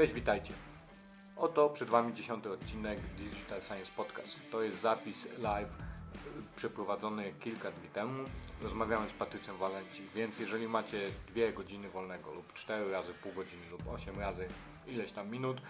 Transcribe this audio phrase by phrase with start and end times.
[0.00, 0.52] Cześć, witajcie.
[1.36, 4.28] Oto przed Wami dziesiąty odcinek Digital Science Podcast.
[4.50, 5.68] To jest zapis live
[6.56, 8.24] przeprowadzony kilka dni temu.
[8.62, 13.70] Rozmawiałem z Patrycją Walenci, więc jeżeli macie dwie godziny wolnego lub 4 razy pół godziny
[13.70, 14.48] lub 8 razy
[14.86, 15.60] ileś tam minut,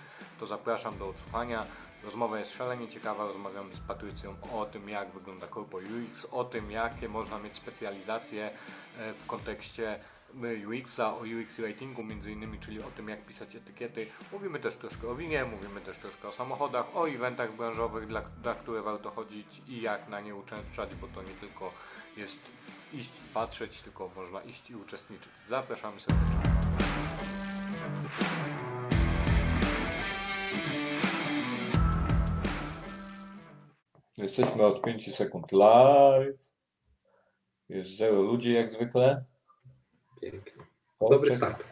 [0.41, 1.67] to zapraszam do odsłuchania.
[2.05, 3.27] Rozmowa jest szalenie ciekawa.
[3.27, 8.51] Rozmawiamy z Patrycją o tym, jak wygląda Corpo UX, o tym, jakie można mieć specjalizacje
[8.99, 10.01] e, w kontekście
[10.69, 14.07] UX-a, o UX ratingu między innymi, czyli o tym jak pisać etykiety.
[14.33, 18.55] Mówimy też troszkę o winie, mówimy też troszkę o samochodach, o eventach branżowych, dla, dla
[18.55, 21.73] które warto chodzić i jak na nie uczęszczać, bo to nie tylko
[22.17, 22.39] jest
[22.93, 25.33] iść i patrzeć, tylko można iść i uczestniczyć.
[25.49, 26.41] Zapraszamy serdecznie.
[34.19, 36.51] Jesteśmy od 5 sekund live.
[37.69, 39.25] Jest zero ludzi jak zwykle.
[40.21, 40.65] Pięknie.
[41.01, 41.65] Dobry start.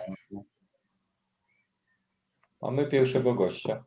[2.62, 3.84] Mamy pierwszego gościa.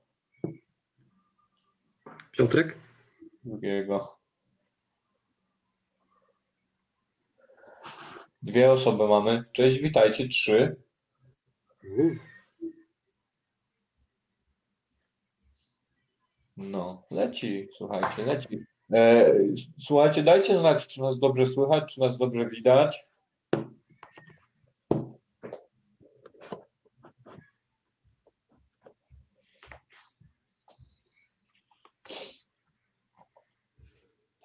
[2.31, 2.77] Piotrek?
[3.43, 4.19] Drugiego.
[8.41, 9.43] Dwie osoby mamy.
[9.51, 10.27] Cześć, witajcie.
[10.27, 10.75] Trzy.
[16.57, 18.65] No, leci, słuchajcie, leci.
[18.93, 19.33] E,
[19.79, 23.10] słuchajcie, dajcie znać, czy nas dobrze słychać, czy nas dobrze widać.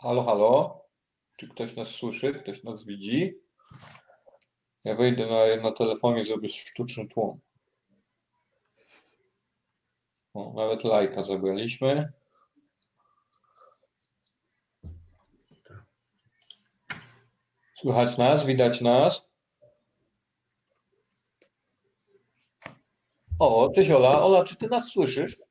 [0.07, 0.85] Halo, halo.
[1.37, 2.35] Czy ktoś nas słyszy?
[2.35, 3.41] Ktoś nas widzi?
[4.85, 7.41] Ja wejdę na, na telefonie, zrobię sztuczny tłum.
[10.35, 12.13] O, nawet lajka zabraliśmy.
[17.77, 18.47] Słychać nas?
[18.47, 19.31] Widać nas?
[23.39, 24.23] O, cześć Ola.
[24.23, 25.46] Ola, czy ty nas słyszysz?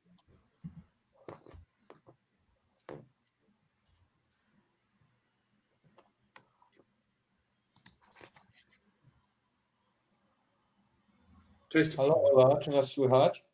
[11.76, 11.96] Cześć.
[11.96, 13.44] Halo Ola, czy nas słychać?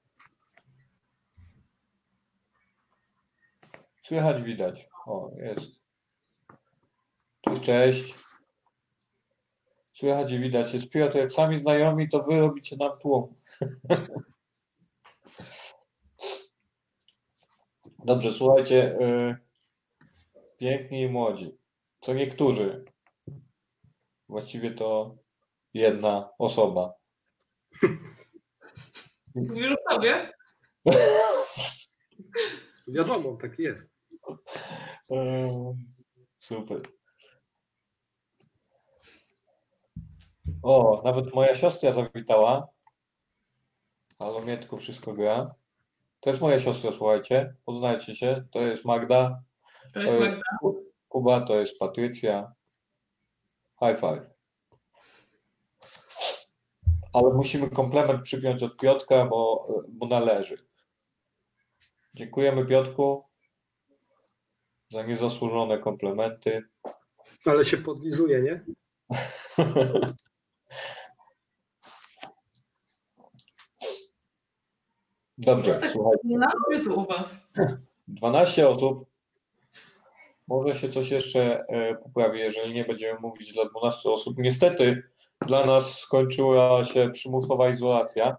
[4.03, 4.88] Słychać, widać.
[5.06, 5.83] O, jest.
[7.41, 8.15] Cześć, cześć.
[9.94, 10.75] Słychać i widać.
[10.75, 13.34] Jest Piotr, jak sami znajomi, to wy robicie nam tłum.
[18.04, 18.99] Dobrze, słuchajcie.
[19.00, 19.37] y,
[20.56, 21.59] piękni i młodzi.
[22.00, 22.84] Co niektórzy.
[24.28, 25.16] Właściwie to
[25.75, 26.94] jedna osoba.
[29.34, 30.32] Mówisz o sobie?
[32.88, 33.88] Wiadomo, tak jest.
[35.10, 35.75] Eee,
[36.38, 36.81] Super.
[40.62, 42.69] O, nawet moja siostra zawitała.
[44.22, 45.54] Halo Mietku, wszystko gra.
[46.21, 47.54] To jest moja siostra, słuchajcie.
[47.65, 48.44] Poznajcie się.
[48.50, 49.42] To jest Magda.
[49.94, 50.42] Cześć To jest Magda.
[50.60, 52.53] Ku- Kuba, to jest Patrycja.
[53.84, 54.31] High five.
[57.12, 60.66] Ale musimy komplement przypiąć od Piotka, bo, bo należy.
[62.14, 63.24] Dziękujemy Piotku
[64.90, 66.62] za niezasłużone komplementy.
[67.46, 68.64] Ale się podlizuje, nie?
[75.38, 75.90] Dobrze, Tak.
[75.92, 77.48] słuchaj, Nie tu u was.
[78.08, 79.06] 12 osób.
[80.48, 84.38] Może się coś jeszcze e, poprawi, jeżeli nie będziemy mówić dla 12 osób.
[84.38, 85.02] Niestety
[85.47, 88.36] dla nas skończyła się przymusowa izolacja.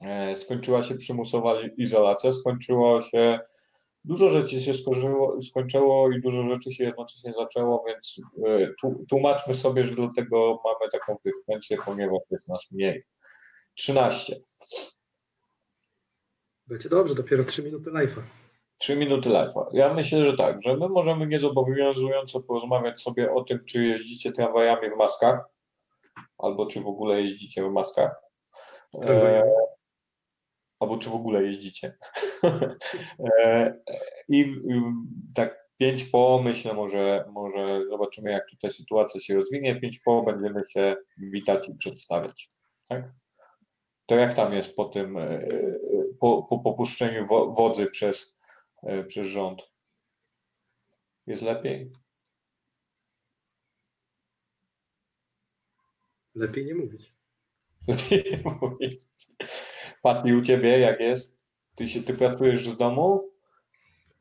[0.00, 3.40] E, Skończyła się przymusowa izolacja, skończyło się,
[4.04, 8.70] dużo rzeczy się skończyło, skończyło i dużo rzeczy się jednocześnie zaczęło, więc e,
[9.08, 13.04] tłumaczmy sobie, że dlatego mamy taką frekwencję, ponieważ jest nas mniej.
[13.74, 14.40] 13.
[16.66, 18.22] Będzie dobrze, dopiero 3 minuty live'a.
[18.78, 19.66] Trzy minuty live'a.
[19.72, 24.90] Ja myślę, że tak, że my możemy niezobowiązująco porozmawiać sobie o tym, czy jeździcie tramwajami
[24.90, 25.44] w maskach,
[26.38, 28.22] albo czy w ogóle jeździcie w maskach.
[29.02, 29.42] E,
[30.80, 31.96] albo czy w ogóle jeździcie.
[33.38, 33.74] e,
[34.28, 34.54] I
[35.34, 39.80] tak pięć po, myślę, może, może zobaczymy, jak tutaj sytuacja się rozwinie.
[39.80, 42.48] Pięć po będziemy się witać i przedstawiać.
[42.88, 43.12] Tak?
[44.06, 45.48] To jak tam jest po tym, e,
[46.20, 48.38] po, po popuszczeniu wo- wodzy przez,
[48.82, 49.72] e, przez rząd?
[51.26, 51.92] Jest lepiej?
[56.36, 57.12] Lepiej nie mówić.
[60.02, 61.52] Patli, u ciebie jak jest?
[61.74, 63.30] Ty się, ty pracujesz z domu?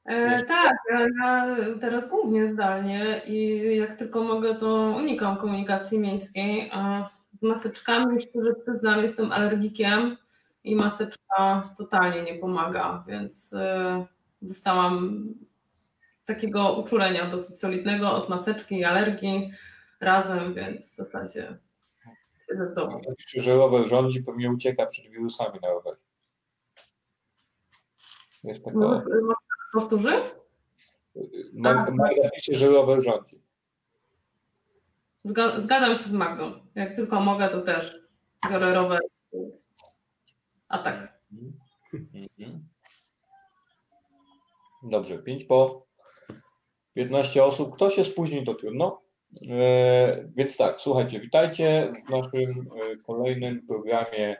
[0.06, 6.70] E, tak, ja, ja teraz głównie zdalnie i jak tylko mogę, to unikam komunikacji miejskiej.
[6.74, 10.18] A z maseczkami, szczerze przyznam, jestem alergikiem
[10.64, 14.06] i maseczka totalnie nie pomaga, więc e,
[14.42, 15.24] dostałam
[16.26, 19.52] takiego uczulenia dosyć solidnego od maseczki i alergii
[20.00, 21.58] razem, więc w zasadzie
[22.50, 23.02] w domu.
[23.38, 26.02] Że rower rządzi, pewnie ucieka przed wirusami na rowerze.
[28.44, 28.78] Jest taka...
[28.78, 28.90] Mo-
[29.22, 29.36] Można
[29.74, 30.26] powtórzyć?
[31.54, 33.42] Mag- Magda pisze, że rower rządzi.
[35.26, 36.52] Zga- Zgadzam się z Magdą.
[36.76, 37.98] Jak tylko mogę, to też
[38.50, 39.02] biorę rower.
[40.68, 41.20] A tak.
[41.94, 42.68] Mhm.
[44.84, 45.86] Dobrze, 5 po
[46.94, 47.76] 15 osób.
[47.76, 49.02] Kto się spóźni, to trudno.
[49.50, 54.38] E, więc tak, słuchajcie, witajcie w naszym e, kolejnym programie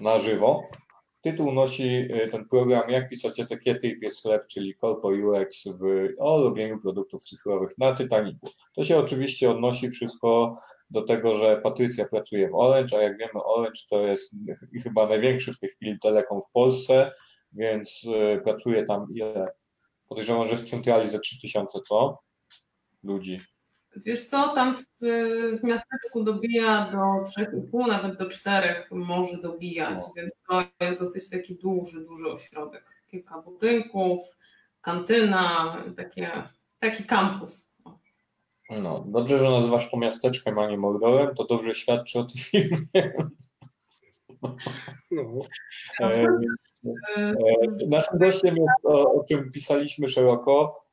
[0.00, 0.62] na żywo.
[1.20, 6.08] Tytuł nosi e, ten program Jak pisać etykiety i pies chleb, czyli Corpo UX w,
[6.18, 8.46] o robieniu produktów cyfrowych na Titanicu.
[8.76, 10.58] To się oczywiście odnosi wszystko
[10.90, 14.34] do tego, że Patrycja pracuje w Orange, a jak wiemy Orange to jest
[14.82, 17.12] chyba największy w tej chwili telekom w Polsce,
[17.52, 18.06] więc
[18.44, 19.44] pracuje tam ile?
[20.08, 22.18] Podejrzewam, że w centrali ze 3000, co?
[23.02, 23.36] Ludzi.
[23.96, 24.84] Wiesz co, tam w,
[25.60, 26.98] w miasteczku dobija do
[27.42, 30.12] 3,5, nawet do 4 może dobijać, No.
[30.16, 32.84] więc to jest dosyć taki duży, duży ośrodek.
[33.10, 34.20] Kilka budynków,
[34.80, 36.30] kantyna, takie,
[36.78, 37.70] taki kampus.
[38.82, 42.86] No, dobrze, że nazywasz to miasteczkiem, a nie Mordorem, to dobrze świadczy o tej firmie.
[45.10, 45.40] No,
[46.00, 46.26] E,
[47.16, 47.32] E,
[47.88, 50.83] Naszym gościem jest, o, o czym pisaliśmy szeroko,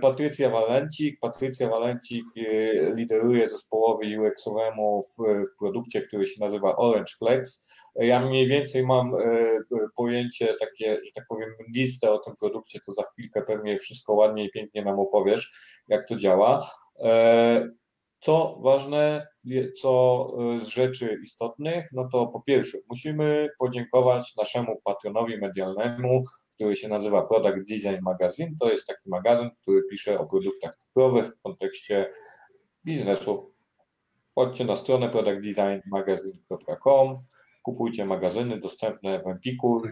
[0.00, 1.20] Patrycja Walencik.
[1.20, 5.16] Patrycja Walencik e, lideruje zespołowi UX-owemu w,
[5.52, 7.68] w produkcie, który się nazywa Orange Flex.
[8.00, 9.18] E, Ja mniej więcej mam e,
[9.96, 14.44] pojęcie takie, że tak powiem, listę o tym produkcie, to za chwilkę pewnie wszystko ładnie
[14.44, 15.52] i pięknie nam opowiesz,
[15.88, 16.70] jak to działa.
[17.00, 17.68] E,
[18.20, 19.26] Co ważne,
[19.80, 26.22] co e, z rzeczy istotnych, no to po pierwsze musimy podziękować naszemu patronowi medialnemu,
[26.54, 28.56] który się nazywa Product Design Magazine.
[28.60, 32.12] To jest taki magazyn, który pisze o produktach cyfrowych w kontekście
[32.84, 33.54] biznesu.
[34.30, 37.18] Wchodźcie na stronę productdesignmagazine.com,
[37.62, 39.82] kupujcie magazyny dostępne w Empiku.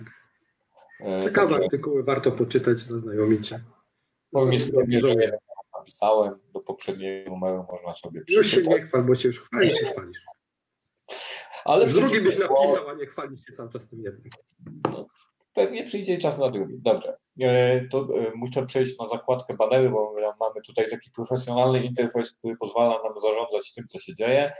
[1.00, 3.60] E, ciekawe także artykuły warto poczytać, zaznajomić się.
[4.30, 5.36] Powiem skromnie, że jeden
[5.78, 8.80] napisałem, do poprzedniego numeru można sobie Już się przeczytać.
[8.80, 10.18] nie chwal, bo się już chwalisz, się chwalisz.
[11.64, 14.30] Ale drugi byś przeczytać, napisał, a nie chwalisz się cały czas tym jednym.
[14.90, 15.06] No,
[15.54, 16.74] pewnie przyjdzie czas na drugi.
[16.78, 17.16] Dobrze.
[17.40, 22.56] E, To e, muszę przejść na zakładkę banery, bo mamy tutaj taki profesjonalny interfejs, który
[22.56, 24.52] pozwala nam zarządzać tym, co się dzieje.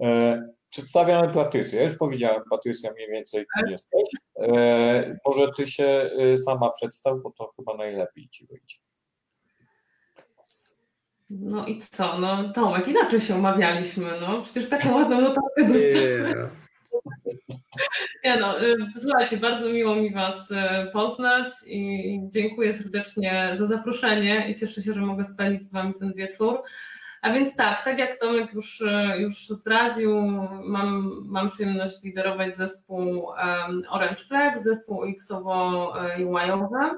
[0.00, 1.80] E, Przedstawiamy Patrycję.
[1.80, 4.02] Ja już powiedziałem, Patrycja, mniej więcej kim jesteś.
[4.46, 6.10] E, Może ty się
[6.44, 8.76] sama przedstaw, bo to chyba najlepiej ci wyjdzie.
[11.30, 12.18] No i co?
[12.18, 14.42] No Tomek, inaczej się umawialiśmy, no.
[14.42, 16.65] Przecież taką ładną notatkę dostałem.
[18.24, 20.54] Nie no, y, słuchajcie, bardzo miło mi Was y,
[20.92, 26.12] poznać i dziękuję serdecznie za zaproszenie i cieszę się, że mogę spędzić z Wami ten
[26.12, 26.62] wieczór.
[27.22, 30.20] A więc tak, tak jak Tomek już, y, już zdradził,
[30.64, 33.28] mam, mam przyjemność liderować zespół
[33.90, 36.90] Orange Flag, zespół UX-owo-UI-owy.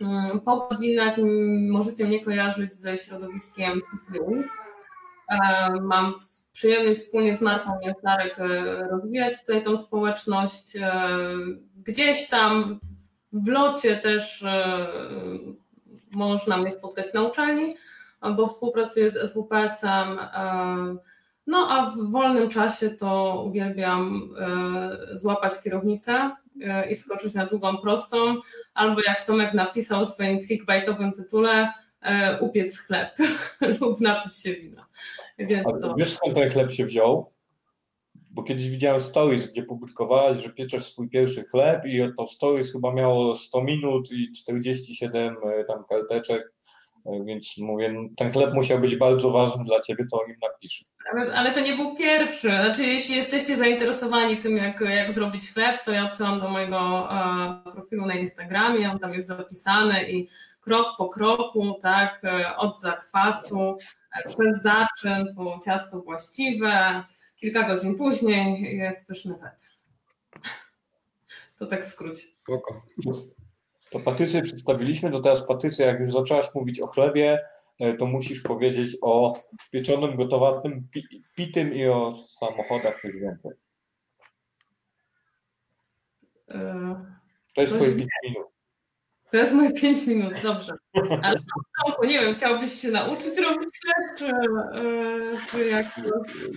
[0.00, 3.82] Mm, Po godzinach mm, możecie mnie kojarzyć ze środowiskiem.
[5.30, 6.14] E, Mam
[6.52, 10.76] przyjemność wspólnie z Martą Jęcarek e, rozwijać tutaj tą społeczność.
[10.76, 11.08] E,
[11.76, 12.80] Gdzieś tam
[13.32, 14.44] w locie też
[16.10, 17.76] można mnie spotkać na uczelni,
[18.36, 20.18] bo współpracuję z SWPS-em.
[21.46, 24.30] No a w wolnym czasie to uwielbiam
[25.12, 26.30] złapać kierownicę
[26.90, 28.36] i skoczyć na długą prostą,
[28.74, 31.68] albo jak Tomek napisał w swoim clickbaitowym tytule,
[32.40, 33.08] upiec chleb
[33.80, 34.86] lub napić się wina.
[35.38, 37.32] Więc to, wiesz skąd ten chleb się wziął?
[38.30, 42.92] Bo kiedyś widziałem stories, gdzie publikowałaś, że pieczesz swój pierwszy chleb i to stories chyba
[42.92, 46.52] miało 100 minut i 47 e, tam karteczek,
[47.06, 50.84] e, więc mówię, ten chleb musiał być bardzo ważny dla ciebie, to o nim napisz.
[51.12, 52.48] ale, ale to nie był pierwszy.
[52.48, 57.08] Znaczy, jeśli jesteście zainteresowani tym, jak, jak zrobić chleb, to ja odsyłam do mojego
[57.66, 60.28] e, profilu na Instagramie, on tam jest zapisany i
[60.60, 63.76] krok po kroku, tak, e, od zakwasu,
[64.16, 67.04] e, przez zaczyn, po ciasto właściwe,
[67.36, 69.54] kilka godzin później jest pyszny chleb.
[71.58, 72.26] To tak w skrócie.
[72.42, 72.82] Spoko.
[73.90, 77.38] To Patrycję przedstawiliśmy, to teraz Patrycja, jak już zaczęłaś mówić o chlebie,
[77.78, 79.32] e, to musisz powiedzieć o
[79.72, 83.52] pieczonym, gotowanym, pi- pitym i o samochodach tych więcej.
[87.54, 88.49] To jest twoje 5 minut.
[89.30, 90.72] To jest moje 5 minut, dobrze.
[91.22, 91.36] Ale
[91.84, 94.24] Tomku, nie wiem, chciałbyś się nauczyć robić chleb, czy,
[94.80, 95.86] yy, czy jak?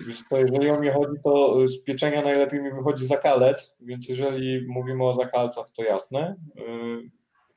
[0.08, 4.66] Wiesz co, jeżeli o mnie chodzi, to z pieczenia najlepiej mi wychodzi zakalec, więc jeżeli
[4.68, 6.36] mówimy o zakalcach, to jasne.
[6.56, 7.10] Yy,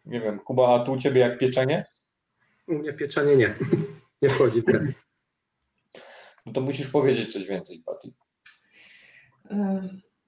[0.05, 1.85] Nie wiem, Kuba, a tu u Ciebie jak pieczenie?
[2.69, 3.55] U mnie pieczenie nie.
[4.23, 4.87] Nie wchodzi w grę.
[6.47, 8.13] No to musisz powiedzieć coś więcej, Pati.
[9.51, 9.57] Yy,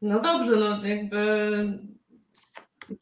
[0.03, 1.19] No dobrze, no jakby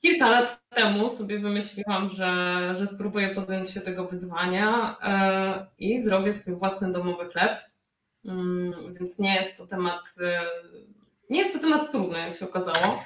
[0.02, 4.96] kilka lat temu sobie wymyśliłam, że, że spróbuję podjąć się tego wyzwania
[5.78, 7.60] yy, i zrobię swój własny domowy chleb.
[8.24, 10.86] Mm, Więc nie jest to temat, yy,
[11.30, 13.02] nie jest to temat trudny, jak się okazało.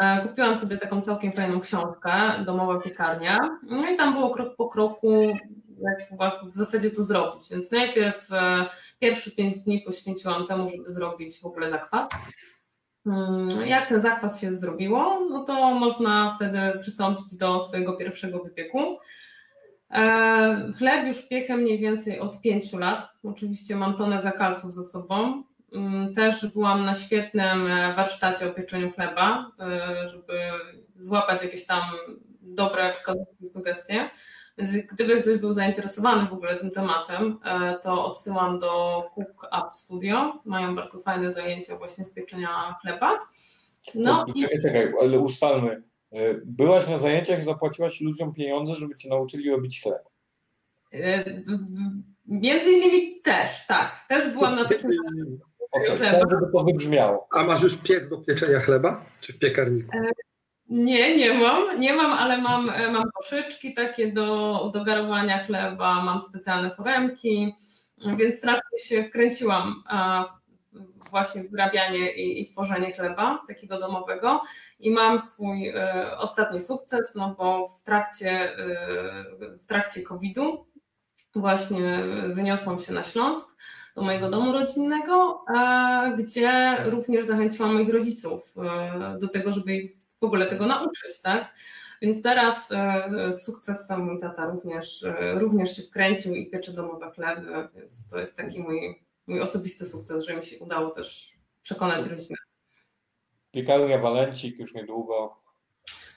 [0.00, 2.12] E, Kupiłam sobie taką całkiem fajną książkę,
[2.44, 3.58] Domowa piekarnia.
[3.62, 5.36] No i tam było krok po kroku,
[5.80, 6.20] jak
[6.50, 7.42] w zasadzie to zrobić.
[7.50, 8.66] Więc najpierw e,
[9.00, 12.08] pierwsze pięć dni poświęciłam temu, żeby zrobić w ogóle zakwas.
[13.06, 18.98] Mm, Jak ten zakwas się zrobiło, no to można wtedy przystąpić do swojego pierwszego wypieku.
[19.90, 23.12] E, Chleb już piekę mniej więcej od pięciu lat.
[23.24, 25.42] Oczywiście mam tonę zakalców za sobą.
[25.72, 30.38] Mm, Też byłam na świetnym e, warsztacie o pieczeniu chleba, e, żeby
[30.98, 31.80] złapać jakieś tam
[32.42, 34.10] dobre wskazówki sugestie.
[34.58, 39.68] Więc gdyby ktoś był zainteresowany w ogóle tym tematem, e, to odsyłam do Cook Up
[39.72, 40.32] Studio.
[40.44, 43.10] Mają bardzo fajne zajęcia właśnie z pieczenia chleba.
[43.94, 45.82] No To- i Czekaj, czekaj, ale ustalmy.
[46.12, 50.02] Yy, Byłaś na zajęciach i zapłaciłaś ludziom pieniądze, żeby Cię nauczyli robić chleb.
[50.92, 51.24] e,
[52.26, 54.06] między innymi też, tak.
[54.08, 55.96] Też byłam na takim Chleba.
[55.96, 57.28] chciałem, żeby to wybrzmiało.
[57.34, 59.04] A masz już piec do pieczenia chleba?
[59.20, 59.90] Czy w piekarniku?
[60.68, 66.02] Nie, nie mam, nie mam, ale mam, e, mam koszyczki takie do, do garowania chleba,
[66.02, 67.54] mam specjalne foremki,
[68.16, 69.82] więc strasznie się wkręciłam
[71.10, 74.40] właśnie w wyrabianie i, i tworzenie chleba takiego domowego.
[74.80, 78.58] I mam swój e, ostatni sukces, no bo w trakcie, e,
[79.62, 80.66] w trakcie COVID-u
[81.34, 83.56] właśnie wyniosłam się na Śląsk
[83.94, 85.44] do mojego domu rodzinnego,
[86.18, 88.54] gdzie również zachęciłam moich rodziców
[89.20, 91.54] do tego, żeby ich w ogóle tego nauczyć, tak?
[92.02, 97.10] Więc teraz e, z sukcesem mój tata również, e, również się wkręcił i piecze domowe
[97.10, 101.32] chleby, więc to jest taki mój, mój osobisty sukces, że mi się udało też
[101.62, 102.38] przekonać rodzinę.
[103.50, 105.36] Piekarnia Walencik już niedługo.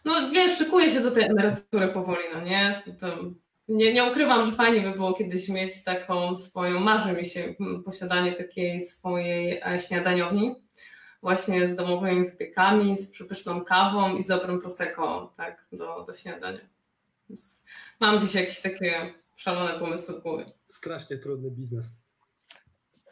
[0.05, 2.83] No wiesz, szykuję się do tej emerytury powoli, no nie?
[2.99, 3.07] To,
[3.67, 7.83] nie, nie ukrywam, że fajnie by było kiedyś mieć taką swoją, marzy mi się mm,
[7.83, 10.55] posiadanie takiej swojej e, śniadaniowni,
[11.21, 16.59] właśnie z domowymi wypiekami, z przepyszną kawą i z dobrym prosecco, tak, do, do śniadania.
[17.29, 17.63] Więc
[17.99, 20.45] mam gdzieś jakieś takie szalone pomysły w głowie.
[20.69, 21.85] Strasznie trudny biznes.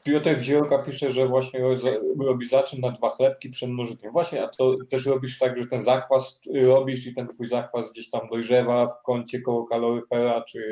[0.04, 1.78] Piotr Zielka pisze, że właśnie ro-
[2.26, 4.12] robi zaczyn na dwa chlebki przed nożykiem.
[4.12, 8.10] Właśnie, a to też robisz tak, że ten zakwas robisz i ten twój zakwas gdzieś
[8.10, 10.70] tam dojrzewa w kącie koło kaloryfera, czy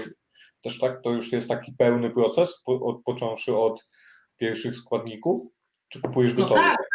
[0.61, 3.87] też tak, to już jest taki pełny proces, po, od, począwszy od
[4.37, 5.39] pierwszych składników,
[5.89, 6.59] czy kupujesz No gotowy?
[6.59, 6.87] tak, tak.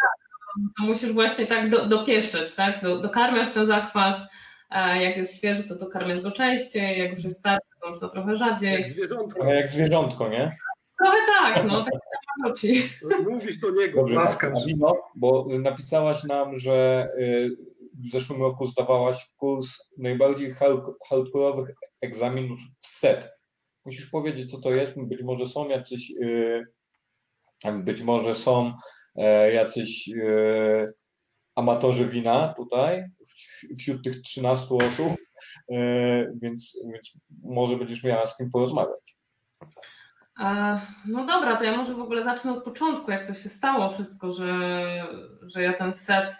[0.79, 2.81] To musisz właśnie tak do, dopieszczeć, tak?
[2.83, 4.15] Do, dokarmiasz ten zakwas,
[4.99, 8.81] jak jest świeży, to dokarmiasz go częściej, jak już jest starszy, to można trochę rzadziej.
[8.81, 9.45] Jak zwierzątko.
[9.45, 10.57] Jak zwierzątko, nie?
[10.99, 11.93] Trochę tak, no, tak.
[13.29, 14.59] Mówisz do niego, Dobrze, łaskasz.
[14.63, 17.49] a wino, bo napisałaś nam, że y,
[17.93, 23.29] w zeszłym roku zdawałaś kurs najbardziej hard- hardkorowych egzaminów w SET.
[23.85, 24.93] Musisz powiedzieć, co to jest.
[24.97, 26.63] Być może są jacyś, y,
[27.73, 28.73] być może są
[29.53, 30.85] jacyś e,
[31.55, 33.05] amatorzy wina tutaj,
[33.79, 35.17] wśród tych 13 osób,
[35.71, 35.77] e,
[36.41, 39.17] więc, więc może będziesz miała z kim porozmawiać.
[40.39, 43.89] E, No dobra, to ja może w ogóle zacznę od początku, jak to się stało
[43.89, 44.53] wszystko, że,
[45.41, 46.35] że ja ten set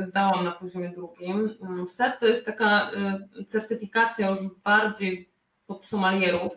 [0.00, 1.54] zdałam na poziomie drugim.
[1.86, 5.28] Set to jest taka e, certyfikacja już bardziej
[5.66, 6.52] pod somalierów.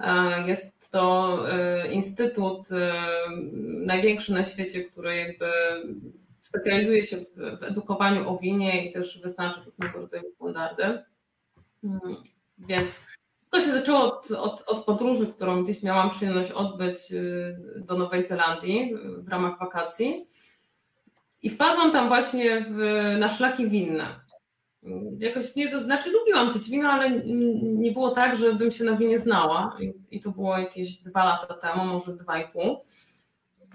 [0.00, 2.92] E, Jest to e, instytut e,
[3.86, 5.46] największy na świecie, który jakby
[6.40, 10.82] specjalizuje się w, edukowaniu o winie i też wyznacza pewnego rodzaju standardy.
[11.84, 12.00] Mm,
[12.58, 13.00] Więc
[13.50, 16.98] to się zaczęło od, od, od podróży, którą gdzieś miałam przyjemność odbyć
[17.76, 20.26] do Nowej Zelandii w ramach wakacji.
[21.42, 22.76] I wpadłam tam właśnie w,
[23.18, 24.20] na szlaki winne.
[25.18, 27.10] Jakoś nie, to znaczy lubiłam pić wino, ale
[27.62, 29.76] nie było tak, żebym się na winie znała.
[30.10, 32.84] I, to było jakieś dwa lata temu, może dwa i pół.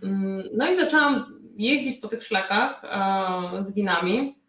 [0.04, 4.40] Mm, No i zaczęłam jeździć po tych szlakach e, z winami.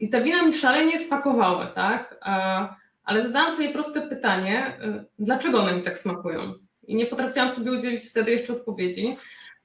[0.00, 2.18] I te wina mi szalenie spakowały, tak?
[2.26, 2.68] E,
[3.04, 6.54] ale zadałam sobie proste pytanie, y, dlaczego one mi tak smakują?
[6.86, 9.16] I nie potrafiłam sobie udzielić wtedy jeszcze odpowiedzi.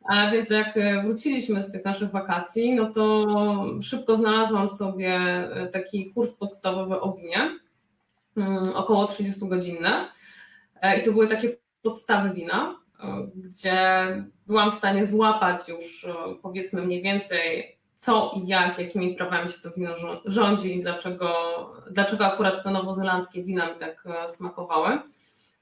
[0.08, 3.25] A więc jak y, wróciliśmy z tych naszych wakacji, no to
[3.82, 5.20] szybko znalazłam sobie
[5.63, 7.60] y, taki kurs podstawowy o winie.
[8.38, 10.10] mm, około 30 godzinne.
[11.00, 12.79] I to były takie podstawy wina,
[13.36, 13.84] gdzie
[14.48, 16.06] byłam w stanie złapać już
[16.41, 19.94] powiedzmy mniej więcej co i jak, jakimi prawami się to wino
[20.25, 21.34] rządzi i dlaczego,
[21.91, 25.00] dlaczego akurat te nowozelandzkie wina mi tak smakowały.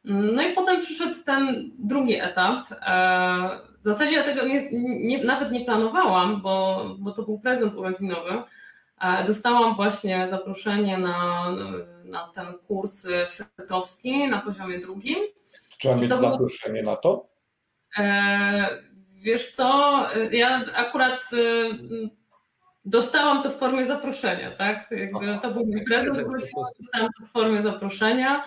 [0.09, 2.67] No i potem przyszedł ten drugi etap.
[3.79, 8.31] W zasadzie ja tego nie, nie, nawet nie planowałam, bo, bo to był prezent urodzinowy.
[9.25, 11.45] Dostałam właśnie zaproszenie na,
[12.05, 15.17] na ten kurs wsetowski na poziomie drugim.
[15.79, 16.19] Trzeba mieć było...
[16.19, 17.27] zaproszenie na to?
[17.97, 18.69] E,
[19.21, 19.99] wiesz co,
[20.31, 21.37] ja akurat e,
[22.85, 24.91] dostałam to w formie zaproszenia, tak?
[24.91, 26.17] Jakby to był mój prezent,
[26.79, 28.43] dostałam to w formie zaproszenia.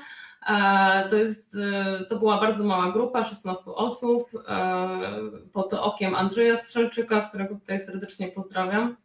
[1.11, 4.30] To, jest, e, to była bardzo mała grupa, 16 osób,
[5.52, 8.97] pod okiem Andrzeja Strzelczyka, którego tutaj serdecznie pozdrawiam.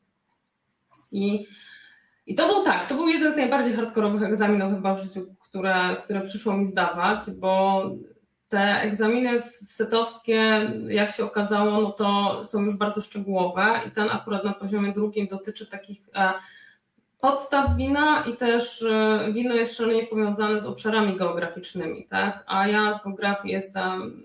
[1.11, 1.47] I,
[2.25, 5.95] I to był tak, to był jeden z najbardziej hardkorowych egzaminów chyba w życiu, które,
[6.03, 7.83] które przyszło mi zdawać, bo
[8.49, 14.43] te egzaminy setowskie, jak się okazało, no to są już bardzo szczegółowe i ten akurat
[14.43, 16.33] na poziomie drugim dotyczy takich e,
[17.25, 22.43] podstaw wina i też e, wino jest szalenie powiązane z obszarami geograficznymi, tak?
[22.47, 24.23] A ja z geografii jestem,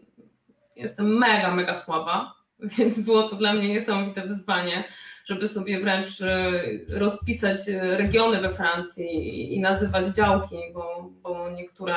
[0.77, 2.35] jestem mega, mega słaba,
[2.79, 4.85] więc było to dla mnie niesamowite wyzwanie,
[5.25, 6.53] żeby sobie wręcz e,
[6.89, 11.97] rozpisać regiony we Francji i nazywać działki, bo, bo niektóre,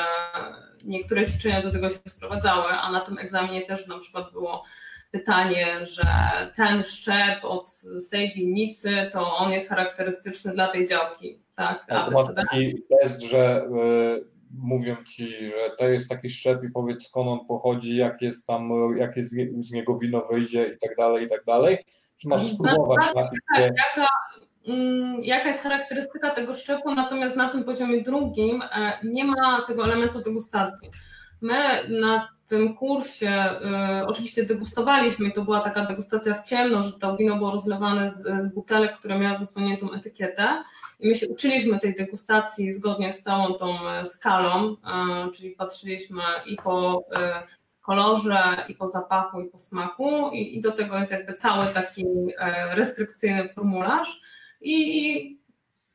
[0.83, 4.63] niektóre ćwiczenia do tego się sprowadzały, a na tym egzaminie też na przykład było
[5.13, 6.03] pytanie, że
[6.55, 11.43] ten szczep od, z tej winnicy, to on jest charakterystyczny dla tej działki.
[11.55, 14.25] Tak, a masz taki test, że y,
[14.57, 18.69] mówią ci, że to jest taki szczep i powiedz skąd on pochodzi, jak jest tam,
[18.97, 21.77] jak jest, z niego wino wyjdzie i tak dalej, i tak dalej.
[22.17, 22.57] Czy masz mhm.
[22.57, 23.03] spróbować?
[23.03, 24.07] Tak, tak, tak, jaka,
[24.67, 29.83] mm, jaka jest charakterystyka tego szczepu, natomiast na tym poziomie drugim e, nie ma tego
[29.83, 30.89] elementu degustacji.
[31.41, 31.53] My
[31.89, 33.49] na tym kursie
[34.01, 38.09] y, oczywiście degustowaliśmy i to była taka degustacja w ciemno, że to wino było rozlewane
[38.09, 40.63] z, z butelek, które miały zasłoniętą etykietę.
[40.99, 44.75] I my się uczyliśmy tej degustacji zgodnie z całą tą e, skalą, y,
[45.31, 47.17] czyli patrzyliśmy i po y,
[47.81, 50.29] kolorze, i po zapachu, i po smaku.
[50.33, 52.05] I, i do tego jest jakby cały taki
[52.71, 54.21] restrykcyjny formularz.
[54.61, 55.39] I, i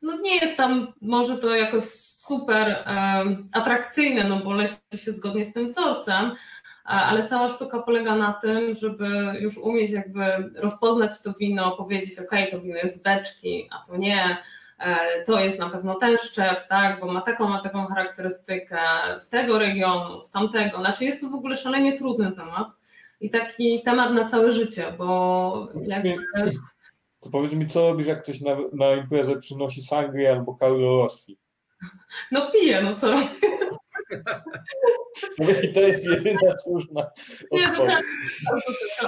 [0.03, 1.85] no nie jest tam może to jakoś
[2.29, 2.85] super
[3.53, 6.33] atrakcyjne, no bo leci się zgodnie z tym wzorcem,
[6.85, 9.09] ale cała sztuka polega na tym, żeby
[9.41, 13.97] już umieć jakby rozpoznać to wino, powiedzieć, ok, to wino jest z beczki, a to
[13.97, 14.37] nie,
[14.79, 18.79] e, to jest na pewno ten szczep, tak, bo ma taką, ma taką charakterystykę
[19.19, 20.79] z tego regionu, z tamtego.
[20.79, 22.69] Znaczy jest to w ogóle szalenie trudny temat
[23.21, 26.17] i taki temat na całe życie, bo jakby...
[27.21, 31.39] To powiedz mi, co robisz, jak ktoś na, na imprezę przynosi sangrię albo Carlo Rossi?
[32.33, 33.17] No piję, no co?
[35.65, 37.11] I to jest jedyna słuszna
[37.53, 38.05] Nie, no tak,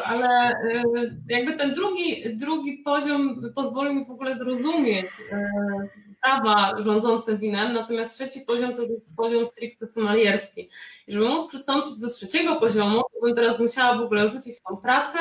[0.05, 7.39] ale y, jakby ten drugi, drugi poziom pozwoli mi w ogóle zrozumieć y, prawa rządzące
[7.39, 10.69] winem, natomiast trzeci poziom to jest poziom stricte somalierski.
[11.07, 14.77] I żeby móc przystąpić do trzeciego poziomu, to bym teraz musiała w ogóle rzucić tą
[14.77, 15.19] pracę,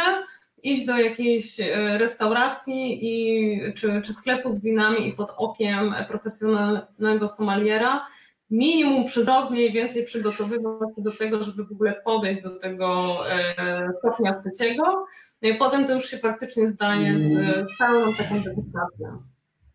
[0.64, 7.28] iść do jakiejś e, restauracji i, czy, czy sklepu z winami i pod okiem profesjonalnego
[7.28, 8.06] somaliera
[8.52, 13.20] minimum przez rok mniej więcej przygotowywać się do tego, żeby w ogóle podejść do tego
[13.32, 15.06] e, stopnia trzeciego.
[15.42, 17.34] No i potem to już się faktycznie zdanie z
[17.78, 19.24] całą taką degustacją.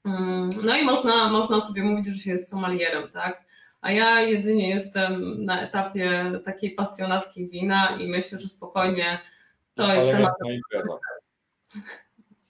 [0.04, 3.44] Mm, no i można, można sobie mówić, że się jest somalierem, tak?
[3.80, 9.18] A ja jedynie jestem na etapie takiej pasjonatki wina i myślę, że spokojnie
[9.74, 10.32] to jest temat.
[10.44, 11.00] Na imprezach.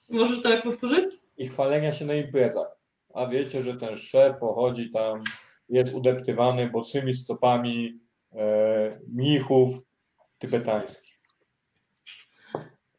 [0.09, 1.05] Możesz to jak powtórzyć?
[1.37, 2.69] I chwalenia się na imprezach.
[3.15, 5.25] A wiecie, że ten szef pochodzi tam,
[5.69, 8.01] jest udeptywany bocymi stopami
[8.33, 9.71] e, mnichów
[10.39, 11.15] tybetańskich.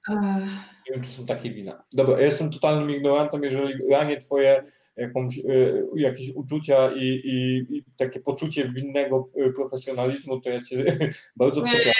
[0.09, 1.83] Nie wiem, czy są takie wina.
[1.93, 4.63] Dobra, ja jestem totalnym ignorantem, jeżeli ranie twoje
[4.97, 5.41] jakąś, e,
[5.95, 10.86] jakieś uczucia i, i, i, takie poczucie winnego e, profesjonalizmu, to ja cię
[11.36, 11.93] bardzo przepraszam.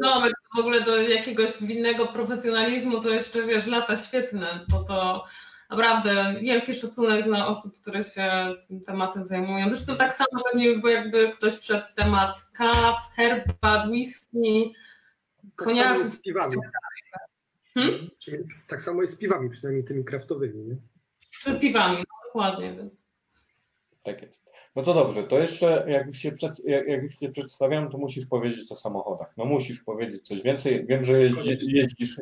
[0.00, 0.22] No,
[0.56, 5.24] w ogóle do jakiegoś winnego profesjonalizmu to jeszcze, wiesz, lata świetne, bo to
[5.70, 9.70] naprawdę wielki szacunek dla osób, które się tym tematem zajmują.
[9.70, 14.74] Zresztą tak samo pewnie, bo jakby ktoś wszedł w temat kaw, herbat, whisky,
[15.56, 16.02] koniaków.
[16.02, 16.56] Tak z piwami.
[17.74, 18.10] Hmm?
[18.68, 20.64] Tak samo jest z piwami, przynajmniej tymi kraftowymi.
[20.64, 20.76] Nie?
[21.40, 23.08] Czy piwami, no, dokładnie, więc.
[24.02, 24.48] Tak jest.
[24.76, 27.98] No to dobrze, to jeszcze jak już, się przed, jak, jak już się przedstawiam, to
[27.98, 29.32] musisz powiedzieć o samochodach.
[29.36, 30.86] No musisz powiedzieć coś więcej.
[30.86, 32.18] Wiem, że jeździ, jeździsz,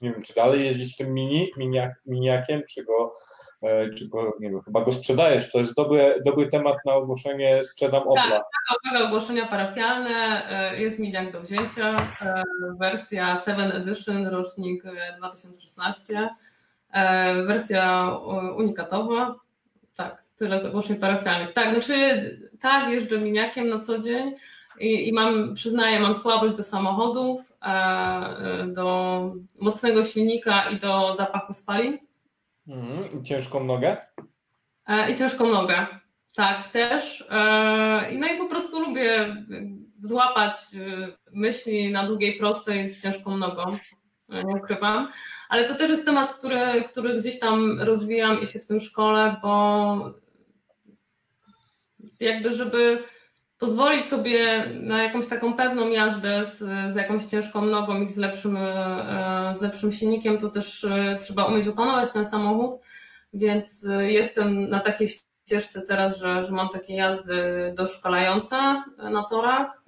[0.00, 3.12] nie wiem, czy dalej jeździsz tym mini, miniak, miniakiem, czy go
[3.62, 5.52] e, czy go, nie wiem, chyba go sprzedajesz.
[5.52, 8.30] To jest dobry, dobry temat na ogłoszenie sprzedam Opla.
[8.30, 10.42] Tak, tak ogłoszenia parafialne.
[10.50, 11.96] E, jest miliard do wzięcia.
[12.22, 12.42] E,
[12.80, 14.84] wersja 7 Edition, rocznik
[15.18, 16.28] 2016.
[17.46, 18.16] Wersja
[18.56, 19.49] unikatowa.
[19.96, 21.52] Tak, tyle z ogłoszeń parafialnych.
[21.52, 24.34] Tak, znaczy tak, jeżdżę miniakiem na co dzień
[24.80, 27.52] i, i mam, przyznaję, mam słabość do samochodów,
[28.66, 29.22] do
[29.60, 31.98] mocnego silnika i do zapachu spalin
[32.70, 33.24] Mhm.
[33.24, 33.96] Ciężką nogę?
[34.86, 35.86] E, I ciężką nogę.
[36.36, 37.24] Tak, też.
[37.30, 39.36] E, no i po prostu lubię
[40.02, 43.64] złapać e, myśli na długiej prostej z ciężką nogą.
[44.30, 45.08] Nie ukrywam.
[45.48, 49.36] Ale to też jest temat, który, który gdzieś tam rozwijam i się w tym szkole,
[49.42, 50.14] bo
[52.20, 53.04] jakby, żeby
[53.60, 56.58] pozwolić sobie na jakąś taką pewną jazdę z,
[56.92, 61.44] z jakąś ciężką nogą i z lepszym, e, z lepszym silnikiem, to też e, trzeba
[61.44, 62.80] umieć opanować ten samochód,
[63.32, 69.82] więc e, jestem na takiej ścieżce teraz, że, że mam takie jazdy doszkalające na torach,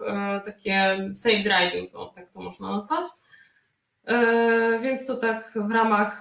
[0.45, 3.05] takie safe driving, o, tak to można nazwać.
[4.83, 6.21] Więc to tak w ramach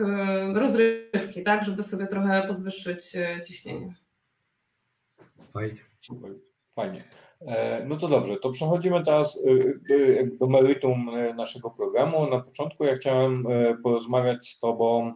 [0.54, 3.02] rozrywki, tak, żeby sobie trochę podwyższyć
[3.48, 3.94] ciśnienie.
[5.54, 5.82] Fajnie.
[6.76, 7.00] Fajnie.
[7.48, 9.44] E, no to dobrze, to przechodzimy teraz
[10.39, 12.30] do meritum naszego programu.
[12.30, 13.48] Na początku ja chciałem
[13.84, 15.13] porozmawiać z Tobą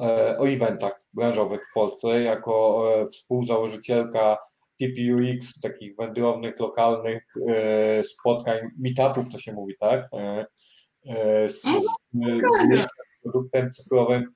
[0.00, 4.38] e, o eventach branżowych w Polsce, jako e, współzałożycielka
[4.80, 7.34] TPUX, takich wędrownych, lokalnych
[8.04, 10.08] spotkań, meetupów to się mówi, tak?
[11.46, 12.86] Z, z, z
[13.22, 14.34] produktem cyfrowym.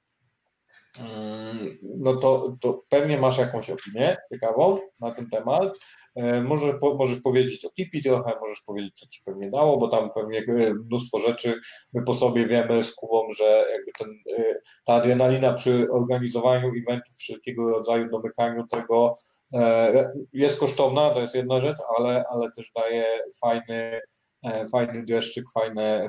[0.98, 5.72] Mm, no to, to pewnie masz jakąś opinię ciekawą na ten temat.
[6.16, 9.88] E, może, po, możesz powiedzieć o Tipi trochę, możesz powiedzieć, co ci pewnie dało, bo
[9.88, 11.60] tam pewnie e, mnóstwo rzeczy
[11.92, 14.54] my po sobie wiemy z Kubą, że jakby ten, e,
[14.84, 19.14] ta adrenalina przy organizowaniu eventów wszelkiego rodzaju, domykaniu tego
[20.32, 23.06] jest kosztowna, to jest jedna rzecz, ale, ale też daje
[23.40, 24.00] fajny,
[24.72, 26.08] fajny dreszczyk, fajne,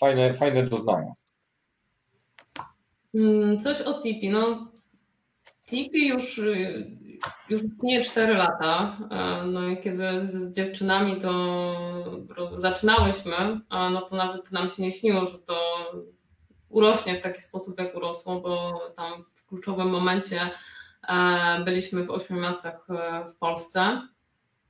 [0.00, 1.12] fajne, fajne doznania.
[3.18, 4.30] Mm, coś o Tipi.
[4.30, 4.72] No,
[5.66, 6.40] Tipi już
[7.48, 8.98] już nie 4 lata.
[9.10, 11.74] E, no i kiedy z dziewczynami to
[12.54, 15.56] zaczynałyśmy, no to nawet nam się nie śniło, że to
[16.68, 20.50] urośnie w taki sposób, jak urosło, bo tam w kluczowym momencie
[21.08, 24.08] e, byliśmy w ośmiu miastach e, w Polsce.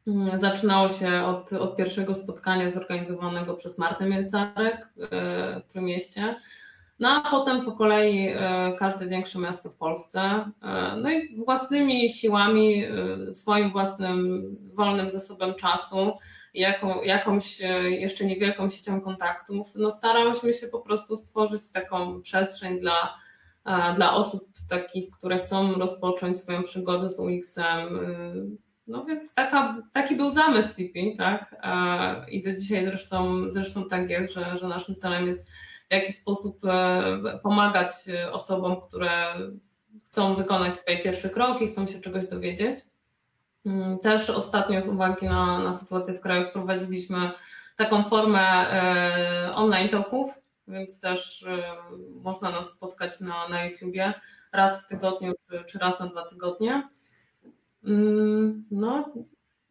[0.08, 4.88] Mm, zaczynało się od, od pierwszego spotkania zorganizowanego przez Martę Mielcarek
[5.68, 6.36] w tym mieście.
[6.98, 10.20] No a potem po kolei e, każde większe miasto w Polsce.
[10.20, 14.42] E, no i własnymi siłami, e, swoim własnym
[14.74, 16.12] wolnym zasobem czasu,
[16.54, 23.14] jaką, jakąś jeszcze niewielką siecią kontaktów, no starałyśmy się po prostu stworzyć taką przestrzeń dla,
[23.96, 27.98] dla osób takich, które chcą rozpocząć swoją przygodę z UX-em.
[28.88, 31.56] No więc taka, taki był zamysł Tipi, tak?
[32.30, 35.50] I do dzisiaj zresztą, zresztą tak jest, że, że naszym celem jest
[35.90, 39.10] w jaki sposób e, pomagać e, osobom, które
[40.06, 42.80] chcą wykonać swoje pierwsze kroki, chcą się czegoś dowiedzieć.
[43.66, 47.30] Mm, też ostatnio z uwagi na, na sytuację w kraju wprowadziliśmy
[47.76, 50.30] taką formę e, online talków,
[50.68, 51.46] więc też
[52.22, 54.14] można nas spotkać na, na YouTubie
[54.52, 56.88] raz w tygodniu czy, czy raz na dwa tygodnie.
[57.84, 59.12] Mm, no,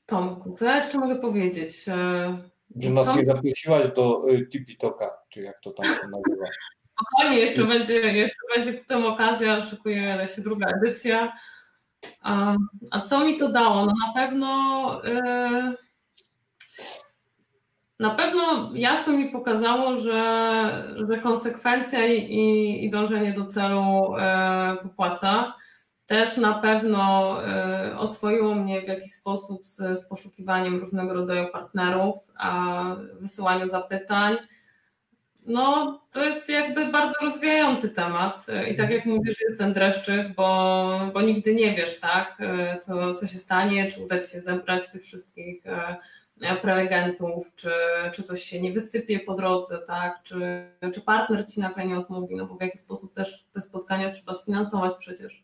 [0.06, 1.84] Tomku, co ja jeszcze mogę powiedzieć?
[1.84, 6.46] Że nas nie zaprosiłaś do y, TikToka, czy jak to tam się nazywa.
[7.02, 11.34] Spokojnie, jeszcze będzie, jeszcze będzie potem okazja, szykuje się druga edycja.
[12.24, 12.56] A,
[12.92, 13.86] a co mi to dało?
[13.86, 15.76] No na pewno yy,
[18.00, 24.14] na pewno jasno mi pokazało, że, że konsekwencja i, i dążenie do celu
[24.72, 25.54] yy, popłaca.
[26.08, 27.38] Też na pewno
[27.92, 32.84] y, oswoiło mnie w jakiś sposób z, z poszukiwaniem różnego rodzaju partnerów, a
[33.20, 34.38] wysyłaniu zapytań.
[35.46, 38.46] No, to jest jakby bardzo rozwijający temat.
[38.72, 43.14] I tak jak mówisz, jest ten dreszczyk, bo, bo nigdy nie wiesz, tak, y, co,
[43.14, 45.64] co się stanie, czy uda ci się zebrać tych wszystkich
[46.62, 47.72] prelegentów, czy,
[48.14, 52.36] czy coś się nie wysypie po drodze, tak, czy, czy partner ci nagle nie odmówi,
[52.36, 55.44] no bo w jaki sposób też te spotkania trzeba sfinansować przecież.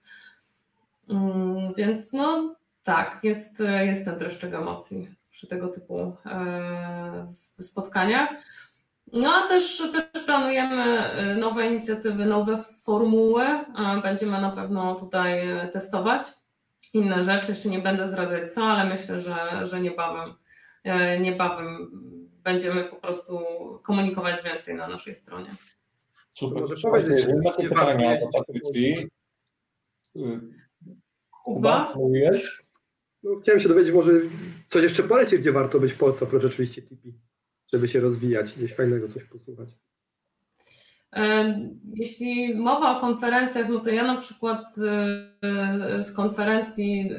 [1.10, 7.28] Mm, więc no tak, jest, jest ten dreszczyk emocji przy tego typu e,
[7.60, 8.30] spotkaniach.
[9.14, 13.46] No a też, też planujemy e, nowe inicjatywy, nowe formuły.
[14.04, 16.22] Będziemy na pewno tutaj testować
[16.94, 17.52] inne rzeczy.
[17.52, 20.34] Jeszcze nie będę zdradzać co, ale myślę, że, że niebawem,
[20.84, 21.92] e, niebawem
[22.44, 23.40] będziemy po prostu
[23.84, 25.50] komunikować więcej na naszej stronie.
[26.34, 26.64] Super.
[26.70, 27.26] Może powiedzieć,
[27.58, 28.28] pytania do
[31.44, 31.94] Kuba?
[31.96, 32.62] mówiłeś?
[33.24, 34.12] No, chciałem się dowiedzieć, może
[34.70, 36.96] coś jeszcze polecieć, gdzie warto być w Polsce oprócz oczywiście TP,
[37.74, 39.70] żeby się rozwijać, gdzieś fajnego coś posłuchać.
[41.94, 44.76] Jeśli mowa o konferencjach, no to ja na przykład
[46.00, 47.12] z konferencji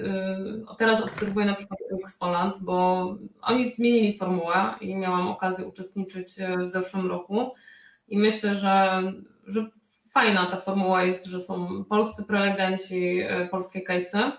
[0.78, 3.06] teraz obserwuję na przykład UX Poland, bo
[3.42, 6.34] oni zmienili formułę i miałam okazję uczestniczyć
[6.64, 7.50] w zeszłym roku
[8.08, 9.02] i myślę, że,
[9.46, 9.70] że
[10.14, 14.32] fajna ta formuła jest, że są polscy prelegenci, polskie case'y.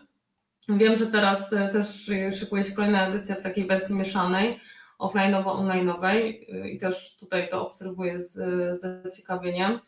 [0.69, 4.59] Wiem, że teraz też szykuje się kolejna edycja w takiej wersji mieszanej,
[4.99, 6.33] offline'owo-online'owej
[6.65, 8.33] i też tutaj to obserwuję z,
[8.79, 9.79] z zaciekawieniem.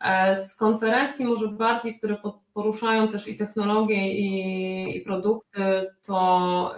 [0.00, 2.16] E, z konferencji może bardziej, które
[2.54, 6.74] poruszają też i technologie i, i produkty, to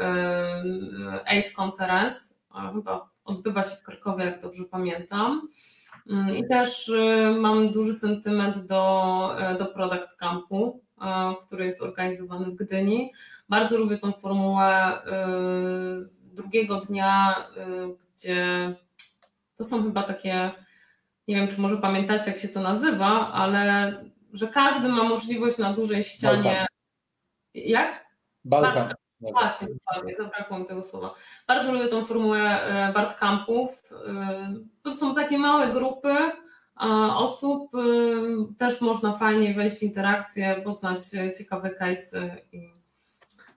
[1.27, 2.35] ACE Conference,
[2.75, 5.49] chyba odbywa się w Krakowie, jak dobrze pamiętam.
[6.11, 11.83] Mm, I też y, mam duży sentyment do, e, do Product Campu, e, który jest
[11.83, 13.13] organizowany w Gdyni.
[13.49, 14.99] Bardzo lubię tą formułę
[16.35, 17.47] drugiego dnia,
[18.15, 18.75] gdzie
[19.57, 20.51] to są chyba takie,
[21.29, 23.95] nie wiem, czy może pamiętacie, jak się to nazywa, ale
[24.33, 26.43] że każdy ma możliwość na dużej ścianie.
[26.43, 26.67] Balkan.
[27.55, 28.07] Jak?
[28.45, 28.95] Balkan.
[29.33, 31.15] Właśnie, dokładnie, zabrakło mi tego słowa.
[31.49, 32.39] Bardzo lubię tą formułę
[32.89, 33.93] y, Bartkampów.
[33.93, 36.15] Y, to są takie małe grupy
[37.17, 37.71] osób.
[38.59, 41.07] Też można fajnie wejść w interakcję, poznać
[41.39, 42.37] ciekawe case'y.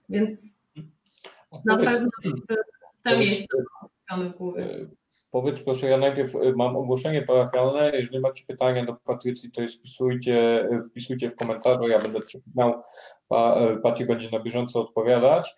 [0.08, 0.54] Więc
[1.64, 2.08] na pewno
[3.02, 3.56] te miejsca
[4.18, 4.86] w głowie.
[5.30, 7.90] E, powiedz proszę, ja najpierw e, mam ogłoszenie parafialne.
[7.94, 12.82] Jeżeli macie pytania do Patrycji, to je wpisujcie, e, wpisujcie w komentarzu, ja będę przypominał,
[13.82, 15.54] Pati będzie na bieżąco odpowiadać.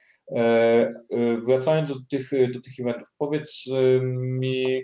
[1.46, 3.64] Wracając do tych, do tych eventów, powiedz
[4.12, 4.82] mi,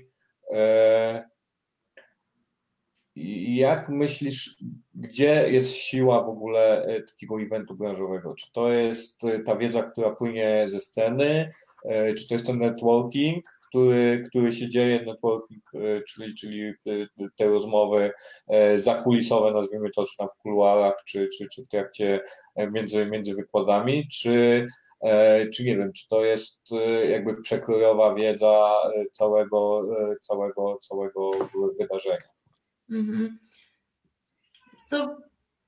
[3.55, 4.57] jak myślisz,
[4.95, 8.35] gdzie jest siła w ogóle takiego eventu branżowego?
[8.35, 11.51] Czy to jest ta wiedza, która płynie ze sceny,
[11.85, 16.75] E, czy to jest ten networking, który, który się dzieje, networking, e, czyli, czyli e,
[17.37, 18.13] te rozmowy
[18.75, 22.21] zakulisowe, nazwijmy to, czy tam w kuluarach, czy, czy, czy w trakcie
[22.73, 24.67] między, między wykładami, czy,
[25.55, 26.61] czy nie wiem, czy to jest
[27.11, 28.73] jakby przekrojowa wiedza
[29.13, 29.89] całego,
[30.21, 31.31] całego, całego
[31.81, 32.19] wydarzenia.
[32.91, 33.39] Mhm.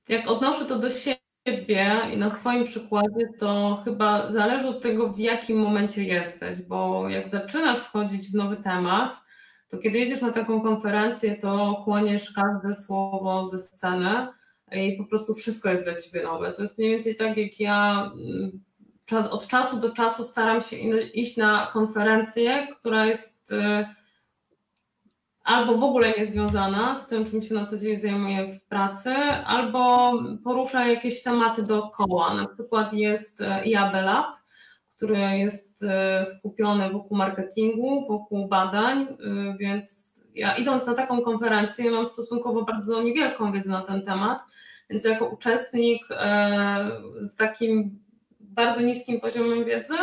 [0.09, 5.09] Jak odnoszę to do siebie, siebie i na swoim przykładzie, to chyba zależy od tego,
[5.09, 9.17] w jakim momencie jesteś, bo jak zaczynasz wchodzić w nowy temat,
[9.69, 14.27] to kiedy jedziesz na taką konferencję, to chłoniesz każde słowo ze sceny
[14.71, 16.53] i po prostu wszystko jest dla ciebie nowe.
[16.53, 18.61] To jest mniej więcej tak, jak ja mm,
[19.31, 23.55] od czasu do czasu staram się iść na konferencję, która jest y,
[25.43, 29.13] albo w ogóle nie związana z tym, czym się na co dzień zajmuję w pracy,
[29.45, 32.33] albo porusza jakieś tematy dookoła.
[32.33, 34.35] Na przykład jest e, IAB Lab,
[34.97, 41.91] który jest e, skupiony wokół marketingu, wokół badań, e, więc ja idąc na taką konferencję
[41.91, 44.39] mam stosunkowo bardzo niewielką wiedzę na ten temat,
[44.89, 46.07] więc jako uczestnik
[47.19, 47.99] z takim
[48.39, 49.93] bardzo niskim poziomem wiedzy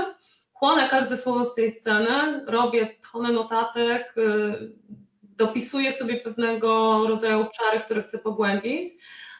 [0.58, 4.14] chłonę każde słowo z tej sceny, robię tonę notatek,
[5.38, 8.84] dopisuję sobie pewnego rodzaju obszary, które chcę pogłębić,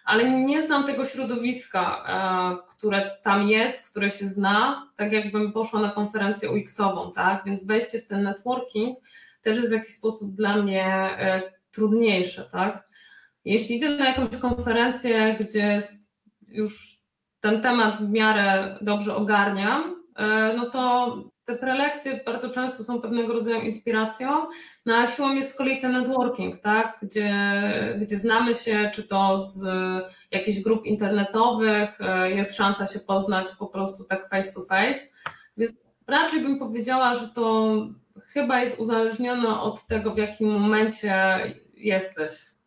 [0.04, 5.80] ale nie znam tego środowiska, e, które tam jest, które się zna, tak jakbym poszła
[5.80, 7.44] na konferencję UX-ową, tak?
[7.44, 8.98] Więc wejście w ten networking
[9.42, 12.88] też jest w jakiś sposób dla mnie e, trudniejsze, tak?
[13.44, 15.80] Jeśli idę na jakąś konferencję, gdzie
[16.48, 16.98] już
[17.40, 21.14] ten temat w miarę dobrze ogarniam, e, no to
[21.48, 24.28] te prelekcje bardzo często są pewnego rodzaju inspiracją,
[24.87, 26.98] no a siłą jest z kolei ten networking, tak?
[27.02, 27.32] gdzie,
[28.00, 29.64] gdzie znamy się, czy to z
[30.30, 35.00] jakichś grup internetowych, e, jest szansa się poznać po prostu tak face to face.
[35.56, 35.72] Więc
[36.06, 37.76] raczej bym powiedziała, że to
[38.32, 41.38] chyba jest uzależnione od tego, w jakim momencie
[41.74, 42.58] jesteś.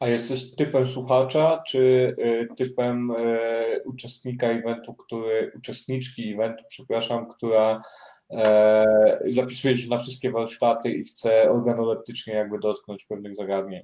[0.00, 7.82] A jesteś typem słuchacza, czy e, typem e, uczestnika eventu, który, uczestniczki eventu, przepraszam, która
[8.30, 13.82] e, zapisuje się na wszystkie warsztaty i chce organoleptycznie jakby dotknąć pewnych zagadnień?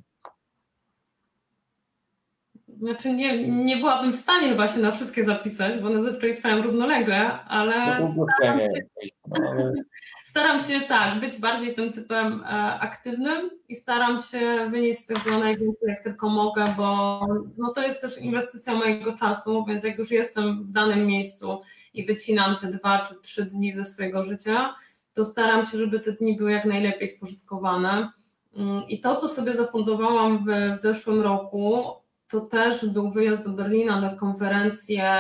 [2.79, 6.63] Znaczy nie, nie byłabym w stanie chyba się na wszystkie zapisać, bo one zazwyczaj trwają
[6.63, 8.81] równolegle, ale no, staram się,
[9.27, 9.73] no, ale...
[10.37, 12.47] staram się tak, być bardziej tym typem e,
[12.81, 17.21] aktywnym i staram się wynieść z tego najwięcej jak tylko mogę, bo
[17.59, 21.61] no, to jest też inwestycja mojego czasu, więc jak już jestem w danym miejscu
[21.95, 24.75] i wycinam te dwa czy trzy dni ze swojego życia,
[25.15, 28.11] to staram się, żeby te dni były jak najlepiej spożytkowane.
[28.57, 31.85] Mm, I to, co sobie zafundowałam w, w zeszłym roku,
[32.29, 35.15] to też był wyjazd do Berlina na konferencję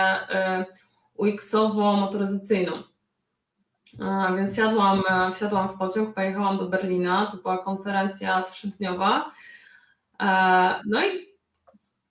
[0.61, 0.65] y,
[1.19, 2.96] UX-owo-motoryzacyjną.
[4.37, 7.29] Więc siadłam, wsiadłam w pociąg, pojechałam do Berlina.
[7.31, 9.31] To była konferencja trzydniowa.
[10.87, 11.27] No i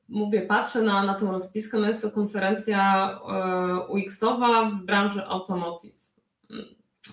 [0.09, 3.09] mówię, patrzę na, na tą rozpiskę, no jest to konferencja
[3.89, 6.13] UX-owa w branży automotive.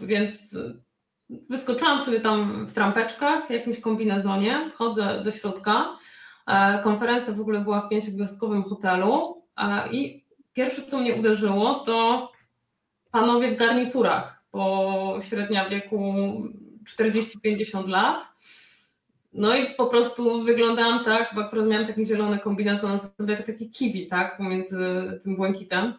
[0.01, 0.57] Więc
[1.51, 5.97] wyskoczyłam sobie tam w trampeczkach, jakimś kombinezonie, wchodzę do środka.
[6.83, 9.43] Konferencja w ogóle była w pięciogwiazdkowym hotelu
[9.91, 12.33] i pierwsze, co mnie uderzyło, to
[13.11, 16.15] panowie w garniturach, po średnia wieku
[16.99, 18.25] 40-50 lat.
[19.33, 24.07] No i po prostu wyglądałam tak, bo akurat miałam taki zielony kombinezon jak taki kiwi,
[24.07, 24.79] tak, pomiędzy
[25.23, 25.95] tym błękitem.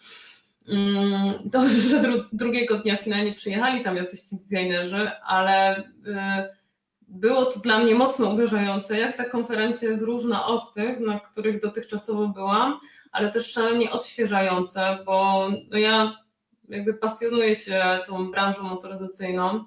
[0.68, 5.84] Mm, to, że dru drugiego dnia finalnie przyjechali tam jacyś ci designerzy, ale y,
[7.02, 11.62] było to dla mnie mocno uderzające, jak ta konferencja jest różna od tych, na których
[11.62, 12.80] dotychczasowo byłam,
[13.12, 16.23] ale też szalenie odświeżające, bo no ja
[16.70, 19.66] jakby pasjonuję się tą branżą motoryzacyjną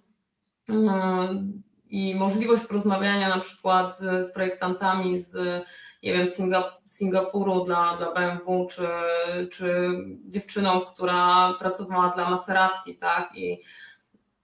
[0.69, 5.37] mm, i możliwość porozmawiania na przykład z, z projektantami z
[6.03, 6.27] nie wiem,
[6.87, 8.89] Singapuru dla, dla BMW, czy,
[9.51, 9.91] czy
[10.25, 13.59] dziewczyną, która pracowała dla Maserati, tak, i,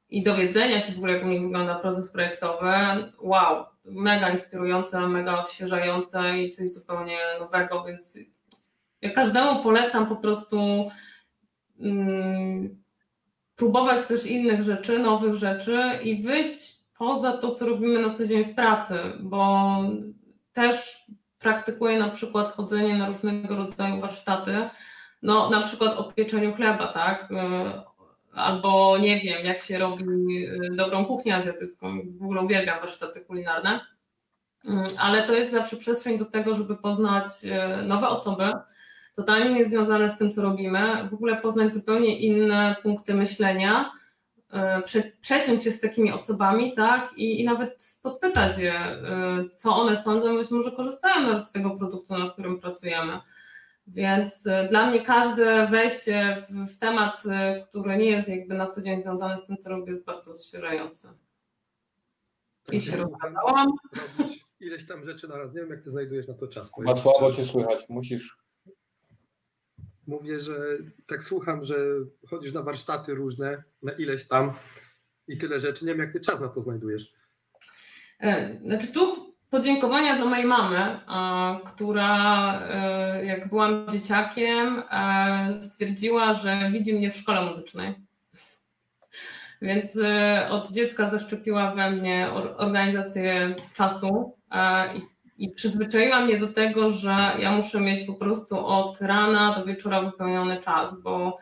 [0.09, 2.73] i dowiedzenia się w ogóle, jak u nich wygląda proces projektowy,
[3.21, 8.19] wow, mega inspirujące, mega odświeżające i coś zupełnie nowego, więc
[9.01, 10.91] ja każdemu polecam po prostu
[13.57, 18.45] próbować też innych rzeczy, nowych rzeczy i wyjść poza to, co robimy na co dzień
[18.45, 19.79] w pracy, bo
[20.53, 21.07] też
[21.39, 24.69] praktykuję na przykład chodzenie na różnego rodzaju warsztaty,
[25.23, 27.29] no na przykład o pieczeniu chleba, tak,
[28.35, 30.05] albo nie wiem, jak się robi
[30.77, 33.81] dobrą kuchnię azjatycką, w ogóle uwielbiam warsztaty kulinarne,
[34.99, 37.29] ale to jest zawsze przestrzeń do tego, żeby poznać
[37.87, 38.53] nowe osoby,
[39.15, 43.93] totalnie niezwiązane z tym, co robimy, w ogóle poznać zupełnie inne punkty myślenia,
[44.51, 49.77] e, prze, przeciąć się z takimi osobami, tak, i, i nawet podpytać je, e, co
[49.77, 53.21] one sądzą, być może korzystają nawet z tego produktu, nad którym pracujemy.
[53.87, 57.23] Więc e, dla mnie każde wejście w, w temat,
[57.69, 61.09] który nie jest jakby na co dzień związany z tym, co robię, jest bardzo odświeżające.
[62.73, 63.73] I się rozgadałam.
[64.61, 65.55] Ileś tam rzeczy na raz.
[65.55, 66.71] Nie wiem, jak ty znajdujesz na to czas.
[66.79, 68.43] Ma słabo cię słychać, musisz
[70.07, 70.55] mówię, że
[71.07, 71.77] tak słucham, że
[72.29, 74.53] chodzisz na warsztaty różne, na ileś tam
[75.29, 75.85] i tyle rzeczy.
[75.85, 77.13] Nie wiem, jak ty czas na to znajdujesz.
[78.21, 81.01] E, znaczy tu podziękowania dla mojej mamy,
[81.67, 87.95] która e, jak byłam dzieciakiem e, stwierdziła, że widzi mnie w szkole muzycznej.
[89.63, 89.99] Więc
[90.51, 94.37] od dziecka zaszczepiła we mnie organizację czasu
[94.97, 95.01] i
[95.39, 100.03] i przyzwyczaiła mnie do tego, że ja muszę mieć po prostu od rana do wieczora
[100.03, 101.37] wypełniony czas, bo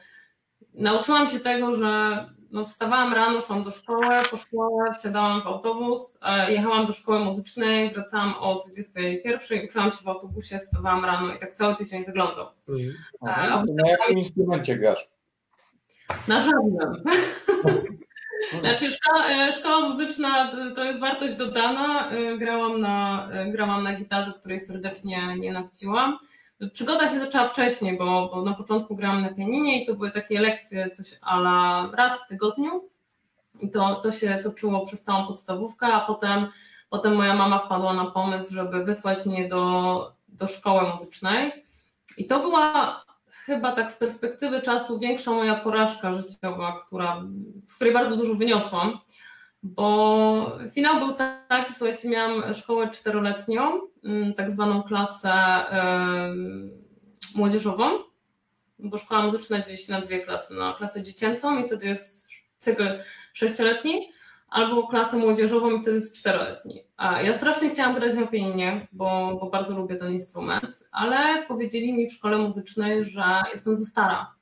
[0.74, 6.18] nauczyłam się tego, że no wstawałam rano, szłam do szkoły, po szkole wsiadałam w autobus,
[6.22, 11.38] e, jechałam do szkoły muzycznej, wracałam o 21, uczyłam się w autobusie, wstawałam rano i
[11.38, 12.46] tak cały tydzień wyglądał.
[12.68, 12.94] Mhm.
[13.20, 15.10] A, na jakim instrumencie grasz?
[16.28, 17.04] Na żadnym.
[18.60, 22.10] Znaczy szkoła, e, szkoła muzyczna to jest wartość dodana.
[22.10, 26.18] E, grałam na, e, grałam na gitarze, której serdecznie nienawidziłam.
[26.72, 30.40] Przygoda się zaczęła wcześniej, bo, bo na początku grałam na pianinie i to były takie
[30.40, 32.88] lekcje, coś ala raz w tygodniu.
[33.60, 36.46] I to, to się toczyło przez całą podstawówkę, a potem,
[36.90, 41.64] potem moja mama wpadła na pomysł, żeby wysłać mnie do, do szkoły muzycznej.
[42.16, 43.02] I to była
[43.50, 47.22] chyba tak z perspektywy czasu większa moja porażka życiowa, która,
[47.66, 48.98] z której bardzo dużo wyniosłam,
[49.62, 51.14] bo finał był
[51.48, 55.32] taki, słuchajcie, miałam szkołę czteroletnią, mm, tak zwaną klasę
[57.34, 57.98] młodzieżową,
[58.78, 62.98] bo szkoła muzyczna dzieli się na dwie klasy, na klasę dziecięcą i wtedy jest cykl
[63.32, 64.12] sześcioletni,
[64.50, 66.80] albo klasę młodzieżową i wtedy jest czteroletni.
[67.22, 72.08] Ja strasznie chciałam grać na pianinie, bo, bo bardzo lubię ten instrument, ale powiedzieli mi
[72.08, 74.34] w szkole muzycznej, że jestem za stara,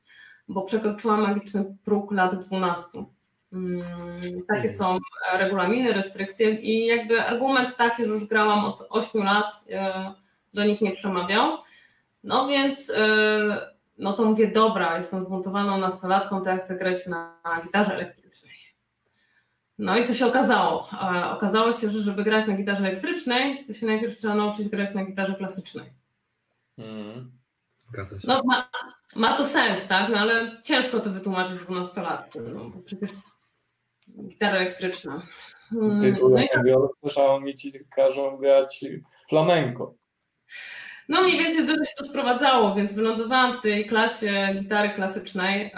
[0.49, 3.05] bo przekroczyłam magiczny próg lat 12.
[3.51, 3.83] Hmm,
[4.49, 4.99] takie są
[5.33, 10.13] regulaminy, restrykcje i jakby argument taki, że już grałam od 8 lat, e,
[10.55, 11.59] do nich nie przemawiał.
[12.25, 17.39] No więc e, no to mówię, dobra, jestem zmontowaną nastolatką, to ja chcę grać na
[17.65, 18.28] gitarze elektrycznej
[19.79, 20.89] no i co się okazało?
[21.33, 25.05] Okazało się, że żeby grać na gitarze elektrycznej, to się najpierw trzeba nauczyć grać na
[25.05, 25.93] gitarze klasycznej.
[26.79, 27.33] Mm.
[27.83, 28.29] Zgadza się.
[28.29, 28.71] No, ma,
[29.17, 30.11] ma, to sens, tak?
[30.11, 33.11] No, ale ciężko to wytłumaczyć dwunastolatkom, no, bo przecież
[34.29, 35.23] gitara elektryczna.
[35.73, 36.49] Mm, Ty tu no i...
[37.01, 38.85] słyszałam, mi ci każą grać
[39.29, 39.95] flamenko.
[41.09, 45.73] No mniej więcej do tego się to sprowadzało, więc wylądowałam w tej klasie gitary klasycznej.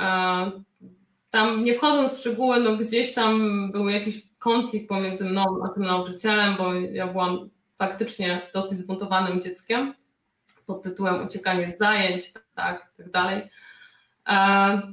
[1.31, 5.83] Tam nie wchodząc w szczegóły, no gdzieś tam był jakiś konflikt pomiędzy mną a tym
[5.83, 9.95] nauczycielem, bo ja byłam faktycznie dosyć zbuntowanym dzieckiem
[10.67, 13.51] pod tytułem uciekanie z zajęć, tak, tak dalej.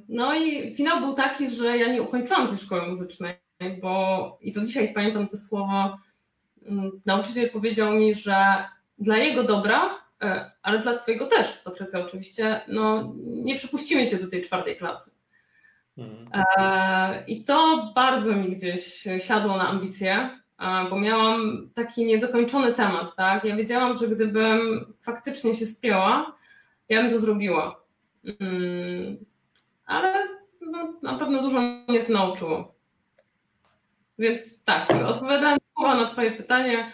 [0.09, 3.35] No i finał był taki, że ja nie ukończyłam tej szkoły muzycznej,
[3.81, 5.97] bo i to dzisiaj pamiętam to słowo,
[6.65, 8.35] mm, nauczyciel powiedział mi, że
[8.99, 14.29] dla jego dobra, e, ale dla twojego też, Patrycja oczywiście, no nie przypuścimy cię do
[14.29, 15.11] tej czwartej klasy.
[15.97, 16.43] Mhm.
[16.57, 20.29] E, I to bardzo mi gdzieś siadło na ambicje,
[20.89, 23.43] bo miałam taki niedokończony temat, tak?
[23.43, 26.35] Ja wiedziałam, że gdybym faktycznie się spięła,
[26.89, 27.81] ja bym to zrobiła.
[28.39, 29.17] Mm,
[29.85, 30.27] ale
[30.61, 32.75] no, na pewno dużo mnie to nauczyło.
[34.19, 36.91] Więc tak, odpowiadając na Twoje pytanie,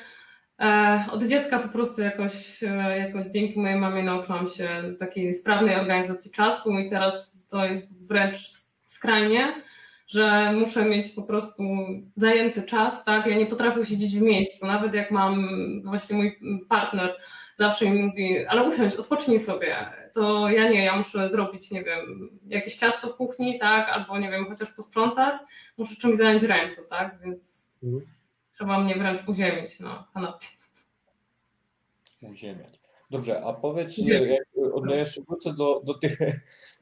[0.59, 5.75] e, od dziecka po prostu jakoś, e, jakoś dzięki mojej mamie nauczyłam się takiej sprawnej
[5.75, 8.62] organizacji czasu i teraz to jest wręcz
[9.03, 9.61] skrajnie,
[10.07, 11.63] że muszę mieć po prostu
[12.15, 13.25] zajęty czas, tak?
[13.25, 15.45] Ja nie potrafię siedzieć w miejscu, nawet jak mam
[15.85, 16.39] właśnie mój
[16.69, 17.15] partner
[17.55, 19.75] zawsze mi mówi, ale usiądź, odpocznij sobie.
[20.13, 24.31] To ja nie, ja muszę zrobić, nie wiem, jakieś ciasto w kuchni, tak, albo nie
[24.31, 25.35] wiem, chociaż posprzątać,
[25.77, 28.05] muszę czymś zająć ręce, tak, więc mhm.
[28.53, 30.47] trzeba mnie wręcz uziemić na kanapie.
[32.21, 32.79] Uziemiać.
[33.09, 34.23] Dobrze, a powiedz, jak
[34.89, 36.19] jeszcze wrócę do, do, tych,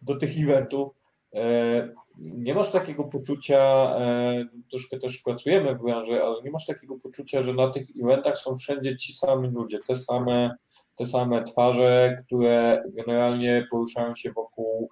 [0.01, 0.93] do tych eventów,
[1.33, 3.59] e, nie masz takiego poczucia,
[3.99, 8.37] e, troszkę też pracujemy w branży, ale nie masz takiego poczucia, że na tych eventach
[8.37, 10.55] są wszędzie ci sami ludzie, te same,
[10.95, 14.89] te same twarze, które generalnie poruszają się wokół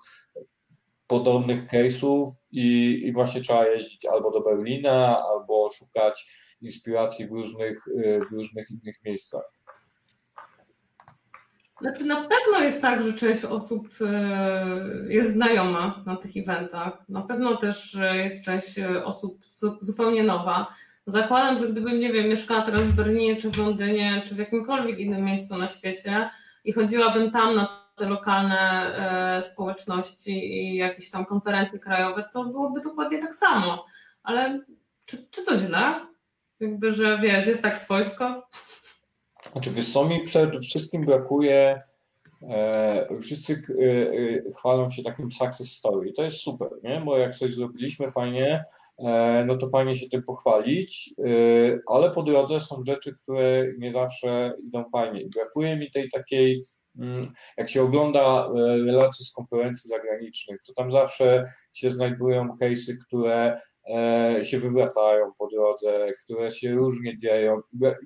[1.07, 7.85] podobnych case'ów i, i właśnie trzeba jeździć albo do Berlina, albo szukać inspiracji w różnych,
[8.29, 9.58] w różnych innych miejscach.
[11.81, 16.93] Znaczy na pewno jest tak, że część osób e, jest znajoma na tych eventach.
[17.09, 19.45] Na pewno też jest część e, osób
[19.81, 20.67] zupełnie nowa.
[21.05, 24.99] Zakładam, że gdybym, nie wiem, mieszkała teraz w Berlinie, czy w Londynie, czy w jakimkolwiek
[24.99, 26.29] innym miejscu na świecie
[26.63, 28.57] i chodziłabym tam na te lokalne
[29.37, 33.85] e, społeczności i jakieś tam konferencje krajowe, to byłoby dokładnie tak samo.
[34.23, 34.59] Ale
[35.05, 35.93] czy, czy to źle?
[36.59, 38.47] Jakby, że wiesz, jest tak swojsko?
[39.51, 41.81] Znaczy, wiesz co mi przede wszystkim brakuje,
[42.41, 46.13] e, wszyscy e, e, chwalą się takim success story.
[46.13, 47.01] To jest super, nie?
[47.05, 48.65] bo jak coś zrobiliśmy fajnie,
[48.97, 51.31] e, no to fajnie się tym pochwalić, e,
[51.87, 55.25] ale po drodze są rzeczy, które nie zawsze idą fajnie.
[55.35, 56.63] Brakuje mi tej takiej,
[56.99, 57.27] mm,
[57.57, 58.51] jak się ogląda e,
[58.85, 61.43] relacje z konferencji zagranicznych, to tam zawsze
[61.73, 63.61] się znajdują case'y, które
[64.43, 67.61] się wywracają po drodze, które się różnie dzieją.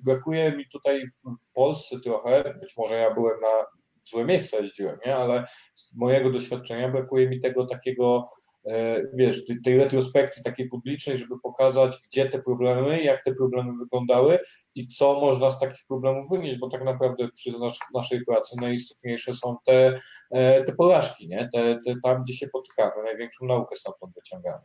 [0.06, 3.66] Brakuje mi tutaj w, w Polsce trochę, być może ja byłem na
[4.04, 5.16] złe miejsca jeździłem, nie?
[5.16, 8.26] ale z mojego doświadczenia brakuje mi tego takiego,
[8.66, 14.38] e, wiesz, tej retrospekcji takiej publicznej, żeby pokazać, gdzie te problemy, jak te problemy wyglądały
[14.74, 17.52] i co można z takich problemów wynieść, bo tak naprawdę przy
[17.94, 21.48] naszej pracy najistotniejsze są te, e, te porażki, nie?
[21.52, 24.64] Te, te, tam, gdzie się potykamy, największą naukę stamtąd wyciągamy.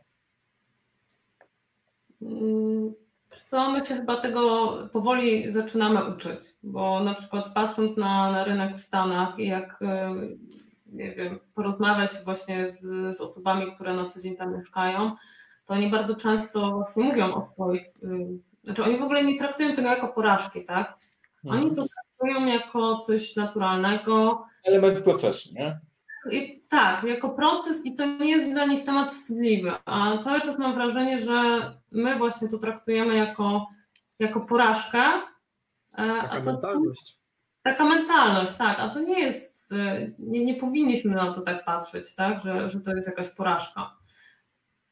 [2.22, 2.94] Mm,
[3.46, 8.76] co my się chyba tego powoli zaczynamy uczyć, bo na przykład patrząc na, na rynek
[8.76, 10.14] w Stanach i jak e,
[10.92, 12.80] nie wiem, porozmawiać właśnie z,
[13.16, 15.16] z osobami, które na co dzień tam mieszkają,
[15.66, 18.26] to oni bardzo często mówią o swoich, y,
[18.64, 20.94] znaczy oni w ogóle nie traktują tego jako porażki, tak?
[21.44, 21.74] Oni mhm.
[21.74, 24.44] to traktują jako coś naturalnego.
[24.64, 25.80] Element procesu, nie?
[26.30, 30.58] I, tak, jako proces i to nie jest dla nich temat wstydliwy, a cały czas
[30.58, 31.34] mam wrażenie, że
[31.92, 33.66] my właśnie to traktujemy jako,
[34.18, 34.98] jako porażkę.
[35.92, 37.18] E, taka to, mentalność.
[37.62, 42.14] Taka mentalność, tak, a to nie jest, e, nie, nie powinniśmy na to tak patrzeć,
[42.14, 43.96] tak, że, że to jest jakaś porażka.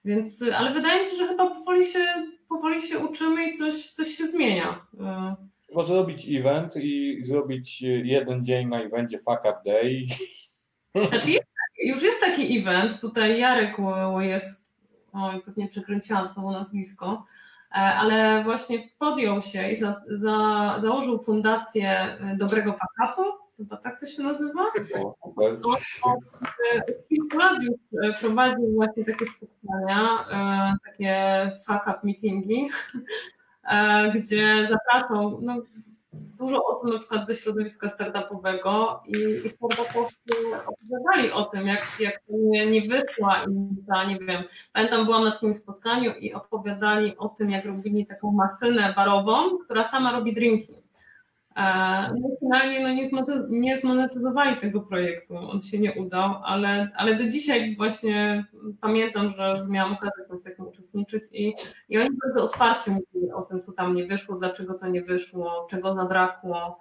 [0.05, 2.07] Więc, ale wydaje mi się, że chyba powoli się,
[2.49, 4.87] powoli się uczymy i coś, coś się zmienia.
[5.67, 10.07] Trzeba zrobić event i zrobić jeden dzień na evencie Fuck Up Day
[10.95, 11.47] znaczy jest,
[11.85, 13.79] już jest taki event, tutaj Jarek
[14.13, 14.65] Łojewski,
[15.13, 17.25] oj, pewnie przekręciłam znowu nazwisko,
[17.71, 23.23] e, ale właśnie podjął się i za, za, założył fundację Dobrego Fakapu,
[23.57, 24.63] chyba tak to się nazywa.
[26.03, 32.69] Od kilku lat już e, prowadził właśnie takie spotkania, e, takie fuck up meetingi,
[34.15, 35.63] gdzie zapraszał no,
[36.19, 40.33] dużo osób na przykład ze środowiska startupowego i, i startupowcy
[40.67, 43.45] opowiadali o tym, jak, jak nie, nie wyszła
[43.89, 44.43] ta, nie wiem,
[44.73, 49.85] pamiętam byłam na takim spotkaniu i opowiadali o tym, jak robili taką maszynę barową, która
[49.85, 50.78] sama robi drinki.
[52.21, 57.77] No finalnie no, nie zmonetyzowali tego projektu, on się nie udał, ale, ale do dzisiaj
[57.77, 58.45] właśnie
[58.81, 61.55] pamiętam, że, że miałam okazję w tym uczestniczyć i,
[61.89, 65.67] i oni bardzo otwarcie mówili o tym, co tam nie wyszło, dlaczego to nie wyszło,
[65.71, 66.79] czego zabrakło.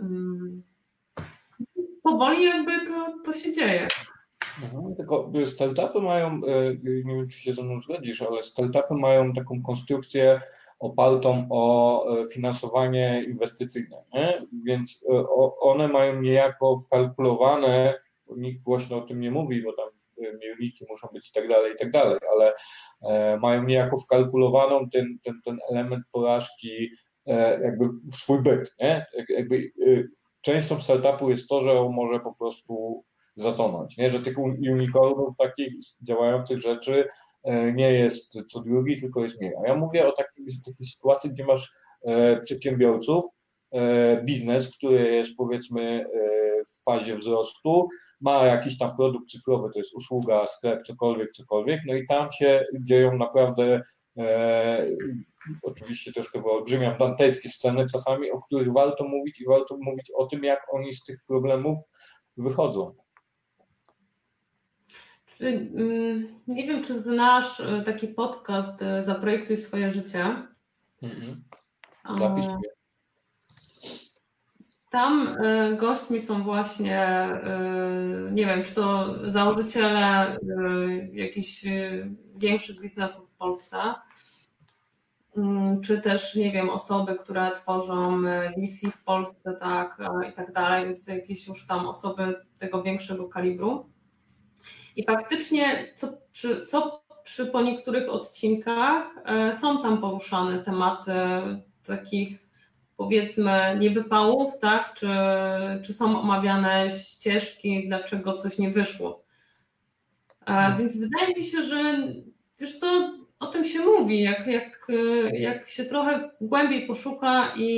[0.00, 0.62] Mm.
[2.02, 3.88] Powoli jakby to, to się dzieje.
[4.62, 9.32] Mhm, tylko startupy mają, e, nie wiem czy się ze mną zgodzisz, ale startupy mają
[9.32, 10.40] taką konstrukcję
[10.78, 14.38] opartą o e, finansowanie inwestycyjne, nie?
[14.64, 15.26] więc e,
[15.60, 17.94] one mają niejako wkalkulowane,
[18.36, 19.88] nikt głośno o tym nie mówi, bo tam
[20.40, 22.52] mielniki muszą być i tak dalej, i tak dalej, ale
[23.38, 26.90] mają niejako wkalkulowaną ten, ten, ten element porażki
[27.62, 29.06] jakby w swój byt, nie?
[29.28, 29.72] Jakby
[30.40, 33.04] częścią startupu jest to, że on może po prostu
[33.38, 34.10] zatonąć, nie?
[34.10, 34.38] że tych
[34.72, 35.72] unicornów takich
[36.02, 37.08] działających rzeczy e,
[37.74, 39.52] nie jest co drugi, tylko jest mniej.
[39.56, 41.72] A ja mówię o takiej, takiej sytuacji, gdzie masz
[42.04, 43.24] e, przedsiębiorców,
[43.72, 46.04] e, biznes, który jest powiedzmy
[46.66, 47.88] w fazie wzrostu,
[48.20, 52.66] ma jakiś tam produkt cyfrowy, to jest usługa, sklep, cokolwiek, cokolwiek, no i tam się
[52.80, 53.80] dzieją naprawdę
[54.18, 54.86] e,
[55.62, 60.44] oczywiście troszkę wyolbrzymiam dantejskie sceny czasami, o których warto mówić i warto mówić o tym,
[60.44, 61.76] jak oni z tych problemów
[62.36, 62.94] wychodzą.
[65.40, 70.24] Mm, nie wiem, czy znasz e, taki podcast e, Zaprojektuj swoje życie.
[71.02, 71.42] Mhm.
[72.18, 72.44] Zapisz
[74.90, 77.28] Tam e, gośćmi są właśnie,
[78.32, 80.36] nie wiem, czy to założyciele
[81.12, 81.64] jakichś
[82.36, 83.78] większych biznesów w Polsce,
[85.36, 88.22] mm, czy też, nie wiem, osoby, które tworzą
[88.56, 89.98] VC w Polsce, tak,
[90.30, 93.97] i tak dalej, więc jakieś już tam osoby tego większego kalibru.
[94.98, 101.12] I faktycznie, co przy, co przy po niektórych odcinkach e, są tam poruszane tematy
[101.86, 102.48] takich
[102.96, 104.94] powiedzmy niewypałów, tak?
[104.94, 105.08] Czy,
[105.84, 109.24] czy są omawiane ścieżki, dlaczego coś nie wyszło.
[110.40, 110.78] E, hmm.
[110.78, 112.08] Więc wydaje mi się, że
[112.58, 114.86] wiesz co, o tym się mówi, jak, jak,
[115.32, 117.68] jak się trochę głębiej poszuka i,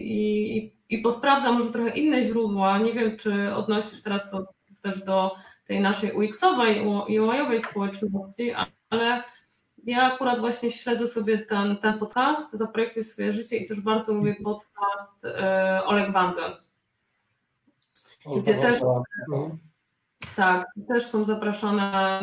[0.00, 2.78] i, i posprawdza może trochę inne źródła.
[2.78, 4.46] Nie wiem, czy odnosisz teraz to
[4.82, 5.34] też do
[5.66, 8.52] tej naszej UX-owej, UI-owej społeczności,
[8.90, 9.22] ale
[9.84, 14.34] ja akurat właśnie śledzę sobie ten, ten podcast, zaprojektuj swoje życie i też bardzo lubię
[14.44, 16.60] podcast e, Oleg Banzer.
[18.36, 18.80] Gdzie też,
[20.36, 22.20] tak, też są zapraszane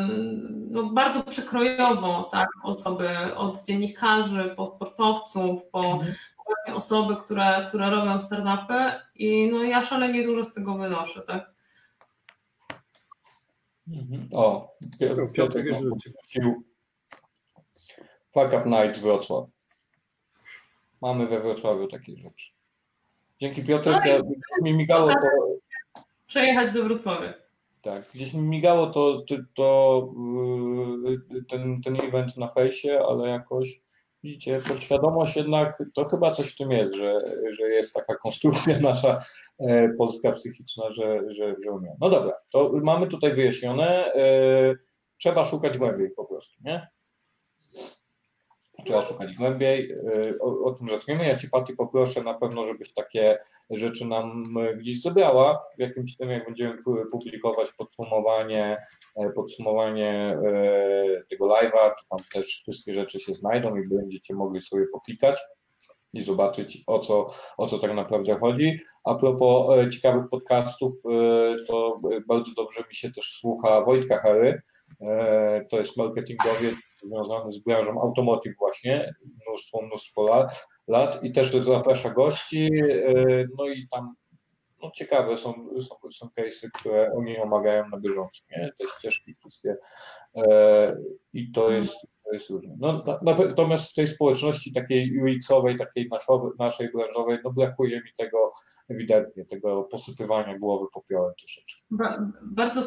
[0.69, 6.13] no, bardzo przekrojowo tak, osoby od dziennikarzy, po sportowców, po mhm.
[6.75, 11.21] osoby, które, które robią startupy i no, ja szalenie dużo z tego wynoszę.
[11.21, 11.52] Tak?
[13.87, 14.29] Mhm.
[14.33, 16.63] O, Piotr, Piotr wrócił.
[18.31, 19.49] Fuck Up Nights Wrocław.
[21.01, 22.51] Mamy we Wrocławiu takie rzeczy.
[23.41, 24.19] Dzięki Piotr, no ja,
[24.61, 25.27] mi migało to...
[26.27, 27.33] Przejechać do Wrocławia.
[27.81, 30.09] Tak, gdzieś mi migało to, to, to
[31.31, 33.81] y, ten, ten event na fejsie, ale jakoś
[34.23, 37.21] widzicie, podświadomość jednak, to chyba coś w tym jest, że,
[37.59, 39.19] że jest taka konstrukcja nasza
[39.59, 41.95] E, polska psychiczna, że, że, że umie.
[42.01, 44.13] No dobra, to mamy tutaj wyjaśnione.
[44.13, 44.75] E,
[45.17, 46.87] trzeba szukać głębiej po prostu, nie?
[48.85, 49.91] Trzeba szukać głębiej.
[49.91, 51.27] E, o, o tym zaczniemy.
[51.27, 53.37] Ja Ci, Pati, poproszę na pewno, żebyś takie
[53.69, 55.63] rzeczy nam gdzieś zebrała.
[55.77, 56.77] W jakimś tym, jak będziemy
[57.11, 58.77] publikować podsumowanie,
[59.35, 60.37] podsumowanie
[61.29, 65.39] tego live'a, tam też wszystkie rzeczy się znajdą i będziecie mogli sobie poklikać
[66.13, 67.27] i zobaczyć o co,
[67.57, 68.79] o co tak naprawdę chodzi.
[69.03, 74.61] A propos e, ciekawych podcastów, e, to bardzo dobrze mi się też słucha Wojtka Hary,
[75.01, 76.75] e, to jest marketingowiec
[77.05, 79.13] związany z branżą automotive właśnie,
[79.47, 82.69] mnóstwo, mnóstwo lat, lat i też zaprasza gości,
[83.57, 84.15] no i tam
[84.81, 88.71] no ciekawe są, są, są case'y, które oni omawiają na bieżąco, nie?
[88.79, 89.75] te ścieżki wszystkie
[91.33, 91.95] i to jest
[92.33, 92.75] jest różne.
[92.79, 98.51] No, natomiast w tej społeczności takiej UX-owej, takiej naszowej, naszej branżowej, no brakuje mi tego
[98.89, 101.81] ewidentnie, tego posypywania głowy popiołem troszeczkę.
[101.91, 102.83] Ba bardzo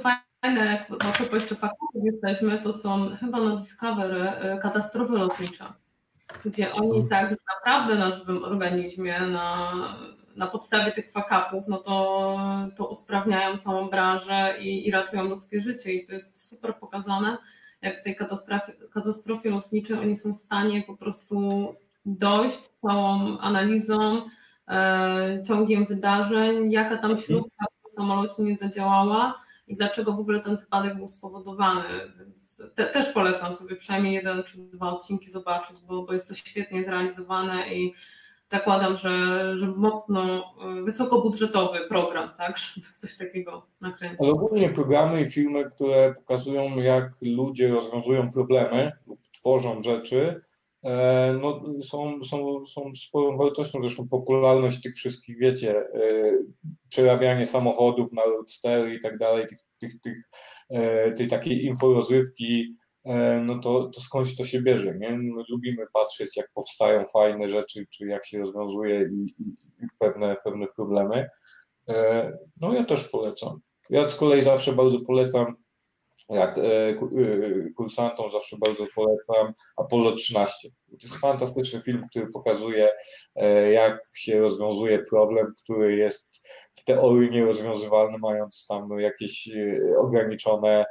[0.47, 5.64] fajne, jak a propos jeszcze faktów jesteśmy, to są chyba na Discovery y, katastrofy lotnicze,
[6.44, 9.72] gdzie oni tak naprawdę na żywym organizmie, na,
[10.36, 12.38] na podstawie tych fakapów, no to,
[12.76, 15.92] to usprawniają całą branżę i, i ratują ludzkie życie.
[15.92, 17.38] I to jest super pokazane
[17.82, 21.38] jak w tej katastrofie, katastrofie lotniczej oni są w stanie po prostu
[22.07, 24.22] dojść całą analizą,
[24.68, 27.18] e, ciągiem wydarzeń, jaka tam mhm.
[27.26, 31.82] śrubka w samolocie nie zadziałała i dlaczego w ogóle ten wypadek był spowodowany.
[32.18, 36.34] Więc te, też polecam sobie przynajmniej jeden czy dwa odcinki zobaczyć, bo, bo jest to
[36.34, 37.94] świetnie zrealizowane i
[38.46, 39.18] zakładam, że,
[39.58, 40.54] że mocno
[40.84, 44.20] wysokobudżetowy program, tak, żeby coś takiego nakręcić.
[44.20, 50.45] Ale ogólnie programy i filmy, które pokazują, jak ludzie rozwiązują problemy lub tworzą rzeczy, E,
[51.43, 53.82] no, są, są, są sporą wartością.
[53.82, 56.39] Zresztą popularność tych wszystkich, wiecie, e,
[56.89, 60.30] przerabianie samochodów na roadstery i tak dalej, tych, tych, tych,
[60.70, 62.76] e, tej takiej inforozrywki,
[63.43, 65.18] no to, to skądś to się bierze, nie?
[65.22, 69.34] No, lubimy patrzeć, jak powstają fajne rzeczy, czy jak się rozwiązuje i,
[69.82, 71.28] i pewne, pewne problemy.
[72.61, 73.61] No ja też polecam.
[73.91, 75.57] Ja z kolei zawsze bardzo polecam
[76.28, 76.94] jak e, e,
[77.76, 80.68] kursantom zawsze bardzo polecam Apollo 13.
[80.90, 82.88] To jest fantastyczny film, który pokazuje,
[83.34, 89.48] e, jak się rozwiązuje problem, który jest w teorii nierozwiązywalny, mając tam jakieś
[89.98, 90.84] ograniczone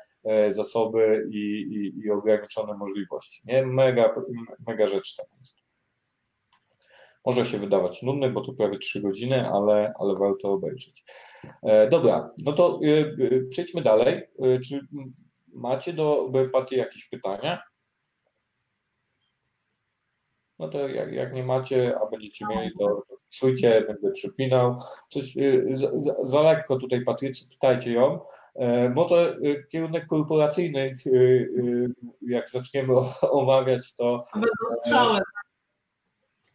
[0.47, 3.41] zasoby i, i, i ograniczone możliwości.
[3.45, 3.65] Nie?
[3.65, 4.13] Mega,
[4.67, 5.57] mega rzecz tam jest.
[7.25, 11.03] Może się wydawać nudny, bo to prawie 3 godziny, ale, ale warto obejrzeć.
[11.91, 12.79] Dobra, no to
[13.49, 14.21] przejdźmy dalej.
[14.69, 14.79] Czy
[15.56, 17.64] Macie do Bepaty jakieś pytania?
[20.60, 24.80] No to jak, jak nie macie, a będziecie mieli, to wpisujcie, będę przypinał.
[25.10, 28.20] Coś y, za, za lekko tutaj, Patrycji, pytajcie ją.
[28.56, 34.24] E, może y, kierunek korporacyjny, y, jak zaczniemy omawiać, to.
[34.93, 35.20] E,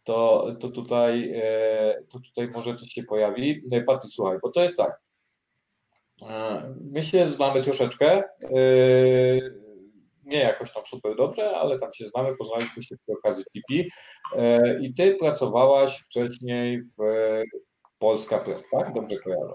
[0.03, 3.63] to, to, tutaj, e, to tutaj może coś się pojawi.
[3.85, 5.01] Patry, słuchaj, bo to jest tak.
[6.29, 8.59] E, my się znamy troszeczkę, e,
[10.25, 13.89] nie jakoś tam super dobrze, ale tam się znamy, poznaliśmy się przy okazji TP
[14.37, 16.95] e, i ty pracowałaś wcześniej w
[17.99, 18.93] Polska Press, tak?
[18.93, 19.53] Dobrze kojarzę.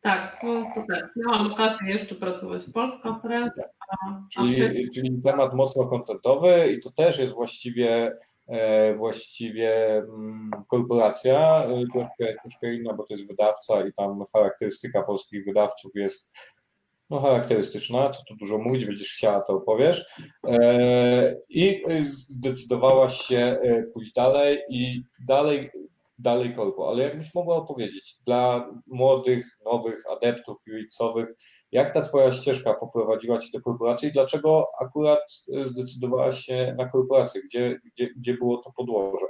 [0.00, 1.10] Tak, no to tak.
[1.16, 3.52] Miałam okazję jeszcze pracować w Polska Press.
[3.90, 8.33] A, czyli, czyli temat mocno kontentowy i to też jest właściwie E,
[8.96, 15.44] właściwie mm, korporacja, e, troszkę, troszkę inna, bo to jest wydawca i tam charakterystyka polskich
[15.44, 16.30] wydawców jest
[17.10, 20.24] no, charakterystyczna, co tu dużo mówić, będziesz chciała, to opowiesz.
[20.46, 23.58] E, I zdecydowałaś się
[23.94, 25.70] pójść dalej i dalej
[26.18, 31.34] dalej korpo, ale jakbyś mogła opowiedzieć dla młodych, nowych adeptów UX-owych,
[31.72, 35.20] jak ta Twoja ścieżka poprowadziła Cię do korporacji i dlaczego akurat
[35.56, 37.42] e, zdecydowałaś się na korporację?
[37.42, 39.26] Gdzie, gdzie, gdzie było to podłoże?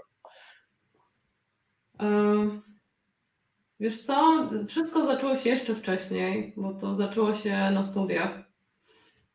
[3.81, 8.39] Wiesz co, wszystko zaczęło się jeszcze wcześniej, bo to zaczęło się na studiach.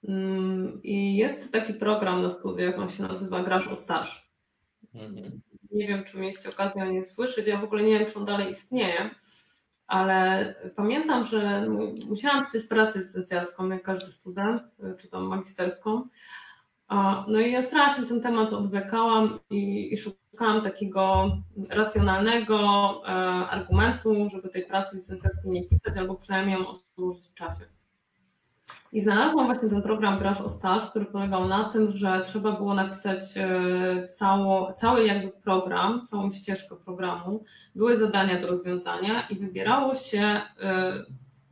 [0.08, 4.32] Mm, I jest taki program na studiach, on się nazywa Grasz o staż.
[4.94, 5.42] Mhm.
[5.72, 7.48] Nie wiem, czy mieliście okazję o nim słyszeć.
[7.48, 9.10] Ja w ogóle nie wiem, czy on dalej istnieje,
[9.88, 11.68] ale pamiętam, że
[12.08, 14.62] musiałam pisać pracę licencjacką, jak każdy student,
[15.00, 16.08] czy tam magisterską.
[17.28, 21.32] No i ja strasznie ten temat odwlekałam i, i szukałam takiego
[21.70, 22.58] racjonalnego
[23.06, 23.10] e,
[23.50, 27.79] argumentu, żeby tej pracy licencjackiej nie pisać, albo przynajmniej ją odłożyć w czasie.
[28.92, 32.74] I znalazłam właśnie ten program Graż o Staż, który polegał na tym, że trzeba było
[32.74, 37.44] napisać e, cało, cały jakby program, całą ścieżkę programu.
[37.76, 40.42] Były zadania do rozwiązania i wybierało się e,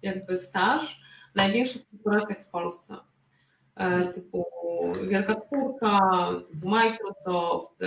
[0.02, 1.02] jakby staż
[1.34, 2.96] w największych korporacjach w Polsce.
[3.76, 4.46] E, typu
[5.08, 6.00] Wielka Czwórka,
[6.52, 7.82] typu Microsoft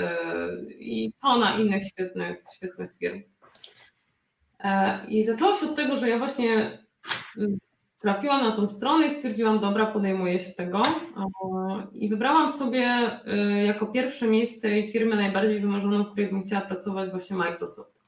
[0.78, 3.22] i tona innych świetnych, świetnych firm.
[5.08, 6.78] I zaczęło się od tego, że ja właśnie
[8.00, 10.82] trafiłam na tą stronę i stwierdziłam, dobra, podejmuję się tego.
[11.92, 16.62] I wybrałam sobie y, jako pierwsze miejsce i firmę najbardziej wymarzoną, w której bym chciała
[16.62, 18.00] pracować, właśnie Microsoft.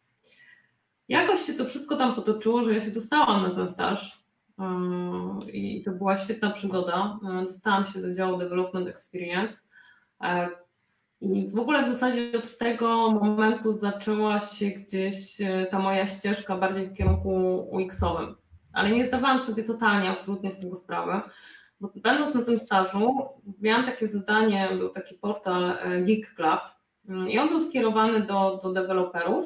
[1.08, 4.24] Jakoś się to wszystko tam potoczyło, że ja się dostałam na ten staż.
[5.48, 7.18] Y, I to była świetna przygoda.
[7.42, 9.54] Y, dostałam się do działu Development Experience.
[11.20, 15.38] I w ogóle w zasadzie od tego momentu zaczęła się gdzieś
[15.70, 17.30] ta moja ścieżka bardziej w kierunku
[17.70, 18.41] UX-owym
[18.72, 21.20] ale nie zdawałam sobie totalnie, absolutnie z tego sprawy.
[21.80, 23.28] Bo będąc na tym stażu,
[23.60, 26.60] miałam takie zadanie, był taki portal e, Geek Club
[27.08, 29.44] mm, i on był skierowany do, do deweloperów.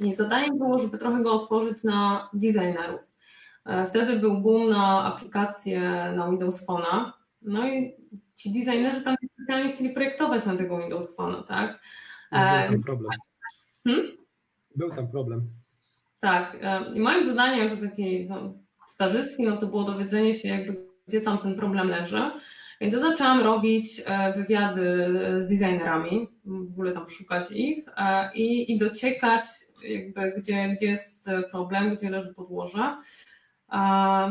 [0.00, 3.00] I zadaniem było, żeby trochę go otworzyć na designerów.
[3.66, 5.80] E, wtedy był boom na aplikacje
[6.16, 7.12] na Windows Phone'a.
[7.42, 7.94] No i
[8.36, 11.80] ci designerzy tam specjalnie chcieli projektować na tego Windows Phone'a, tak?
[12.32, 13.10] Był tam e, problem.
[13.84, 14.06] Hmm?
[14.76, 15.57] Był tam problem.
[16.20, 16.56] Tak.
[16.94, 18.54] I moim zadaniem jako takiej no,
[18.86, 20.76] stażystki, no to było dowiedzenie się jakby,
[21.08, 22.30] gdzie tam ten problem leży.
[22.80, 25.08] Więc ja zaczęłam robić e, wywiady
[25.38, 29.44] z designerami, w ogóle tam szukać ich e, i, i dociekać
[29.82, 32.96] jakby, gdzie, gdzie jest problem, gdzie leży podłoże.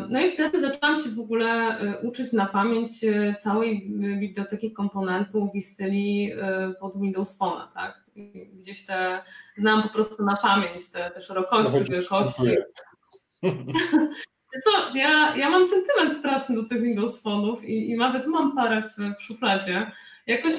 [0.10, 2.92] No i wtedy zaczęłam się w ogóle e, uczyć na pamięć
[3.40, 6.32] całej biblioteki komponentów i styli
[6.80, 8.07] pod Windows Phone, tak?
[8.53, 9.24] Gdzieś te,
[9.57, 12.55] znam po prostu na pamięć te, te szerokości, wielkości.
[14.65, 18.82] To, ja, ja mam sentyment straszny do tych Windows Phone'ów i, i nawet mam parę
[18.82, 19.91] w, w szufladzie.
[20.28, 20.53] Jakoś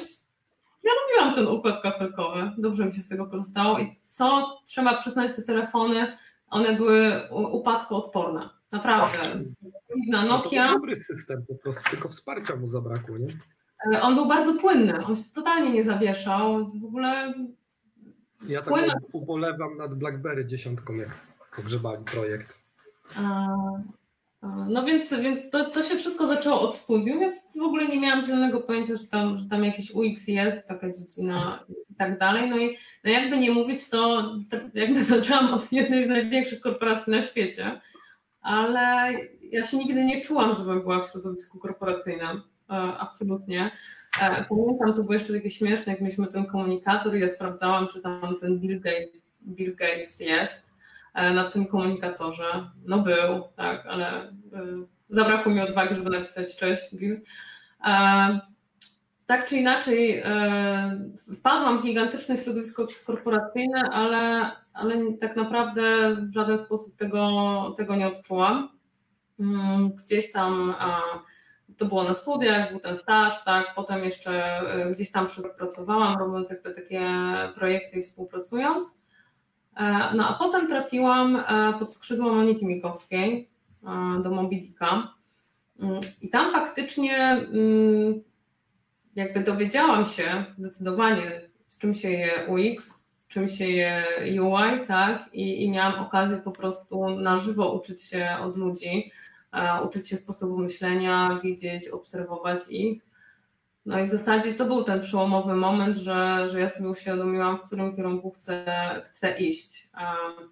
[0.82, 5.36] ja lubiłam ten układ kafelkowy, dobrze mi się z tego korzystało i co trzeba przyznać,
[5.36, 6.16] te telefony,
[6.50, 9.18] one były upadkoodporne, naprawdę.
[10.08, 10.66] Na No Nokia...
[10.66, 13.26] to był dobry system po prostu, tylko wsparcia mu zabrakło, nie?
[13.86, 17.24] E, On był bardzo płynny, on się totalnie nie zawieszał, w ogóle
[18.48, 21.08] Ja tak ubolewam nad BlackBerry dziesiątką, jak
[21.56, 22.54] pogrzebali projekt.
[23.16, 23.46] A,
[24.40, 27.20] a, No więc, więc to, to się wszystko zaczęło od studium.
[27.20, 30.92] Ja w ogóle nie miałam zielonego pojęcia, że tam, że tam jakiś UX jest, taka
[30.92, 32.50] dziedzina i tak dalej.
[32.50, 37.10] No i no jakby nie mówić, to tak jakby zaczęłam od jednej z największych korporacji
[37.10, 37.80] na świecie,
[38.40, 39.12] ale
[39.42, 42.42] ja się nigdy nie czułam, żebym była w środowisku korporacyjnym.
[42.70, 43.70] E, Absolutnie.
[44.20, 48.00] E, Pamiętam, to było jeszcze takie śmieszne, jak mieliśmy ten komunikator i ja sprawdzałam, czy
[48.00, 50.76] tam ten Bill Gates, Bill Gates jest
[51.14, 52.70] e, na tym komunikatorze.
[52.84, 54.32] No był, tak, ale
[55.08, 57.20] zabrakło mi odwagi, żeby napisać cześć Bill.
[59.26, 60.22] Tak czy inaczej,
[61.36, 68.06] wpadłam w gigantyczne środowisko korporacyjne, ale, ale tak naprawdę w żaden sposób tego, tego nie
[68.06, 68.68] odczułam.
[69.40, 70.74] Mm, Gdzieś tam
[71.78, 75.26] to było na studiach, był ten staż, tak, potem jeszcze e, gdzieś tam
[75.58, 77.02] pracowałam, robiąc jakby takie
[77.54, 79.02] projekty i współpracując.
[79.76, 83.50] E, No a potem trafiłam e, pod skrzydło Moniki Mikowskiej
[84.22, 85.18] do Mobidika
[85.80, 88.22] Mm, i tam faktycznie mm,
[89.14, 92.86] jakby dowiedziałam się zdecydowanie z czym się je UX,
[93.24, 94.04] z czym się je
[94.42, 99.12] UI, tak, i, i miałam okazję po prostu na żywo uczyć się od ludzi,
[99.86, 103.08] uczyć się sposobu myślenia, widzieć, obserwować ich.
[103.86, 107.62] No i w zasadzie to był ten przełomowy moment, że, że ja sobie uświadomiłam, w
[107.62, 108.64] którym kierunku chcę,
[109.04, 109.88] chcę iść.
[109.94, 110.50] Um,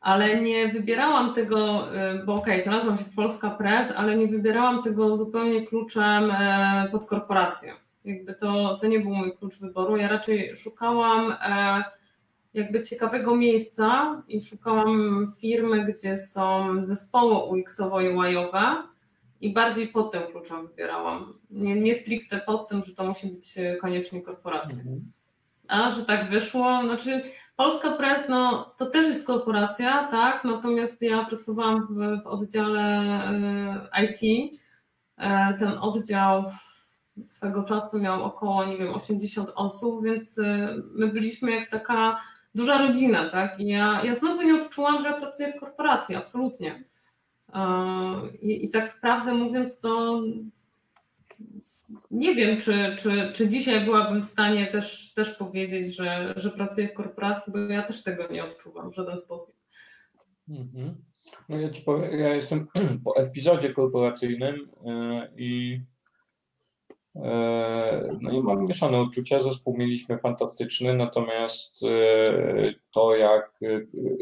[0.00, 4.26] Ale nie wybierałam tego, y, bo okej, okay, znalazłam się w Polska Press, ale nie
[4.26, 7.72] wybierałam tego zupełnie kluczem e, pod korporację.
[8.04, 9.96] Jakby to, to nie był mój klucz wyboru.
[9.96, 11.84] Ja raczej szukałam e,
[12.56, 18.82] jakby ciekawego miejsca i szukałam firmy, gdzie są zespoły UX-owo-UI-owe
[19.40, 21.34] i bardziej pod tym kluczem wybierałam.
[21.50, 24.76] Nie, nie stricte pod tym, że to musi być koniecznie korporacja.
[25.68, 27.22] A że tak wyszło, znaczy
[27.56, 32.80] Polska Press, no to też jest korporacja, tak, natomiast ja pracowałam w, w oddziale
[33.94, 34.52] e, IT.
[35.16, 36.44] E, Ten oddział
[37.28, 42.20] swego czasu miał około, nie wiem, 80 osób, więc e, my byliśmy jak taka
[42.56, 43.60] duża rodzina, tak?
[43.60, 46.84] I ja, ja znowu nie odczułam, że ja pracuję w korporacji, absolutnie.
[48.42, 50.22] I, i tak prawdę mówiąc, to
[52.10, 56.88] nie wiem, czy, czy, czy dzisiaj byłabym w stanie też, też powiedzieć, że, że pracuję
[56.88, 59.56] w korporacji, bo ja też tego nie odczuwam w żaden sposób.
[60.48, 60.94] Mhm.
[61.48, 62.66] No ja powiem, ja jestem
[63.04, 64.68] po epizodzie korporacyjnym
[65.36, 65.80] i
[68.20, 69.40] no i mam mieszane uczucia.
[69.40, 71.80] Zespół mieliśmy fantastyczny, natomiast
[72.90, 73.60] to, jak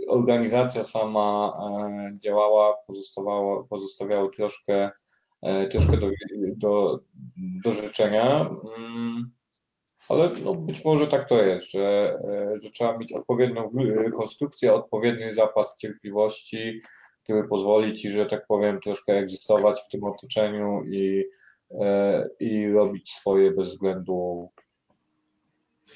[0.08, 1.52] organizacja sama
[2.22, 4.90] działała, pozostawało, pozostawiało troszkę,
[5.70, 6.10] troszkę do,
[6.56, 7.00] do,
[7.64, 8.50] do życzenia.
[8.78, 9.30] Mm,
[10.08, 12.18] Ale no być może tak to jest, że,
[12.62, 13.70] że trzeba mieć odpowiednią
[14.16, 16.80] konstrukcję, odpowiedni zapas cierpliwości,
[17.24, 21.24] który pozwoli ci, że tak powiem, troszkę egzystować w tym otoczeniu i,
[22.40, 24.48] i robić swoje bez względu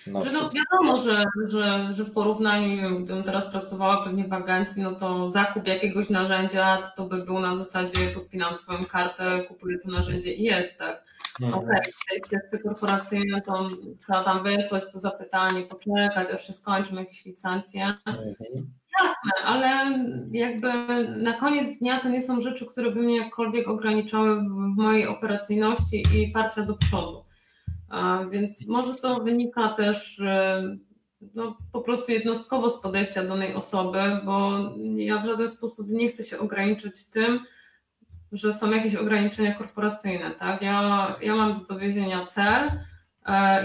[0.06, 4.82] na Że no wiadomo, że, że, że w porównaniu, gdybym teraz pracowała pewnie w agencji,
[4.82, 9.90] no to zakup jakiegoś narzędzia to by był na zasadzie podpinam swoją kartę, kupuję to
[9.90, 11.04] narzędzie i jest, tak.
[11.40, 11.64] Mhm.
[11.64, 13.68] Okej, okay, w tej kwestii korporacyjnej to
[13.98, 17.94] trzeba tam wysłać to zapytanie, poczekać, aż się skończą jakieś licencje.
[18.06, 18.34] Mhm.
[19.02, 19.98] Jasne, ale
[20.30, 20.68] jakby
[21.16, 26.02] na koniec dnia to nie są rzeczy, które by mnie jakkolwiek ograniczały w, mojej operacyjności
[26.14, 27.24] i parcia do przodu.
[28.30, 30.22] Więc może to wynika też
[31.34, 34.50] no, po prostu jednostkowo z podejścia danej osoby, bo
[34.96, 37.40] ja w żaden sposób nie chcę się ograniczyć tym,
[38.32, 40.30] że są jakieś ograniczenia korporacyjne.
[40.30, 40.62] Tak?
[40.62, 42.70] Ja, ja mam do dowiezienia cel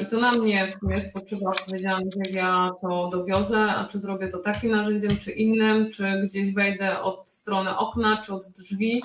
[0.01, 4.27] i to na mnie w sumie spoczywa odpowiedzialność, jak ja to dowiozę, a czy zrobię
[4.27, 9.03] to takim narzędziem, czy innym, czy gdzieś wejdę od strony okna, czy od drzwi.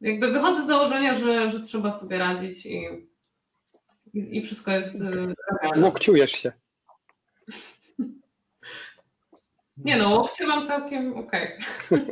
[0.00, 2.88] Jakby wychodzę z założenia, że, że trzeba sobie radzić i,
[4.14, 5.02] i, i wszystko jest.
[5.76, 6.52] Łokciujesz się.
[9.76, 11.52] Nie no, łokcie mam całkiem okej.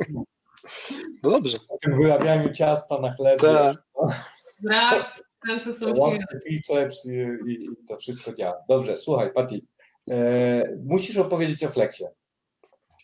[1.23, 1.57] No dobrze.
[1.81, 3.41] Tym wyrabianiu ciasta na chlebie.
[3.41, 3.77] Tak.
[4.63, 5.93] Brak, Ręce są
[7.05, 7.11] i,
[7.47, 8.55] i, i to wszystko działa.
[8.69, 9.65] Dobrze, słuchaj, Pati,
[10.11, 12.07] e, musisz opowiedzieć o Flexie.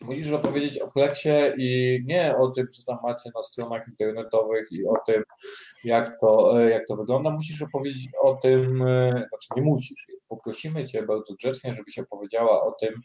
[0.01, 4.85] Musisz opowiedzieć o Flexie i nie o tym, co tam macie na stronach internetowych i
[4.85, 5.23] o tym,
[5.83, 7.29] jak to, e, jak to wygląda.
[7.29, 12.71] Musisz opowiedzieć o tym, e, znaczy nie musisz, poprosimy Cię bardzo grzecznie, żebyś opowiedziała o
[12.71, 13.01] tym,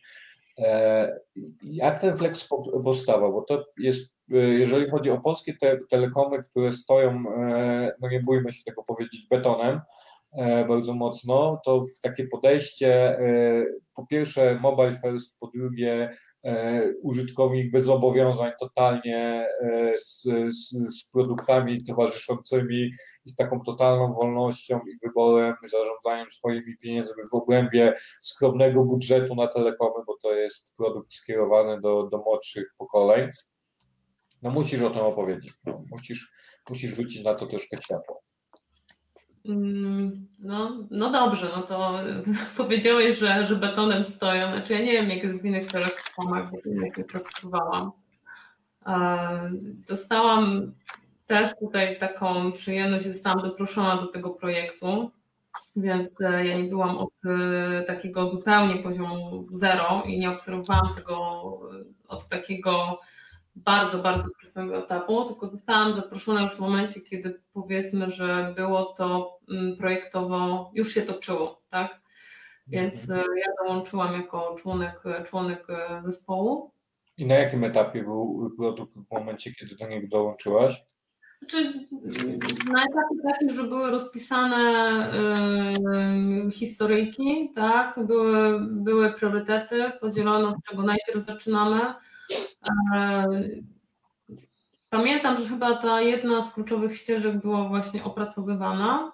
[0.59, 1.21] e,
[1.63, 6.73] jak ten Flex po- powstawał, bo to jest, jeżeli chodzi o polskie te, telekomy, które
[6.73, 9.81] stoją, e, no nie bójmy się tego powiedzieć, betonem,
[10.33, 13.65] e, bardzo mocno, to w takie podejście, e,
[13.95, 21.11] po pierwsze mobile first, po drugie e, użytkownik bez zobowiązań totalnie e, z, z, z
[21.11, 22.91] produktami towarzyszącymi
[23.27, 29.49] i z taką totalną wolnością i wyborem, zarządzaniem swoimi pieniędzmi w obrębie skromnego budżetu na
[29.49, 33.31] telekomy, bo to jest produkt skierowany do, do młodszych pokoleń.
[34.45, 36.33] No musisz o tym opowiedzieć, no, musisz,
[36.71, 38.23] musisz rzucić na to troszkę światło.
[39.49, 41.99] Mm, No, no dobrze, no to
[42.57, 44.49] powiedziałeś, że, że betonem stoją.
[44.49, 46.37] Znaczy ja nie wiem, jak jest w innych bo
[46.85, 47.93] jak nie pracowałam.
[49.89, 50.73] Dostałam
[51.27, 55.11] też tutaj taką przyjemność, zostałam doproszona do tego projektu,
[55.77, 61.15] więc e, ja nie byłam od e, takiego zupełnie poziomu zero i nie obserwowałam tego
[61.73, 63.01] e, od takiego
[63.57, 69.39] bardzo, bardzo wczesnego etapu, tylko zostałam zaproszona już w momencie, kiedy powiedzmy, że było to
[69.51, 72.01] mm, projektowo, już się toczyło, tak?
[72.67, 76.71] Więc e, ja dołączyłam jako członek, członek e, zespołu.
[77.17, 80.85] I na jakim etapie był produkt w momencie, kiedy do niego dołączyłaś?
[81.39, 81.73] Znaczy,
[82.73, 84.61] na etapie takim, że były rozpisane
[86.47, 91.95] y, historyjki, tak, były, były priorytety, podzielono, od czego najpierw zaczynamy.
[92.95, 93.27] E,
[94.91, 99.13] Pamiętam, że chyba ta jedna z kluczowych ścieżek była właśnie opracowywana.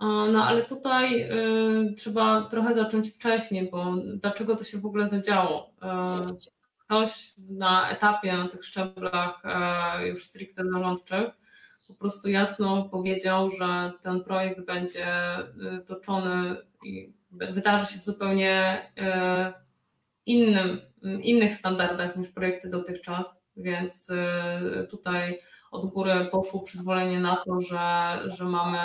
[0.00, 5.08] E, No ale tutaj y, trzeba trochę zacząć wcześniej, bo dlaczego to się w ogóle
[5.08, 5.70] zadziało?
[5.82, 6.16] E,
[6.78, 11.28] Ktoś na etapie, na tych szczeblach e, już stricte zarządczych,
[11.88, 15.06] po prostu jasno powiedział, że ten projekt będzie
[15.86, 18.82] toczony i wydarzy się w zupełnie
[20.26, 25.38] innym, innych standardach niż projekty dotychczas, więc y, tutaj
[25.70, 28.78] od góry poszło przyzwolenie na to, że, że mamy,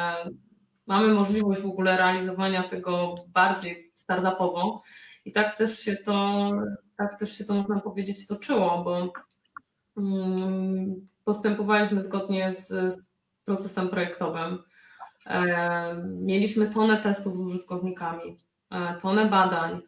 [0.87, 4.81] mamy możliwość w ogóle realizowania tego bardziej startupowo
[5.25, 6.51] i tak też się to,
[6.97, 9.13] tak też się to można powiedzieć toczyło, bo
[9.97, 13.07] mm, postępowaliśmy zgodnie z, z
[13.45, 14.63] procesem projektowym.
[15.25, 18.37] E, Mieliśmy tonę testów z użytkownikami,
[18.71, 19.81] e, tonę badań.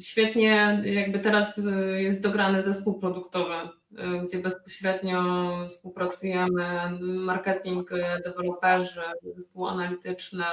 [0.00, 3.68] Świetnie, jakby teraz e, jest dograny zespół produktowy, e,
[4.24, 5.22] gdzie bezpośrednio
[5.68, 9.00] współpracujemy marketing, e, deweloperzy,
[9.36, 10.44] zespół analityczny,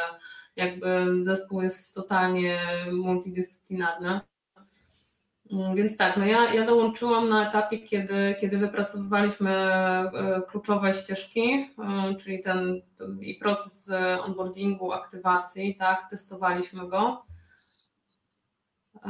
[0.56, 2.60] jakby zespół jest totalnie
[2.92, 4.20] multidyscyplinarny.
[5.52, 9.70] Mm, Więc tak, no ja, ja dołączyłam na etapie, kiedy, kiedy wypracowywaliśmy
[10.48, 11.70] kluczowe ścieżki,
[12.20, 12.82] czyli ten
[13.22, 13.92] i proces
[14.24, 17.26] onboardingu, aktywacji, tak, testowaliśmy go.
[19.06, 19.10] E,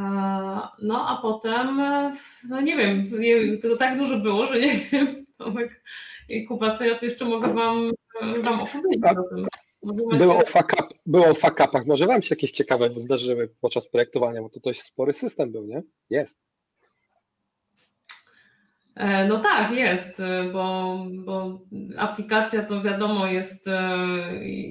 [0.82, 2.12] No a potem, e,
[2.50, 3.06] no nie wiem,
[3.62, 5.84] tego tak dużo było, że nie wiem, Tomek
[6.30, 7.92] i Kuba, co ja tu jeszcze mogę Wam,
[8.44, 9.48] wam opowiedzieć o tym.
[9.84, 11.86] Może macie- Było o, fuck up, było o fuck upach.
[11.86, 15.82] Może Wam się jakieś ciekawe zdarzyły podczas projektowania, bo to dość spory system był, nie?
[16.10, 16.40] Jest.
[18.96, 21.62] E, No tak, jest, e, bo, bo
[21.98, 23.98] aplikacja to wiadomo jest, e,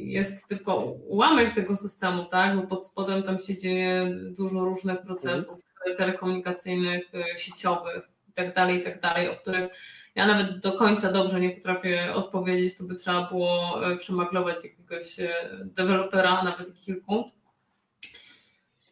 [0.04, 0.76] jest tylko
[1.08, 2.56] ułamek tego systemu, tak?
[2.56, 5.58] Bo pod spodem tam się dzieje dużo różnych procesów
[5.96, 9.00] telekomunikacyjnych, e, sieciowych i tak dalej, i tak
[9.32, 9.70] o których
[10.14, 15.16] ja nawet do końca dobrze nie potrafię odpowiedzieć, to by trzeba było przemaglować jakiegoś
[15.64, 17.30] dewelopera, nawet kilku.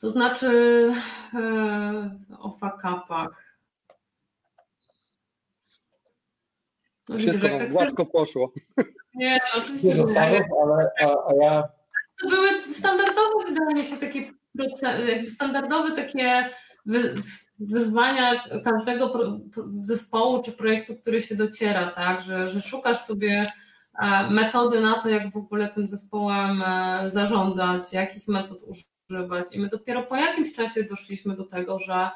[0.01, 0.93] To znaczy
[2.39, 3.52] o fuck-upach.
[7.13, 8.53] No Wszystko Wam tak gładko poszło.
[9.15, 10.07] Nie, no oczywiście Nie nie.
[10.07, 11.63] zastanów, ale a, a ja
[12.23, 14.33] To były standardowe, wydaje mi się, takie
[15.27, 16.49] standardowe takie
[16.87, 17.15] wy-
[17.61, 23.53] wyzwania każdego pro- pro- zespołu czy projektu, który się dociera, tak, że, że szukasz sobie
[24.03, 29.61] e, metody na to, jak w ogóle tym zespołem e, zarządzać, jakich metod używać i
[29.61, 32.11] my dopiero po jakimś czasie doszliśmy do tego, że,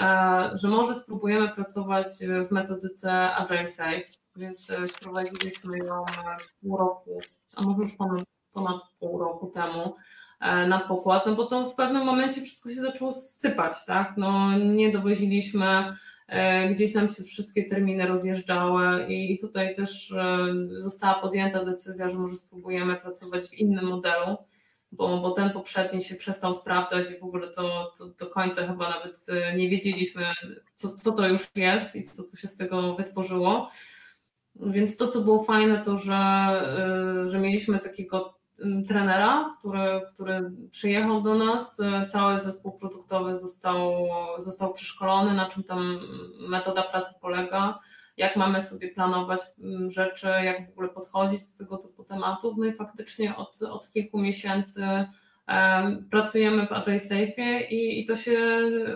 [0.00, 2.08] e, że może spróbujemy pracować
[2.48, 4.02] w metodyce Agile Safe,
[4.36, 7.20] więc e, wprowadziliśmy ją e, pół roku,
[7.54, 9.94] a może już ponad ponad pół roku temu
[10.40, 14.14] e, na pokład, no bo to w pewnym momencie wszystko się zaczęło sypać, tak?
[14.16, 15.66] No nie dowoziliśmy
[16.70, 20.14] gdzieś nam się wszystkie terminy rozjeżdżały i tutaj też
[20.70, 24.36] została podjęta decyzja, że może spróbujemy pracować w innym modelu,
[24.92, 28.90] bo, bo ten poprzedni się przestał sprawdzać i w ogóle to, to do końca chyba
[28.90, 29.26] nawet
[29.56, 30.24] nie wiedzieliśmy,
[30.74, 33.68] co, co to już jest i co tu się z tego wytworzyło.
[34.66, 36.16] Więc to, co było fajne, to że,
[37.24, 38.40] że mieliśmy takiego
[38.88, 41.80] trenera, który, który przyjechał do nas.
[42.08, 44.08] Cały zespół produktowy został,
[44.38, 46.00] został przeszkolony, na czym tam
[46.48, 47.78] metoda pracy polega,
[48.16, 49.40] jak mamy sobie planować
[49.86, 52.54] rzeczy, jak w ogóle podchodzić do tego typu tematów.
[52.58, 54.82] No i faktycznie od, od kilku miesięcy
[56.10, 58.38] pracujemy w Agile Safe i, i to się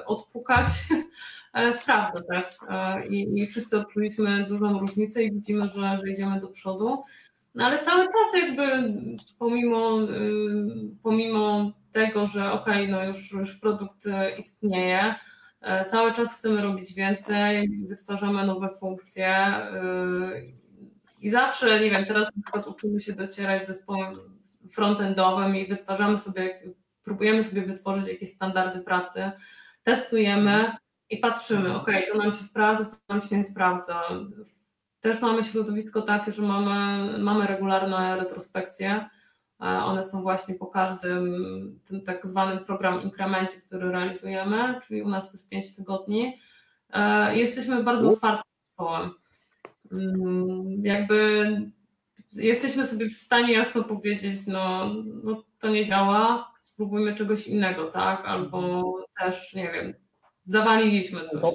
[0.07, 0.67] odpukać
[1.55, 2.57] e, sprawdza, tak?
[2.69, 7.03] E, I, I wszyscy odczuliśmy dużą różnicę i widzimy, że, że idziemy do przodu.
[7.55, 8.95] No ale cały czas jakby
[9.39, 10.07] pomimo, y,
[11.03, 14.05] pomimo tego, że okej, okay, no już, już produkt
[14.39, 15.15] istnieje,
[15.61, 20.55] e, cały czas chcemy robić więcej, wytwarzamy nowe funkcje y,
[21.21, 24.15] i zawsze, nie wiem, teraz na przykład uczymy się docierać z zespołem
[24.73, 26.61] frontendowym i wytwarzamy sobie,
[27.05, 29.31] próbujemy sobie wytworzyć jakieś standardy pracy,
[29.83, 30.73] testujemy
[31.11, 34.03] i patrzymy, ok, to nam się sprawdza, to nam się nie sprawdza.
[35.01, 39.09] Też mamy środowisko takie, że mamy, mamy regularne retrospekcje.
[39.59, 45.27] One są właśnie po każdym tym tak zwanym program inkremencie, który realizujemy, czyli u nas
[45.27, 46.39] to jest 5 tygodni.
[46.91, 49.11] E, jesteśmy bardzo otwartym zespołem.
[49.93, 51.73] Mm, jakby
[52.33, 54.95] jesteśmy sobie w stanie jasno powiedzieć, no,
[55.25, 58.27] no to nie działa, spróbujmy czegoś innego, tak?
[58.27, 58.83] Albo
[59.21, 59.95] też, nie wiem,
[60.45, 61.55] zawaliliśmy coś.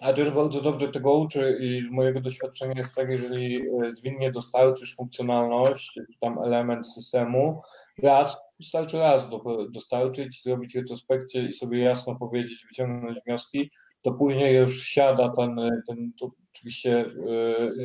[0.00, 6.00] Agile bardzo dobrze tego uczy i mojego doświadczenia jest tak, jeżeli e, zwinnie dostarczysz funkcjonalność,
[6.20, 7.62] tam element systemu,
[8.02, 9.28] raz, wystarczy raz
[9.70, 13.70] dostarczyć, zrobić retrospekcję i sobie jasno powiedzieć, wyciągnąć wnioski,
[14.02, 15.56] to później już siada ten,
[15.88, 17.04] ten to oczywiście e,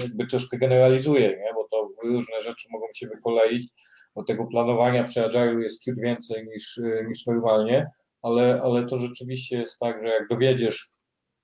[0.01, 1.53] jakby troszkę generalizuje, nie?
[1.55, 3.67] bo to różne rzeczy mogą się wykoleić,
[4.15, 5.19] bo tego planowania przy
[5.59, 7.87] jest ciut więcej niż, e, niż normalnie,
[8.25, 10.89] ale, ale to rzeczywiście jest tak, że jak dowiedziesz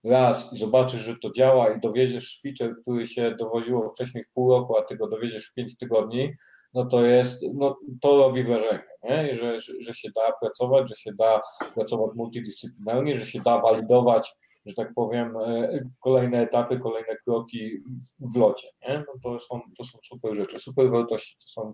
[0.04, 4.50] raz i zobaczysz, że to działa i dowiedziesz feature, który się dowodziło wcześniej w pół
[4.50, 6.34] roku, a ty go dowiedziesz w pięć tygodni,
[6.74, 9.36] no to jest, no to robi wrażenie, nie?
[9.36, 11.42] Że, że, że się da pracować, że się da
[11.74, 14.34] pracować multidyscyplinarnie, że się da walidować,
[14.66, 17.78] że tak powiem, e, kolejne etapy, kolejne kroki
[18.20, 18.98] w, w locie, nie?
[18.98, 21.74] No to są, to są super rzeczy, super wartości, to są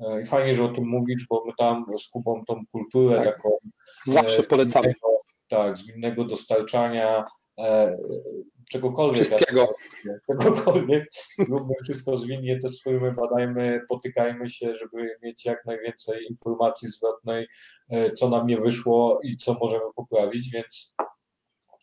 [0.00, 3.36] e, i fajnie, że o tym mówisz, bo my tam z Kubą tą kulturę tak.
[3.36, 3.50] taką
[4.06, 4.94] Zawsze e, polecamy.
[5.48, 7.26] tak, zwinnego dostarczania,
[7.58, 7.98] E,
[8.70, 9.24] czegokolwiek.
[9.24, 9.74] Wszystkiego.
[10.26, 11.04] Czegokolwiek.
[11.48, 17.46] Róbmy wszystko zwinnie, testujmy, badajmy, potykajmy się, żeby mieć jak najwięcej informacji zwrotnej,
[18.14, 20.94] co nam nie wyszło i co możemy poprawić, więc,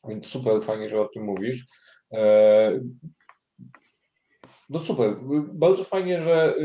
[0.08, 1.66] więc super fajnie, że o tym mówisz.
[2.14, 2.80] E,
[4.70, 5.16] no super,
[5.54, 6.56] bardzo fajnie, że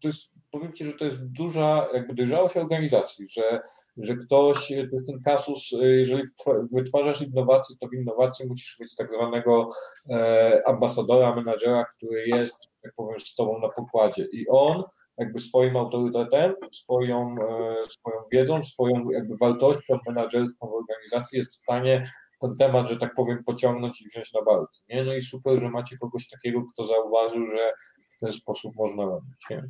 [0.00, 3.60] to jest, powiem Ci, że to jest duża jakby dojrzałość organizacji, że
[3.96, 4.72] że ktoś,
[5.06, 6.22] ten kasus, jeżeli
[6.72, 9.68] wytwarzasz innowacje, to w innowacji musisz mieć tak zwanego
[10.10, 14.82] e, ambasadora, menadżera, który jest, jak powiem, z tobą na pokładzie i on
[15.18, 21.62] jakby swoim autorytetem, swoją, e, swoją wiedzą, swoją jakby wartością menadżerską w organizacji jest w
[21.62, 24.82] stanie ten temat, że tak powiem, pociągnąć i wziąć na barki.
[24.88, 25.04] Nie?
[25.04, 27.72] No i super, że macie kogoś takiego, kto zauważył, że
[28.16, 29.50] w ten sposób można robić.
[29.50, 29.64] Nie?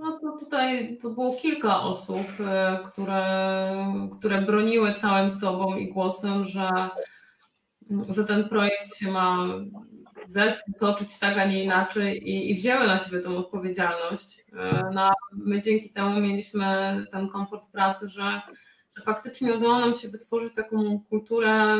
[0.00, 3.76] No to tutaj to było kilka osób, e, które,
[4.18, 6.70] które broniły całym sobą i głosem, że,
[8.08, 9.46] że ten projekt się ma
[10.26, 14.44] zespół toczyć tak, a nie inaczej i, i wzięły na siebie tą odpowiedzialność.
[14.58, 18.42] E, no, my dzięki temu mieliśmy ten komfort pracy, że,
[18.96, 21.78] że faktycznie udało nam się wytworzyć taką kulturę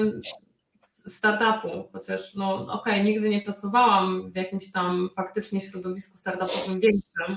[1.07, 7.37] startupu, chociaż no okej, okay, nigdy nie pracowałam w jakimś tam faktycznie środowisku startupowym większym,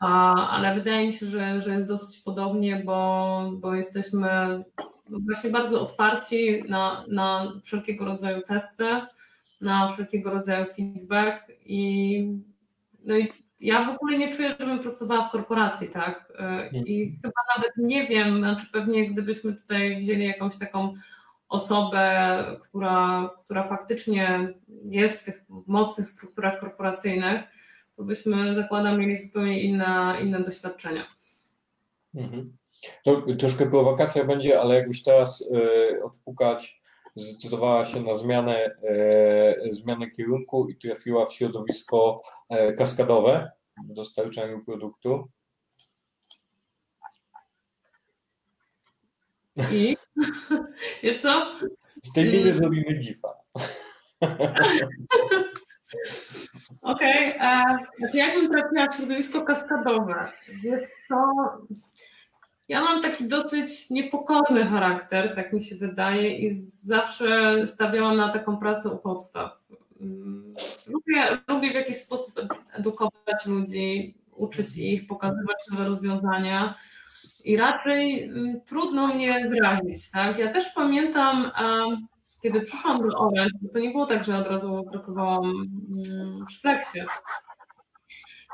[0.00, 4.28] ale wydaje mi się, że, że jest dosyć podobnie, bo, bo jesteśmy
[5.06, 8.84] właśnie bardzo otwarci na, na wszelkiego rodzaju testy,
[9.60, 12.42] na wszelkiego rodzaju feedback i,
[13.06, 13.28] no i
[13.60, 16.32] ja w ogóle nie czuję, żebym pracowała w korporacji, tak?
[16.72, 17.20] I mhm.
[17.22, 20.92] chyba nawet nie wiem, znaczy pewnie gdybyśmy tutaj wzięli jakąś taką
[21.48, 27.42] osobę, która, która faktycznie jest w tych mocnych strukturach korporacyjnych,
[27.96, 31.06] to byśmy, zakładam, mieli zupełnie inne, inne doświadczenia.
[32.14, 32.56] Mhm.
[33.04, 36.81] To troszkę prowokacja będzie, ale jakbyś teraz y, odpukać,
[37.16, 38.76] zdecydowała się na zmianę,
[39.66, 43.50] y, zmianę kierunku i trafiła w środowisko y, kaskadowe
[43.90, 45.28] w dostarczaniu produktu.
[49.72, 49.96] I?
[51.02, 51.52] Wiesz co?
[52.02, 53.28] Z tej miny zrobimy gifa.
[56.82, 57.76] Okej, okay.
[57.98, 60.32] znaczy jakbym trafiła w środowisko kaskadowe?
[60.62, 61.16] Wiesz co,
[62.68, 68.56] ja mam taki dosyć niepokorny charakter, tak mi się wydaje, i zawsze stawiałam na taką
[68.56, 69.52] pracę u podstaw.
[70.00, 70.54] Mm,
[70.86, 72.34] lubię, lubię w jakiś sposób
[72.72, 76.74] edukować ludzi, uczyć ich, pokazywać nowe rozwiązania
[77.44, 80.10] i raczej mm, trudno mnie zrazić.
[80.10, 80.38] Tak?
[80.38, 81.50] Ja też pamiętam,
[82.42, 87.06] kiedy przyszłam do Orange, to nie było tak, że od razu pracowałam mm, w Flexie.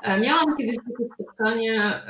[0.02, 2.00] E, miałam kiedyś takie spotkanie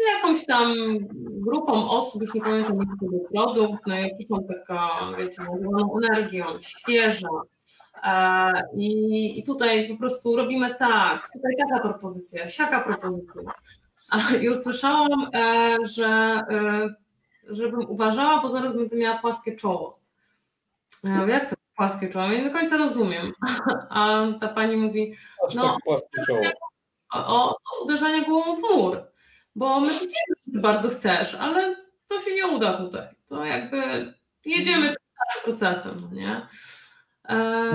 [0.00, 0.74] z jakąś tam
[1.18, 5.96] grupą osób, już nie pamiętam jaki to był produkt, no i przyszłam taka, wiecie, nazywaną
[6.04, 7.28] energią, świeża.
[8.04, 13.42] E, I, I tutaj po prostu robimy tak, tutaj taka propozycja, siaka propozycja.
[14.42, 16.40] I usłyszałam, e, że
[17.50, 20.00] żebym uważała, bo zaraz będę miała płaskie czoło.
[21.04, 22.24] Ja jak to płaskie czoło?
[22.24, 23.32] Ja nie do końca rozumiem.
[23.90, 25.14] A ta pani mówi,
[25.54, 25.76] no,
[27.12, 29.09] o, o uderzenie głową w mur,
[29.54, 31.76] bo my widzimy, że ty bardzo chcesz, ale
[32.06, 33.08] to się nie uda tutaj.
[33.28, 33.76] To jakby
[34.44, 36.46] jedziemy tym starym procesem, no nie?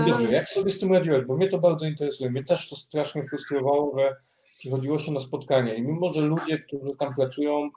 [0.08, 1.26] Dobrze, jak sobie z tym radziłeś?
[1.26, 2.30] Bo mnie to bardzo interesuje.
[2.30, 4.16] Mnie też to strasznie frustrowało, że
[4.58, 7.70] przychodziło się na spotkania i mimo, że ludzie, którzy tam pracują,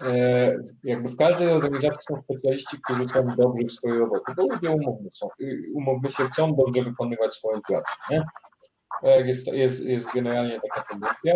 [0.00, 4.70] e, jakby w każdej organizacji są specjaliści, którzy są dobrzy w swojej robocie, bo ludzie
[4.70, 5.28] umowmy, są,
[5.74, 8.22] umowmy się, chcą dobrze wykonywać swoją pracę, nie?
[9.02, 11.34] E, jest, jest, jest generalnie taka tendencja,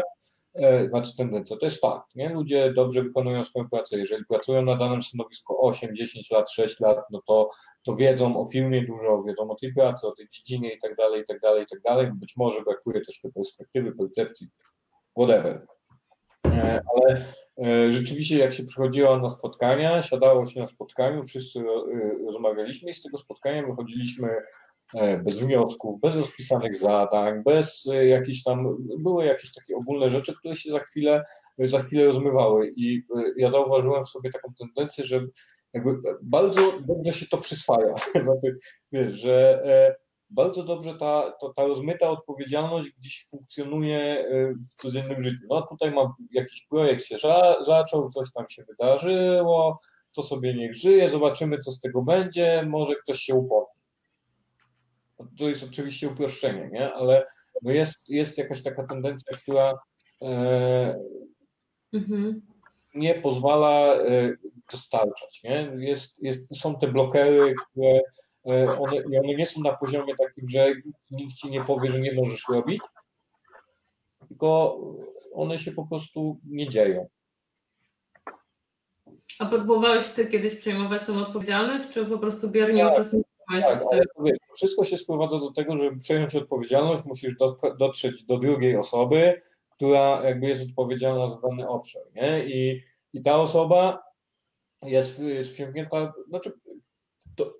[0.89, 2.29] znaczy tendencja, to jest fakt, nie?
[2.29, 6.99] Ludzie dobrze wykonują swoją pracę, jeżeli pracują na danym stanowisku 8, 10 lat, 6 lat,
[7.11, 7.49] no to,
[7.83, 11.23] to wiedzą o firmie dużo, wiedzą o tej pracy, o tej dziedzinie i tak dalej,
[11.23, 14.49] i tak dalej, i tak dalej, być może brakuje też perspektywy, percepcji
[15.19, 15.67] whatever.
[16.47, 17.25] E, ale
[17.65, 21.65] e, rzeczywiście, jak się przychodziło na spotkania, siadało się na spotkaniu, wszyscy e,
[22.27, 24.29] rozmawialiśmy i z tego spotkania wychodziliśmy
[25.25, 30.71] bez wniosków, bez rozpisanych zadań, bez jakichś tam, były jakieś takie ogólne rzeczy, które się
[30.71, 31.25] za chwilę,
[31.59, 32.73] za chwilę rozmywały.
[32.77, 33.03] I
[33.37, 35.21] ja zauważyłem w sobie taką tendencję, że
[35.73, 37.95] jakby bardzo dobrze się to przyswaja.
[38.25, 38.59] Znaczy,
[38.93, 39.63] wiesz, że
[40.31, 45.47] bardzo dobrze ta, ta, ta rozmyta odpowiedzialność gdzieś funkcjonuje e, w codziennym życiu.
[45.49, 47.17] No tutaj mam jakiś projekt się
[47.61, 49.79] zaczął, coś tam się wydarzyło,
[50.13, 53.80] to sobie niech żyje, zobaczymy co z tego będzie, może ktoś się upomni.
[55.39, 56.93] To jest oczywiście uproszczenie, nie?
[56.93, 57.27] ale
[57.63, 59.73] no jest, jest jakaś taka tendencja, która
[60.23, 61.01] e,
[61.93, 62.43] mhm.
[62.95, 64.33] nie pozwala e,
[64.73, 65.43] dostarczać.
[65.45, 65.73] Nie?
[65.79, 68.01] Jest, jest, są te blokery, które
[68.47, 70.73] E, one, one nie są na poziomie takim, że
[71.11, 72.83] nikt ci nie powie, że nie możesz robić,
[74.29, 74.79] tylko
[75.33, 77.09] one się po prostu nie dzieją.
[79.39, 84.01] A próbowałeś ty kiedyś przejmować tą odpowiedzialność, czy po prostu biernie tak, uczestniczyłeś tak, tym?
[84.25, 87.35] Wiesz, wszystko się sprowadza do tego, żeby przejąć odpowiedzialność, musisz
[87.79, 92.45] dotrzeć do drugiej osoby, która jakby jest odpowiedzialna za dany obszar, nie?
[92.45, 92.83] I,
[93.13, 94.03] i ta osoba
[94.83, 96.53] jest, jest wsiąknięta, znaczy
[97.37, 97.55] to,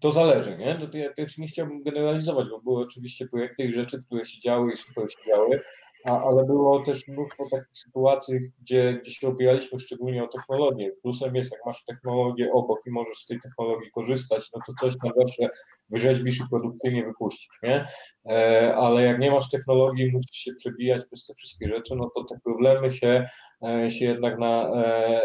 [0.00, 0.74] to zależy, nie?
[0.74, 4.72] To, ja też nie chciałbym generalizować, bo były oczywiście projekty i rzeczy, które się działy
[4.72, 5.60] i super się działy,
[6.06, 10.92] a, ale było też mnóstwo takich sytuacji, gdzie, gdzie się opieraliśmy szczególnie o technologię.
[11.02, 14.94] Plusem jest, jak masz technologię obok i możesz z tej technologii korzystać, no to coś
[15.04, 15.48] na zawsze
[15.90, 17.88] wyrzeźbisz i produkcyjnie wypuścisz, nie?
[18.30, 22.24] E, ale jak nie masz technologii, musisz się przebijać przez te wszystkie rzeczy, no to
[22.24, 23.28] te problemy się,
[23.68, 25.22] e, się jednak na, e,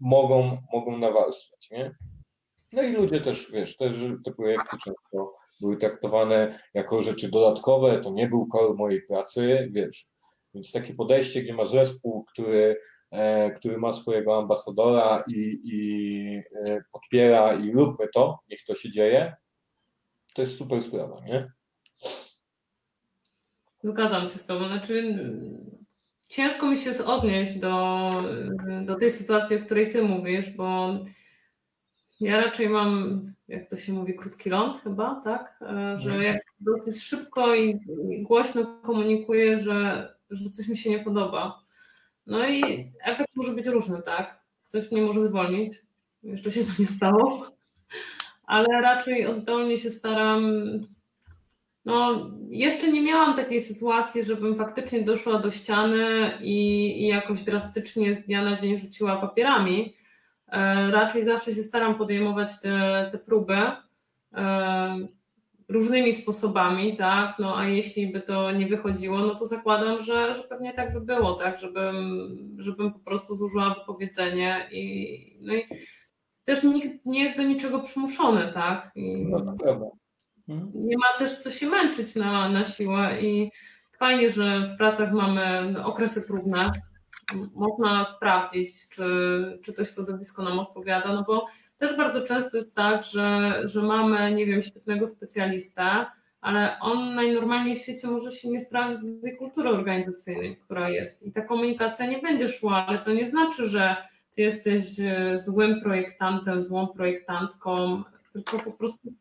[0.00, 1.94] mogą, mogą nawarstwiać, nie?
[2.72, 3.76] No i ludzie też, wiesz,
[4.24, 10.06] te projekty często były traktowane jako rzeczy dodatkowe, to nie był core mojej pracy, wiesz.
[10.54, 12.80] Więc takie podejście, gdzie ma zespół, który,
[13.10, 18.90] e, który ma swojego ambasadora i, i e, podpiera i róbmy to, niech to się
[18.90, 19.34] dzieje,
[20.34, 21.52] to jest super sprawa, nie?
[23.84, 24.66] Zgadzam się z Tobą.
[24.66, 25.28] Znaczy,
[26.28, 28.10] ciężko mi się odnieść do,
[28.84, 30.98] do tej sytuacji, o której Ty mówisz, bo
[32.22, 35.58] ja raczej mam, jak to się mówi, krótki ląd chyba, tak?
[35.62, 36.22] E, że mhm.
[36.22, 37.80] jak dosyć szybko i
[38.22, 41.62] głośno komunikuję, że, że coś mi się nie podoba.
[42.26, 44.42] No i efekt może być różny, tak?
[44.68, 45.82] Ktoś mnie może zwolnić.
[46.22, 47.46] Jeszcze się to nie stało.
[48.44, 50.62] Ale raczej oddolnie się staram.
[51.84, 58.14] No, jeszcze nie miałam takiej sytuacji, żebym faktycznie doszła do ściany i, i jakoś drastycznie
[58.14, 59.94] z dnia na dzień rzuciła papierami
[60.90, 63.56] raczej zawsze się staram podejmować te, te próby
[64.34, 64.96] e,
[65.68, 70.42] różnymi sposobami, tak, no a jeśli by to nie wychodziło, no to zakładam, że, że
[70.42, 75.64] pewnie tak by było, tak, żebym, żebym po prostu zużyła wypowiedzenie i, no i
[76.44, 78.90] też nikt nie jest do niczego przymuszony, tak.
[78.94, 79.26] I...
[79.26, 79.38] No,
[80.48, 80.72] mhm.
[80.74, 83.50] nie ma też co się męczyć na, na siłę i
[83.98, 86.72] fajnie, że w pracach mamy okresy próbne,
[87.54, 89.04] można sprawdzić, czy,
[89.64, 91.46] czy to środowisko nam odpowiada, no bo
[91.78, 96.06] też bardzo często jest tak, że, że mamy, nie wiem, świetnego specjalistę,
[96.40, 101.26] ale on najnormalniej w świecie może się nie sprawdzić do tej kultury organizacyjnej, która jest.
[101.26, 103.96] I ta komunikacja nie będzie szła, ale to nie znaczy, że
[104.34, 108.02] ty jesteś e, złym projektantem, złą projektantką,
[108.32, 109.12] tylko po prostu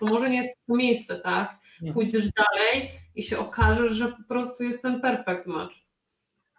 [0.00, 1.58] to może nie jest to miejsce, tak?
[1.94, 5.74] Pójdziesz dalej i się okaże, że po prostu jest ten perfect match.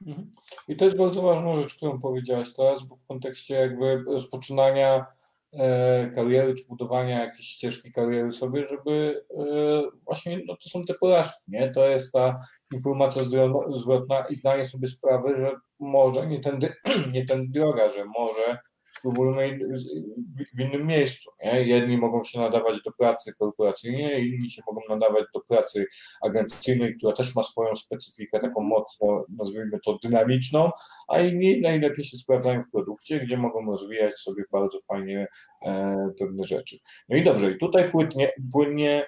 [0.07, 0.31] Mhm.
[0.67, 5.05] I to jest bardzo ważna rzecz, którą powiedziałaś teraz, bo w kontekście jakby rozpoczynania
[5.53, 9.43] E, kariery, czy budowania jakiejś ścieżki kariery sobie, żeby e,
[10.05, 11.71] właśnie, no to są te porażki, nie?
[11.71, 12.39] To jest ta
[12.73, 13.23] informacja
[13.75, 16.59] zwrotna i zdanie sobie sprawy, że może nie ten,
[17.13, 18.59] nie droga, że może
[20.55, 21.31] w innym miejscu.
[21.43, 21.63] Nie?
[21.63, 25.85] Jedni mogą się nadawać do pracy korporacyjnej, inni się mogą nadawać do pracy
[26.21, 30.69] agencyjnej, która też ma swoją specyfikę, taką mocno, nazwijmy to, dynamiczną,
[31.07, 35.27] a inni najlepiej się sprawdzają w produkcie, gdzie mogą rozwijać sobie bardzo fajnie
[35.65, 36.77] e, pewne rzeczy.
[37.09, 39.05] No i dobrze, i tutaj płynnie, płynnie,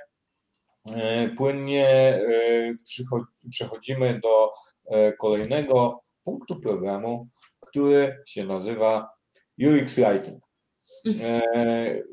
[0.86, 2.76] e, płynnie e,
[3.50, 4.52] przechodzimy do
[5.20, 7.30] kolejnego punktu programu,
[7.60, 9.10] który się nazywa
[9.60, 10.44] UX Writing.
[11.06, 11.42] Mhm.
[11.56, 12.04] E,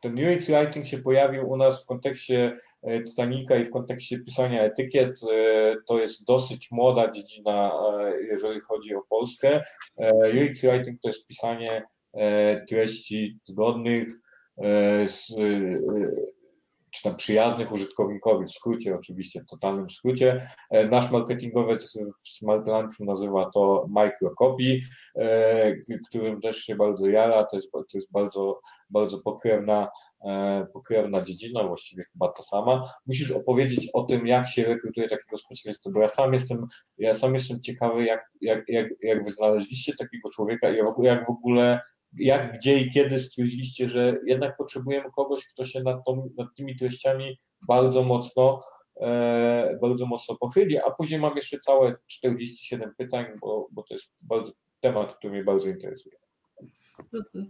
[0.00, 4.62] ten UX Writing się pojawił u nas w kontekście e, Titanica i w kontekście pisania
[4.62, 5.20] etykiet.
[5.32, 7.72] E, to jest dosyć młoda dziedzina,
[8.20, 9.62] jeżeli chodzi o Polskę.
[10.44, 11.82] UX Writing to jest pisanie
[12.68, 14.08] treści zgodnych
[15.04, 15.34] z
[16.94, 20.40] czy tam przyjaznych użytkownikowi, w skrócie oczywiście, w totalnym skrócie.
[20.70, 24.80] E, nasz marketingowiec w Smart Lunchu nazywa to microcopy,
[25.16, 25.76] e,
[26.08, 28.60] którym też się bardzo jara, to jest, to jest bardzo,
[28.90, 29.88] bardzo pokrewna,
[30.24, 32.84] e, pokrewna dziedzina, właściwie chyba ta sama.
[33.06, 36.66] Musisz opowiedzieć o tym, jak się rekrutuje takiego specjalisty, bo ja sam jestem,
[36.98, 41.30] ja sam jestem ciekawy, jak, jak, jak, jak wy znaleźliście takiego człowieka i jak w
[41.30, 41.80] ogóle
[42.18, 46.76] jak, gdzie i kiedy stwierdziliście, że jednak potrzebujemy kogoś, kto się nad, tą, nad tymi
[46.76, 47.38] treściami
[47.68, 48.60] bardzo mocno,
[49.00, 54.12] e, bardzo mocno pochyli, a później mam jeszcze całe 47 pytań, bo, bo to jest
[54.22, 56.16] bardzo, temat, który mnie bardzo interesuje.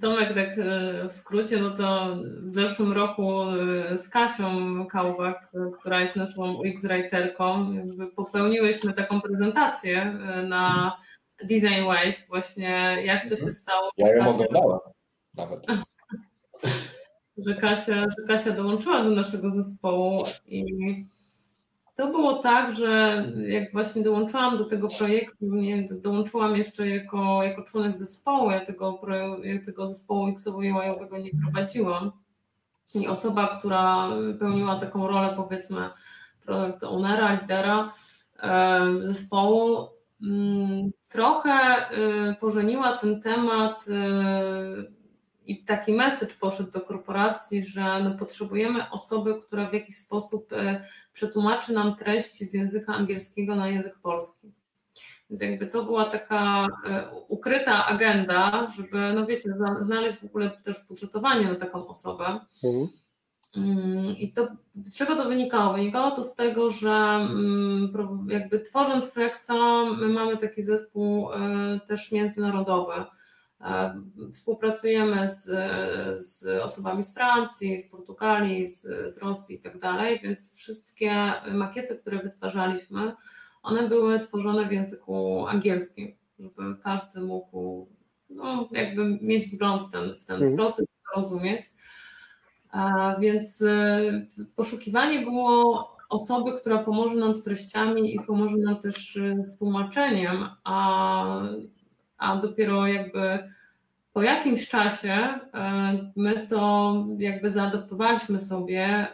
[0.00, 6.00] Tomek, tak e, w skrócie, no to w zeszłym roku e, z Kasią Kałwak, która
[6.00, 7.76] jest naszą UX-writerką,
[8.16, 10.96] popełniłyśmy taką prezentację e, na
[11.46, 13.52] Design Wise, właśnie jak to się mhm.
[13.52, 13.90] stało.
[13.96, 14.78] Ja ją oglądałem
[15.36, 15.60] nawet.
[17.46, 20.64] Że Kasia, że Kasia dołączyła do naszego zespołu i
[21.94, 27.62] to było tak, że jak właśnie dołączyłam do tego projektu, nie, dołączyłam jeszcze jako, jako
[27.62, 29.00] członek zespołu, ja tego,
[29.66, 32.12] tego zespołu X-owego nie prowadziłam.
[32.94, 34.08] I osoba, która
[34.38, 35.90] pełniła taką rolę, powiedzmy,
[36.46, 37.90] projekt ownera, lidera
[38.98, 39.88] zespołu,
[41.08, 41.86] trochę
[42.30, 43.92] y, pożeniła ten temat y,
[45.46, 50.80] i taki message poszedł do korporacji, że no potrzebujemy osoby, która w jakiś sposób y,
[51.12, 54.52] przetłumaczy nam treści z języka angielskiego na język polski.
[55.30, 56.66] Więc jakby to była taka
[57.28, 62.40] ukryta agenda, żeby, no wiecie, znaleźć w ogóle też budżetowanie na taką osobę.
[62.64, 62.88] Mhm.
[63.56, 65.74] Mm, I to, z czego to wynikało?
[65.74, 67.92] Wynikało to z tego, że mm,
[68.28, 72.92] jakby tworząc Flexa, my mamy taki zespół e, też międzynarodowy.
[73.60, 74.00] E,
[74.32, 75.44] współpracujemy z,
[76.20, 78.82] z osobami z Francji, z Portugalii, z,
[79.14, 83.12] z Rosji i tak dalej, więc wszystkie makiety, które wytwarzaliśmy,
[83.62, 87.88] one były tworzone w języku angielskim, żeby każdy mógł
[88.30, 90.56] no, jakby mieć wgląd w ten, w ten mhm.
[90.56, 90.86] proces,
[91.16, 91.60] rozumieć.
[93.20, 94.26] Więc y,
[94.56, 100.48] poszukiwanie było osoby, która pomoże nam z treściami i pomoże nam też y, z tłumaczeniem,
[100.64, 101.40] a,
[102.18, 103.38] a dopiero jakby
[104.12, 105.48] po jakimś czasie y,
[106.16, 109.06] my to jakby zaadaptowaliśmy sobie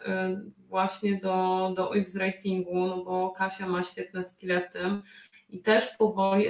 [0.69, 5.03] właśnie do, do UX writingu, no bo Kasia ma świetne skille w tym
[5.49, 6.45] i też powoli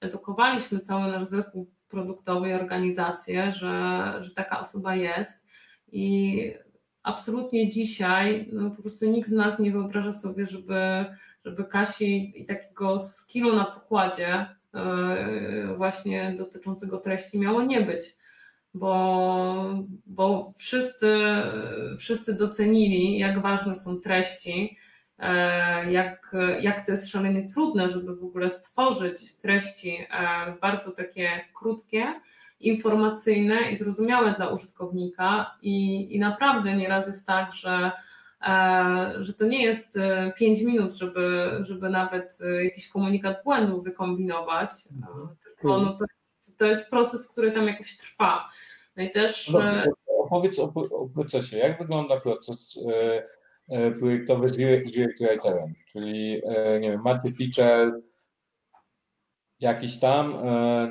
[0.00, 5.41] edukowaliśmy cały nasz zespół produktowy i organizację, że, że taka osoba jest
[5.92, 6.52] i
[7.02, 11.04] absolutnie dzisiaj no, po prostu nikt z nas nie wyobraża sobie, żeby,
[11.44, 18.16] żeby Kasi i takiego skillu na pokładzie yy, właśnie dotyczącego treści miało nie być.
[18.74, 21.16] Bo, bo wszyscy,
[21.98, 24.76] wszyscy docenili, jak ważne są treści,
[25.18, 31.30] e, jak, jak to jest szalenie trudne, żeby w ogóle stworzyć treści e, bardzo takie
[31.54, 32.20] krótkie,
[32.62, 37.92] informacyjne i zrozumiałe dla użytkownika i, i naprawdę nieraz jest tak, że
[39.18, 39.98] że to nie jest
[40.36, 44.70] 5 minut, żeby, żeby nawet jakiś komunikat błędów wykombinować,
[45.44, 46.04] tylko no to,
[46.58, 48.48] to jest proces, który tam jakoś trwa.
[48.96, 49.50] No i też.
[49.50, 49.60] No,
[50.18, 51.56] opowiedz o, o, procesie.
[51.56, 52.78] Jak wygląda proces
[53.98, 55.74] projektowy z UX Writerem?
[55.92, 56.42] Czyli,
[56.80, 58.02] nie wiem, macie feature
[59.62, 60.38] jakiś tam,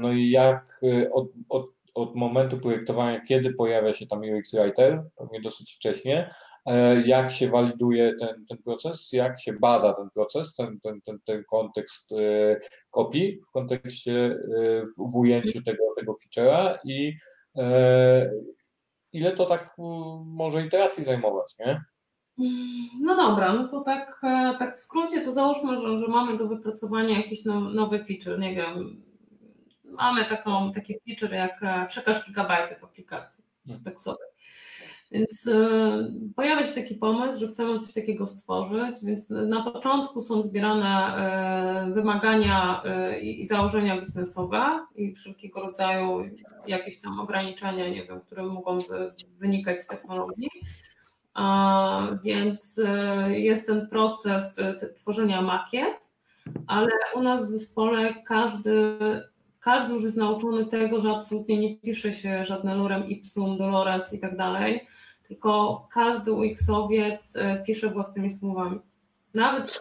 [0.02, 0.82] no i jak
[1.12, 6.34] od, od od momentu projektowania, kiedy pojawia się tam UX Writer, pewnie dosyć wcześnie,
[6.66, 11.20] e, jak się waliduje ten, ten proces, jak się bada ten proces, ten, ten, ten,
[11.26, 12.16] ten kontekst e,
[12.90, 17.16] kopii w kontekście, e, w, w ujęciu tego, tego feature'a i
[19.14, 19.76] ile to tak
[20.26, 21.82] może iteracji zajmować, nie?
[23.02, 24.22] No dobra, no to tak,
[24.60, 29.02] tak w skrócie to załóżmy, że, że mamy do wypracowania jakiś nowy feature, nie wiem,
[29.92, 33.44] mamy taką, taki feature jak e, przekaż gigabajty w aplikacji.
[33.68, 33.84] Mhm.
[35.12, 35.54] Więc y,
[36.36, 41.14] pojawia się taki pomysł, że chcemy coś takiego stworzyć, więc na początku są zbierane
[41.94, 42.84] wymagania
[43.22, 46.24] i założenia biznesowe i wszelkiego rodzaju
[46.68, 48.78] jakieś tam ograniczenia, nie wiem, które mogą
[49.40, 50.50] wynikać z technologii.
[52.24, 52.80] Więc
[53.28, 54.60] jest ten proces
[54.96, 56.12] tworzenia makiet,
[56.68, 58.98] ale u nas w zespole każdy
[59.62, 64.20] każdy już jest nauczony tego, że absolutnie nie pisze się żadne lorem ipsum, dolores i
[64.20, 64.88] tak dalej,
[65.28, 68.80] tylko każdy UX-owiec e, pisze własnymi słowami.
[69.34, 69.80] Nawet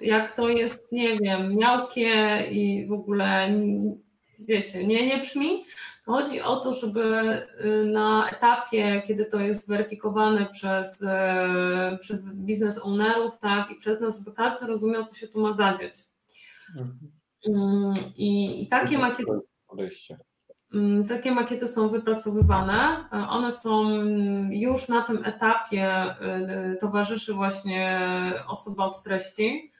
[0.00, 3.48] jak to jest, nie wiem, miałkie i w ogóle,
[4.38, 5.64] wiecie, nie, nie brzmi,
[6.06, 7.46] chodzi o to, żeby e,
[7.84, 11.04] na etapie, kiedy to jest zweryfikowane przez,
[12.00, 15.94] przez biznes ownerów, tak, i przez nas, żeby każdy rozumiał, co się tu ma zadzieć.
[16.78, 17.22] Mhm.
[17.48, 19.32] Mm, I, i takie makiety.
[20.74, 23.08] Mm, takie makiety są wypracowywane.
[23.28, 23.90] One są
[24.50, 26.14] już na tym etapie,
[26.72, 28.08] y, towarzyszy właśnie
[28.48, 29.71] osoba od treści.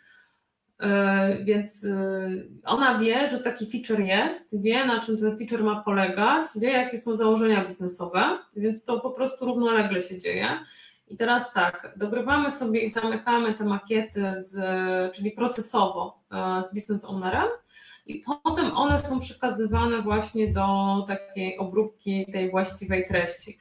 [0.80, 5.82] Y, więc y, ona wie, że taki feature jest, wie na czym ten feature ma
[5.82, 10.48] polegać, wie jakie są założenia biznesowe, więc to po prostu równolegle się dzieje.
[11.08, 14.56] I teraz tak, dogrywamy sobie i zamykamy te makiety, z,
[15.14, 17.48] czyli procesowo e, z business ownerem
[18.06, 20.66] i potem one są przekazywane właśnie do
[21.06, 23.58] takiej obróbki tej właściwej treści.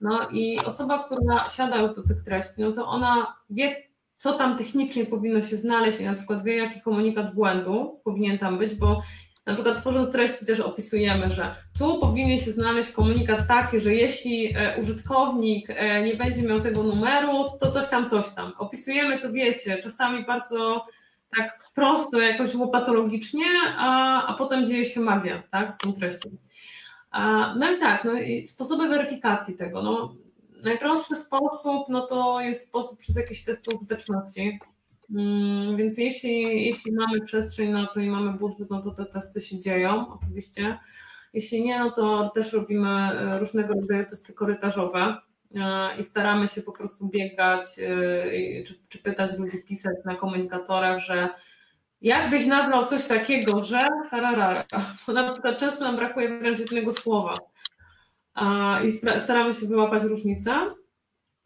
[0.00, 3.76] No i osoba, która siada już do tych treści, no to ona wie,
[4.14, 8.58] co tam technicznie powinno się znaleźć i na przykład wie, jaki komunikat błędu powinien tam
[8.58, 9.02] być, bo
[9.46, 14.56] na przykład tworząc treści też opisujemy, że tu powinien się znaleźć komunikat taki, że jeśli
[14.56, 18.52] e, użytkownik e, nie będzie miał tego numeru, to coś tam, coś tam.
[18.58, 20.86] Opisujemy to, wiecie, czasami bardzo
[21.36, 23.46] tak prosto, jakoś łopatologicznie,
[23.76, 26.30] a, a potem dzieje się magia tak, z tą treścią.
[27.56, 29.82] No i tak, no i sposoby weryfikacji tego.
[29.82, 30.14] No,
[30.64, 34.58] najprostszy sposób no to jest sposób przez jakieś testy użyteczności.
[35.14, 39.40] Mm, więc jeśli, jeśli mamy przestrzeń na to i mamy budżet, no to te testy
[39.40, 40.78] się dzieją oczywiście.
[41.32, 45.16] Jeśli nie, no to też robimy e, różnego rodzaju testy korytarzowe
[45.54, 50.98] e, i staramy się po prostu biegać e, czy, czy pytać ludzi, pisać na komunikatorach,
[50.98, 51.28] że
[52.02, 53.80] jakbyś nazwał coś takiego, że
[54.10, 54.64] tararara,
[55.08, 57.34] na przykład często nam brakuje wręcz jednego słowa
[58.84, 60.74] i staramy się wyłapać różnicę.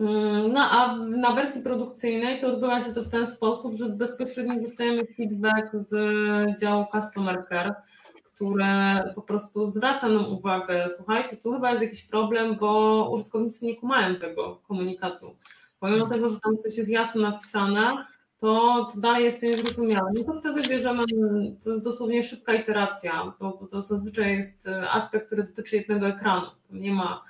[0.00, 4.60] Mm, no a na wersji produkcyjnej to odbywa się to w ten sposób, że bezpośrednio
[4.60, 5.90] dostajemy feedback z
[6.60, 7.74] działu Customer Care,
[8.24, 13.76] które po prostu zwraca nam uwagę, słuchajcie, tu chyba jest jakiś problem, bo użytkownicy nie
[13.76, 15.36] kumają tego komunikatu.
[15.80, 18.04] Pomimo tego, że tam coś jest jasno napisane,
[18.40, 20.10] to, to dalej jest to niezrozumiałe.
[20.14, 21.04] No to wtedy bierzemy,
[21.64, 26.46] to jest dosłownie szybka iteracja, bo, bo to zazwyczaj jest aspekt, który dotyczy jednego ekranu.
[26.70, 27.24] Nie ma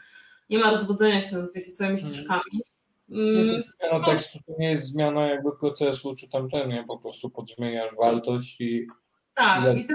[0.50, 2.14] nie ma rozwodzenia się nad wiecie, całymi mhm.
[2.14, 2.62] ścieżkami.
[3.10, 6.84] Mm, zmiana tekstu to nie jest zmiana jakby procesu czy tamten, nie?
[6.84, 8.86] Po prostu podzmieniasz wartość i...
[9.34, 9.78] Tak, ile...
[9.78, 9.86] i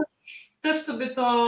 [0.64, 1.46] też sobie to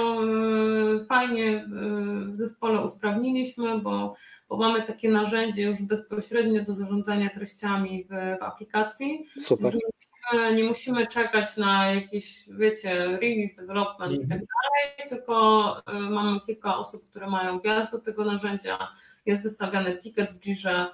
[1.02, 4.16] y, fajnie y, w zespole usprawniliśmy, bo,
[4.50, 9.26] bo mamy takie narzędzie już bezpośrednio do zarządzania treściami w, w aplikacji.
[9.44, 9.76] Super.
[9.76, 14.48] Nie musimy, nie musimy czekać na jakieś, wiecie, release, development i tak mhm.
[14.64, 18.88] dalej, tylko y, mamy kilka osób, które mają wjazd do tego narzędzia,
[19.26, 20.88] jest wystawiany ticket w Jirze,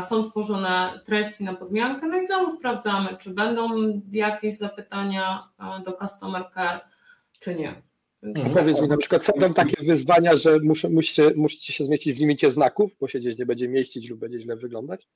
[0.00, 3.68] są tworzone treści na podmiankę, no i znowu sprawdzamy, czy będą
[4.10, 5.38] jakieś zapytania
[5.84, 6.80] do customer care,
[7.42, 7.82] czy nie.
[8.22, 8.54] Mhm.
[8.54, 12.20] Powiedz mi, na przykład są tam takie wyzwania, że muszę, musicie, musicie się zmieścić w
[12.20, 15.08] limicie znaków, bo się gdzieś nie będzie mieścić lub będzie źle wyglądać?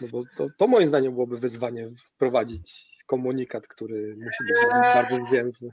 [0.00, 5.16] No bo to, to moim zdaniem byłoby wyzwanie wprowadzić komunikat, który musi być eee, bardzo
[5.28, 5.70] zwięzły.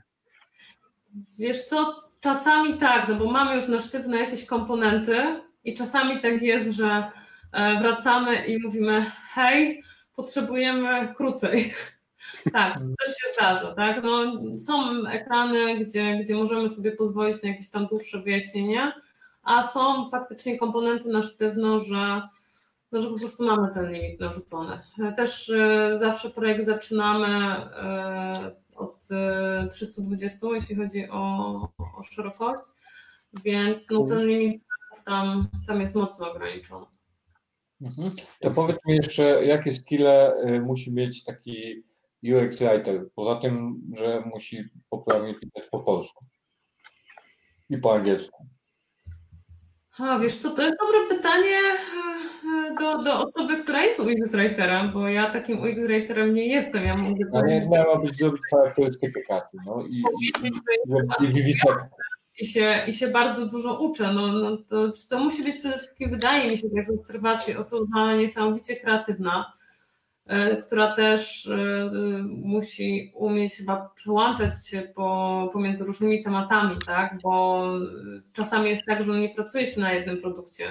[1.38, 5.16] Wiesz co, czasami tak, no bo mamy już na sztywne jakieś komponenty
[5.64, 7.10] i czasami tak jest, że
[7.52, 9.82] e, wracamy i mówimy hej,
[10.16, 11.72] potrzebujemy krócej.
[12.52, 14.02] Tak, to też się zdarza, tak?
[14.02, 18.92] No, są ekrany, gdzie, gdzie możemy sobie pozwolić na jakieś tam dłuższe wyjaśnienie,
[19.42, 22.22] a są faktycznie komponenty na sztywno, że,
[22.92, 24.80] no, że po prostu mamy ten limit narzucony.
[25.16, 27.56] Też y, zawsze projekt zaczynamy
[28.76, 29.02] y, od
[29.64, 31.52] y, 320, jeśli chodzi o,
[31.98, 32.62] o szerokość,
[33.44, 34.64] więc no, ten limit
[35.04, 36.86] tam, tam jest mocno ograniczony.
[37.80, 38.10] Mhm.
[38.40, 41.84] To powiedz mi jeszcze, jakie skille y, musi mieć taki
[42.24, 46.24] UX writer, poza tym, że musi poprawnie pisać po polsku
[47.70, 48.46] i po angielsku.
[49.98, 54.92] A wiesz co, to jest dobre pytanie e, do, do osoby, która jest UX writerem,
[54.92, 56.84] bo ja takim UX writerem nie jestem.
[56.84, 60.50] Ja mogę A nie miała być zrobić charakterystykę Katy, no i, i, i,
[61.20, 61.54] i, i,
[62.38, 64.12] i się, i się bardzo dużo uczę.
[64.12, 68.16] No, no to, to musi być przede wszystkim, wydaje mi się, tak z obserwacji, osoba
[68.16, 69.63] niesamowicie kreatywna, e,
[70.62, 71.90] która też e,
[72.26, 77.18] musi umieć chyba przełączać się po, pomiędzy różnymi tematami, tak?
[77.22, 77.64] bo
[78.32, 80.64] czasami jest tak, że nie pracuje się na jednym produkcie,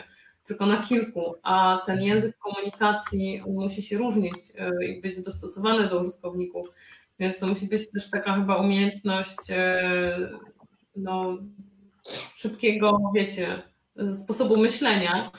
[0.43, 5.99] tylko na kilku, a ten język komunikacji musi się różnić e, i być dostosowany do
[5.99, 6.67] użytkowników.
[7.19, 9.38] Więc to musi być też taka chyba umiejętność
[10.95, 11.38] no,
[12.35, 13.61] szybkiego, wiecie,
[14.13, 15.31] sposobu myślenia,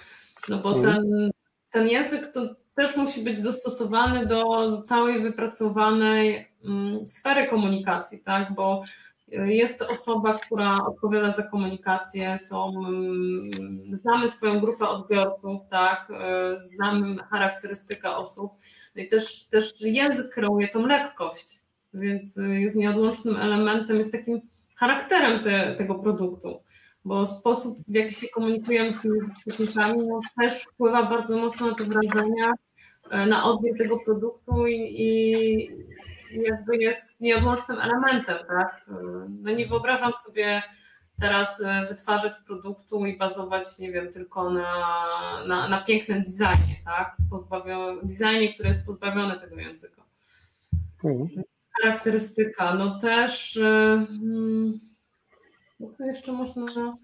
[0.48, 0.94] no bo mhm.
[0.94, 1.30] ten,
[1.74, 2.40] ten język to
[2.74, 8.82] też musi być dostosowany do całej wypracowanej mm, sfery komunikacji, tak, bo
[9.28, 13.50] jest osoba, która odpowiada za komunikację, są, mm,
[13.96, 18.52] znamy swoją grupę odbiorców, tak, e, znamy charakterystykę osób.
[18.96, 21.58] No i też, też język kreuje tą lekkość,
[21.94, 24.40] więc jest nieodłącznym elementem, jest takim
[24.76, 26.60] charakterem te, tego produktu,
[27.04, 31.74] bo sposób, w jaki się komunikujemy z tymi technikami, no, też wpływa bardzo mocno na
[31.74, 32.52] te wrażenia,
[33.10, 35.68] e, na odbiór tego produktu i, i
[36.32, 38.86] jakby jest nieodłącznym elementem, tak?
[38.88, 38.92] E,
[39.42, 40.62] no nie wyobrażam sobie
[41.20, 44.86] teraz e, wytwarzać produktu i bazować, nie wiem, tylko na,
[45.46, 47.16] na, na pięknym designie, tak?
[47.30, 50.02] Pozbawio, designie, który jest pozbawiony tego języka.
[51.04, 51.44] Mhm
[51.82, 52.74] charakterystyka.
[52.74, 53.58] No też,
[54.08, 54.80] hmm,
[56.00, 56.96] jeszcze można.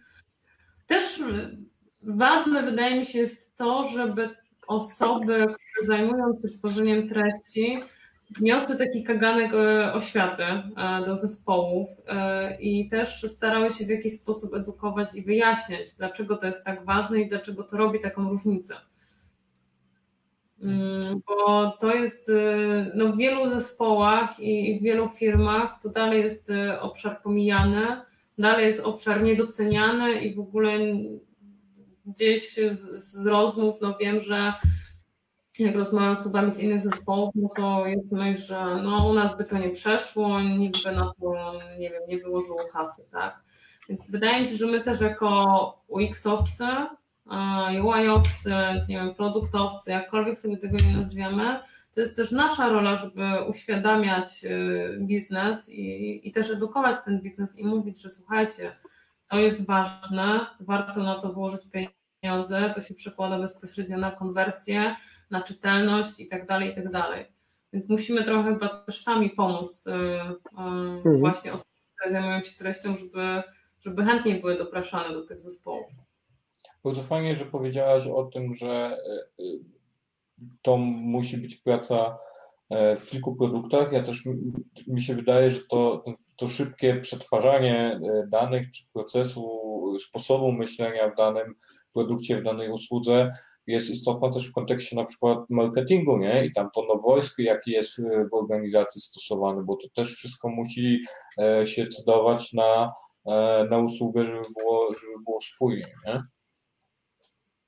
[0.86, 1.22] Też
[2.02, 4.28] ważne wydaje mi się jest to, żeby
[4.66, 7.78] osoby, które zajmują się tworzeniem treści,
[8.40, 10.62] niosły taki kaganek e, oświaty e,
[11.06, 11.88] do zespołów
[12.60, 17.20] i też starały się w jakiś sposób edukować i wyjaśniać, dlaczego to jest tak ważne
[17.20, 18.74] i dlaczego to robi taką różnicę.
[20.62, 22.30] Mm, bo to jest
[22.94, 27.86] no, w wielu zespołach i w wielu firmach to dalej jest obszar pomijany,
[28.40, 30.78] dalej jest obszar niedoceniany i w ogóle
[32.06, 34.52] gdzieś z, z rozmów no wiem, że
[35.58, 39.36] jak rozmawiam z osobami z innych zespołów, no to jest myśl, że no u nas
[39.36, 43.42] by to nie przeszło, nikt by na to, nie wiem, nie wyłożyło kasy, tak?
[43.88, 46.66] Więc wydaje mi się, że my też jako UX-owcy
[47.84, 48.50] UI-owcy,
[48.88, 51.60] nie wiem, produktowcy, jakkolwiek sobie tego nie nazwiemy,
[51.94, 57.58] to jest też nasza rola, żeby uświadamiać y, biznes i, i też edukować ten biznes
[57.58, 58.72] i mówić, że słuchajcie,
[59.30, 61.60] to jest ważne, warto na to włożyć
[62.22, 64.96] pieniądze, to się przekłada bezpośrednio na konwersję,
[65.30, 67.26] na czytelność i tak dalej, i tak dalej.
[67.72, 69.94] Więc musimy trochę chyba też sami pomóc y, y,
[70.52, 71.20] mhm.
[71.20, 73.42] właśnie osobom, które zajmują się treścią, żeby,
[73.80, 75.92] żeby chętniej były dopraszane do tych zespołów.
[76.84, 78.98] Bardzo fajnie, że powiedziałaś o tym, że
[80.62, 82.18] to musi być praca
[82.70, 83.92] e, w kilku produktach.
[83.92, 84.22] Ja też
[84.86, 86.04] mi się wydaje, że to,
[86.36, 89.60] to szybkie przetwarzanie danych czy procesu,
[90.08, 91.54] sposobu myślenia w danym
[91.92, 93.32] produkcie, w danej usłudze
[93.66, 96.44] jest istotna też w kontekście na przykład marketingu, nie?
[96.46, 98.02] I tam to nowojski, jaki jest
[98.32, 101.00] w organizacji stosowany, bo to też wszystko musi
[101.64, 102.92] się cedować na,
[103.70, 106.22] na usługę, żeby było, żeby było spójnie, nie?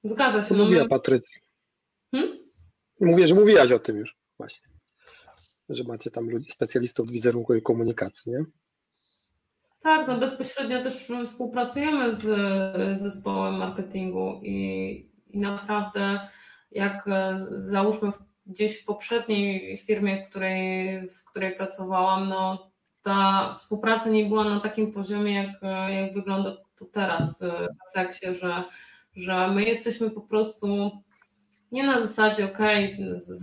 [0.05, 0.55] Zgadza się.
[0.55, 1.41] No mówiła Patrycja.
[2.11, 2.42] Hmm?
[3.03, 4.69] Mówię, że mówiłaś o tym już właśnie.
[5.69, 8.45] Że macie tam ludzi, specjalistów od wizerunku i komunikacji, nie?
[9.83, 12.23] Tak, no bezpośrednio też współpracujemy z,
[12.99, 16.21] zespołem marketingu i, i naprawdę
[16.71, 17.05] jak
[17.59, 18.11] załóżmy
[18.47, 22.73] gdzieś w poprzedniej firmie, w której, w której pracowałam, no
[23.03, 28.65] ta współpraca nie była na takim poziomie, jak, jak wygląda to teraz w refleksie, że
[29.15, 30.91] że my jesteśmy po prostu
[31.73, 32.59] nie na zasadzie, ok,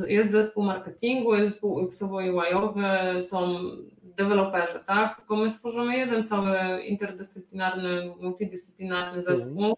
[0.07, 3.59] jest zespół marketingu, jest zespół UX-owo-UI-owy, są
[4.01, 5.17] deweloperzy, tak?
[5.17, 9.37] Tylko my tworzymy jeden cały interdyscyplinarny, multidyscyplinarny mhm.
[9.37, 9.77] zespół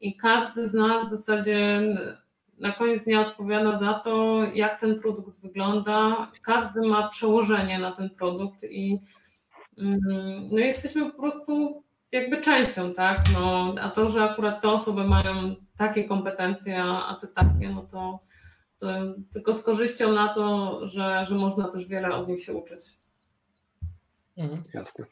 [0.00, 1.82] i każdy z nas w zasadzie
[2.58, 6.30] na koniec dnia odpowiada za to, jak ten produkt wygląda.
[6.42, 9.00] Każdy ma przełożenie na ten produkt i
[9.78, 10.00] mm,
[10.52, 13.18] no jesteśmy po prostu jakby częścią, tak?
[13.32, 18.18] No, a to, że akurat te osoby mają takie kompetencje, a te takie, no to,
[18.78, 18.86] to
[19.32, 22.82] tylko z korzyścią na to, że, że można też wiele od nich się uczyć.
[24.36, 24.64] Mhm.
[24.74, 25.04] Jasne.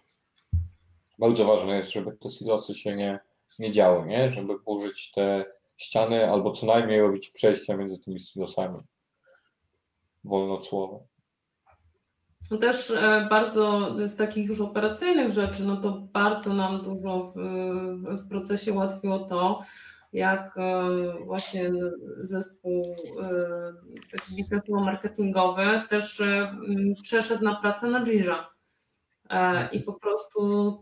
[1.19, 3.21] Bardzo ważne jest, żeby te silosy się nie,
[3.59, 4.31] nie działy, nie?
[4.31, 5.45] Żeby użyć te
[5.77, 8.79] ściany albo co najmniej robić przejścia między tymi silosami
[10.25, 10.99] wolnocłowe.
[12.51, 17.35] No też e, bardzo z takich już operacyjnych rzeczy, no to bardzo nam dużo w,
[18.21, 19.61] w procesie ułatwiło to,
[20.13, 20.85] jak e,
[21.25, 21.71] właśnie
[22.21, 22.83] zespół
[23.23, 26.23] e, taki marketingowy też
[27.03, 28.51] przeszedł na pracę na Jira
[29.73, 30.75] i po prostu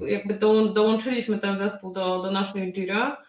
[0.00, 0.34] jakby
[0.74, 3.22] dołączyliśmy ten zespół do, do naszej Jira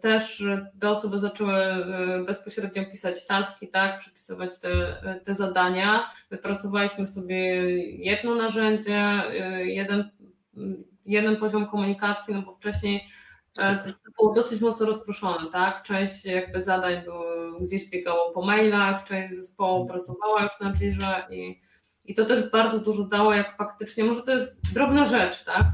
[0.00, 0.44] też
[0.80, 4.70] te osoby zaczęły e, bezpośrednio pisać taski, tak, przypisywać te,
[5.24, 6.10] te zadania.
[6.30, 7.36] Wypracowaliśmy sobie
[8.04, 10.10] jedno narzędzie, e, jeden,
[11.04, 13.04] jeden poziom komunikacji, no bo wcześniej
[13.58, 15.82] e, to było dosyć mocno rozproszone, tak?
[15.82, 17.24] Część jakby zadań było,
[17.60, 21.60] gdzieś biegało po mailach, część zespołu pracowała już na Jirze i,
[22.04, 25.66] i to też bardzo dużo dało, jak faktycznie, może to jest drobna rzecz, tak?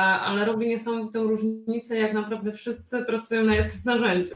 [0.00, 4.34] Ale robi niesamowitą różnicę, jak naprawdę wszyscy pracują na jednym narzędziu.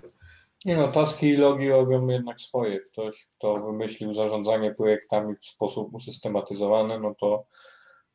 [0.65, 2.81] Nie no, taski i logi robią jednak swoje.
[2.81, 7.47] Ktoś, kto wymyślił zarządzanie projektami w sposób usystematyzowany, no to,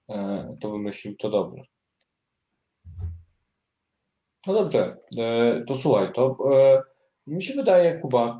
[0.10, 1.64] e, to wymyślił to dobrze.
[4.48, 6.82] No dobrze, e, to słuchaj, to e,
[7.28, 8.40] mi się wydaje, Kuba,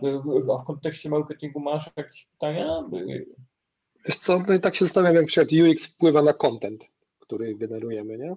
[0.54, 2.90] a w kontekście marketingu masz jakieś pytania?
[4.06, 8.18] Wiesz co, no i tak się zastanawiam, jak przykład UX wpływa na content, który generujemy,
[8.18, 8.36] nie?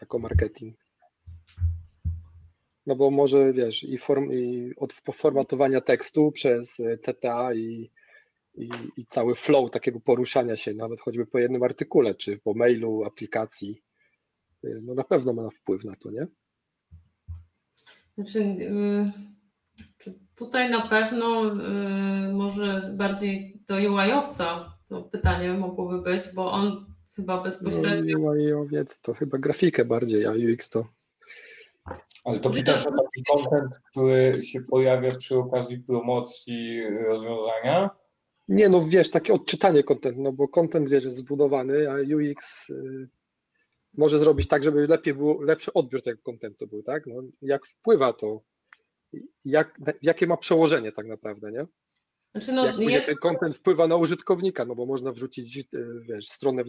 [0.00, 0.76] Jako marketing.
[2.86, 7.90] No bo może wiesz, i, form, i od formatowania tekstu przez CTA i,
[8.54, 13.04] i, i, cały flow takiego poruszania się, nawet choćby po jednym artykule, czy po mailu,
[13.04, 13.82] aplikacji,
[14.64, 16.26] e, no na pewno ma wpływ na to, nie?
[18.14, 19.12] Znaczy, y,
[20.34, 21.54] tutaj na pewno
[22.28, 26.89] y, może bardziej do UI-owca to pytanie mogłoby być, bo on
[27.20, 28.18] chyba bezpośrednio.
[28.18, 30.86] No, i owiec to chyba grafikę bardziej, a UX to.
[32.24, 37.90] Ale to pytasz o taki kontent, który się pojawia przy okazji promocji rozwiązania?
[38.48, 43.08] Nie, no wiesz, takie odczytanie kontentu, no bo kontent wiesz, jest zbudowany, a UX y,
[43.94, 47.06] może zrobić tak, żeby lepiej było, lepszy odbiór tego kontentu był, tak?
[47.06, 48.40] No, jak wpływa to,
[49.44, 51.66] jak, jakie ma przełożenie tak naprawdę, nie?
[52.32, 53.00] Znaczy no, jak nie...
[53.00, 55.62] ten content wpływa na użytkownika, no bo można wrzucić e,
[56.08, 56.68] wiesz, stronę w,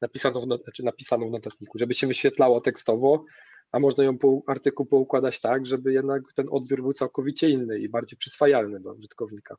[0.00, 3.24] napisaną, w, not, znaczy napisaną w notatniku, żeby się wyświetlało tekstowo,
[3.72, 7.88] a można ją po artykuł poukładać tak, żeby jednak ten odbiór był całkowicie inny i
[7.88, 9.56] bardziej przyswajalny dla użytkownika.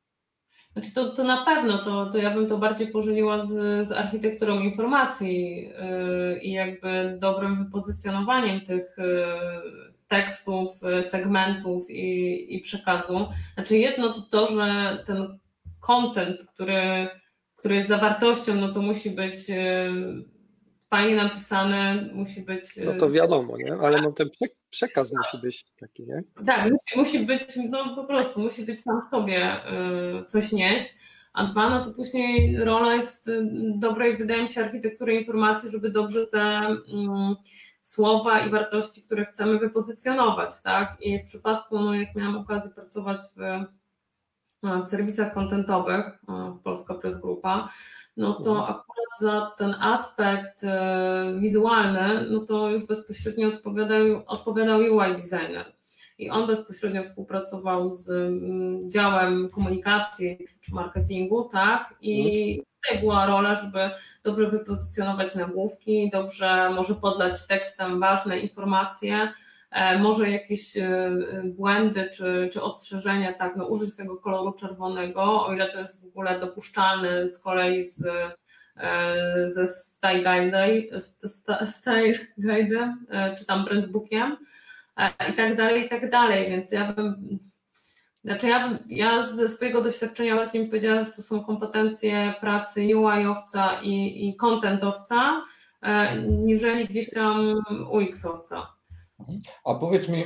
[0.73, 4.59] Znaczy to, to na pewno, to, to ja bym to bardziej pożeniła z, z architekturą
[4.59, 10.69] informacji yy, i jakby dobrym wypozycjonowaniem tych yy, tekstów,
[10.99, 13.27] y, segmentów i, i przekazu.
[13.53, 15.39] Znaczy jedno to to, że ten
[15.79, 17.07] content, który,
[17.55, 20.35] który jest zawartością, no to musi być y,
[20.89, 22.63] fajnie napisany, musi być...
[22.85, 23.73] No to wiadomo, nie?
[23.73, 24.29] ale no ten
[24.69, 26.23] przekaz musi być taki, nie?
[26.45, 29.55] Tak, musi, musi być, no po prostu, musi być sam sobie
[30.21, 30.93] y, coś nieść,
[31.33, 33.31] a dwa, no to później rola jest
[33.75, 37.35] dobrej, wydaje mi się, architektury informacji, żeby dobrze te mm,
[37.85, 40.97] słowa i wartości, które chcemy wypozycjonować, tak?
[41.01, 43.65] I w przypadku, no jak miałam okazję pracować w, e,
[44.83, 47.69] w serwisach kontentowych e, w Polska Press Grupa,
[48.17, 48.63] no to mhm.
[48.63, 55.73] akurat za ten aspekt e, wizualny, no to już bezpośrednio odpowiadał, odpowiadał UI designer.
[56.17, 61.95] I on bezpośrednio współpracował z mm, działem komunikacji czy marketingu, tak?
[62.01, 63.89] I mhm tutaj była rola, żeby
[64.23, 69.33] dobrze wypozycjonować nagłówki, dobrze może podlać tekstem ważne informacje,
[69.71, 71.11] e, może jakieś e,
[71.43, 76.07] błędy czy, czy ostrzeżenia, tak, no użyć tego koloru czerwonego, o ile to jest w
[76.07, 78.05] ogóle dopuszczalne z kolei z,
[78.77, 80.51] e, ze Style
[82.37, 82.95] Guide,
[83.37, 84.37] czy tam Brandbookiem
[85.29, 87.39] i tak dalej, i tak dalej, więc ja bym
[88.25, 93.81] znaczy ja, ja ze swojego doświadczenia bardziej mi powiedziała, że to są kompetencje pracy UI-owca
[93.81, 95.43] i, i contentowca,
[95.81, 97.55] e, niżeli gdzieś tam
[97.91, 98.67] UX-owca.
[99.65, 100.25] A powiedz mi,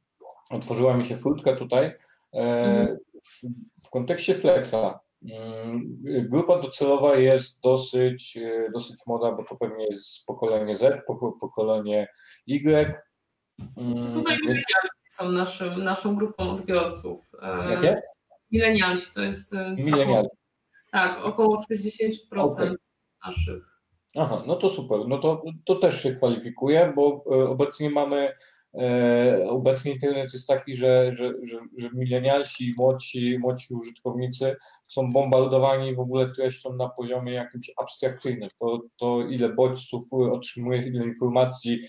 [0.50, 1.96] otworzyła mi się furtka tutaj, e,
[2.34, 2.98] mhm.
[3.22, 3.42] w,
[3.86, 10.26] w kontekście Flexa, mm, Grupa docelowa jest dosyć, e, dosyć moda, bo to pewnie jest
[10.26, 11.04] pokolenie Z,
[11.40, 12.08] pokolenie
[12.46, 12.94] Y.
[13.76, 17.32] Mm, Tutaj milenialsi są naszym, naszą grupą odbiorców.
[17.42, 18.02] E, Jakie?
[18.52, 20.28] Milenialsi to jest e, Milenial.
[20.92, 22.70] tak, około 60% Okej.
[23.26, 23.78] naszych.
[24.16, 24.98] Aha, no to super.
[25.08, 28.32] No to, to też się kwalifikuje, bo e, obecnie mamy,
[29.48, 36.00] obecnie internet jest taki, że, że, że, że milenialsi, młodsi, młodsi użytkownicy są bombardowani w
[36.00, 38.48] ogóle treścią na poziomie jakimś abstrakcyjnym.
[38.60, 41.80] To, to ile bodźców otrzymujesz, ile informacji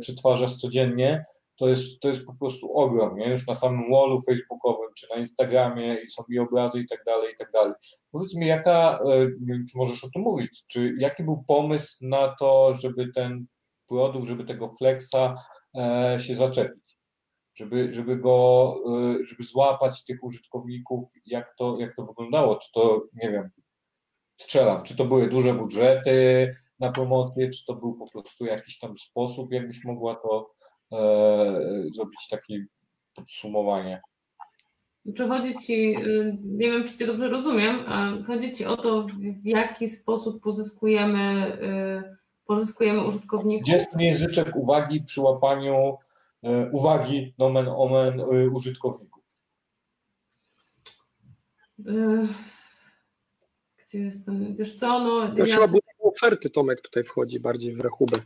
[0.00, 1.22] przetwarzasz codziennie,
[1.56, 3.30] to jest, to jest po prostu ogrom, nie?
[3.30, 7.32] Już na samym wallu facebookowym, czy na Instagramie i są i obrazy i tak dalej,
[7.32, 7.72] i tak dalej.
[8.10, 12.06] Powiedz mi, jaka, e, nie wiem, czy możesz o tym mówić, czy jaki był pomysł
[12.06, 13.46] na to, żeby ten
[13.88, 15.34] produkt, żeby tego flexa
[15.78, 16.96] e, się zaczepić?
[17.54, 22.56] Żeby, żeby go, e, żeby złapać tych użytkowników, jak to, jak to wyglądało?
[22.56, 23.50] Czy to, nie wiem,
[24.40, 28.98] strzelam, czy to były duże budżety na promocję, czy to był po prostu jakiś tam
[28.98, 30.50] sposób, jakbyś mogła to
[31.90, 32.66] zrobić takie
[33.14, 34.00] podsumowanie?
[35.14, 37.84] Czy chodzi ci, y, nie wiem czy cię dobrze rozumiem,
[38.26, 39.06] chodzi ci o to,
[39.42, 41.58] w jaki sposób pozyskujemy,
[42.12, 43.62] y, pozyskujemy użytkowników?
[43.62, 45.98] Gdzie jest ten języczek uwagi przy łapaniu
[46.42, 49.34] e, uwagi nomen omen e, użytkowników?
[51.88, 52.28] Y,
[53.86, 55.58] Gdzie jest ten, wiesz co, no To ja,
[56.00, 58.18] oferty Tomek tutaj wchodzi bardziej w rachubę.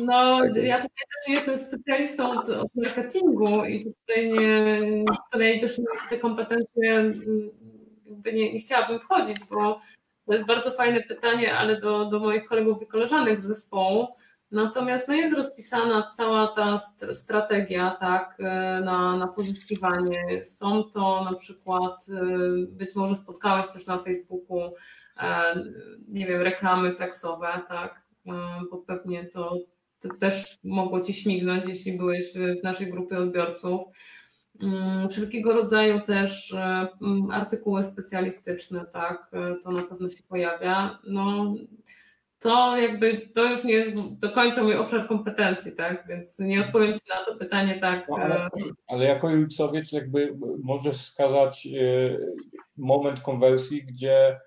[0.00, 5.78] No ja tutaj też nie jestem specjalistą od, od marketingu i tutaj nie, tutaj też
[5.78, 7.50] mam te kompetencje, mm,
[8.32, 9.80] nie, nie chciałabym wchodzić, bo
[10.26, 14.06] to jest bardzo fajne pytanie, ale do, do moich kolegów i koleżanek z zespołu.
[14.50, 20.44] Natomiast no jest rozpisana cała ta st- strategia tak, e, na, na pozyskiwanie.
[20.44, 22.22] Są to na przykład, e,
[22.68, 24.60] być może spotkałeś też na Facebooku,
[25.20, 25.54] e,
[26.08, 28.06] nie wiem, reklamy flexowe, tak,
[28.70, 29.56] bo pewnie to
[30.20, 33.80] też mogło Ci śmignąć, jeśli byłeś w, naszej grupie odbiorców.
[34.62, 36.88] Mm, Wszelkiego rodzaju też e,
[37.32, 40.98] artykuły specjalistyczne, tak, e, to na pewno się pojawia.
[41.08, 41.54] No,
[42.38, 46.04] to jakby to już nie jest do końca mój obszar kompetencji, tak?
[46.08, 48.08] Więc nie odpowiem Ci na to pytanie tak.
[48.08, 48.50] No, ale, e,
[48.88, 51.68] ale jako UX-owiec jakby możesz wskazać
[52.76, 54.40] moment konwersji, gdzie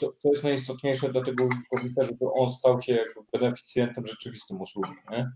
[0.00, 4.92] to, to jest najistotniejsze dla tego użytkownika, żeby on stał się jakby beneficjentem rzeczywistym usługi,
[5.10, 5.30] nie?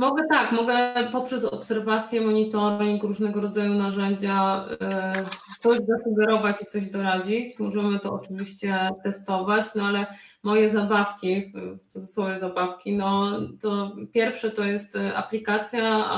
[0.00, 5.12] Mogę tak, mogę poprzez obserwację, monitoring, różnego rodzaju narzędzia e,
[5.60, 7.58] coś zasugerować i coś doradzić.
[7.58, 10.06] Możemy to oczywiście testować, no ale
[10.42, 16.10] moje zabawki, w cudzysłowie zabawki, no to pierwsze to jest e, aplikacja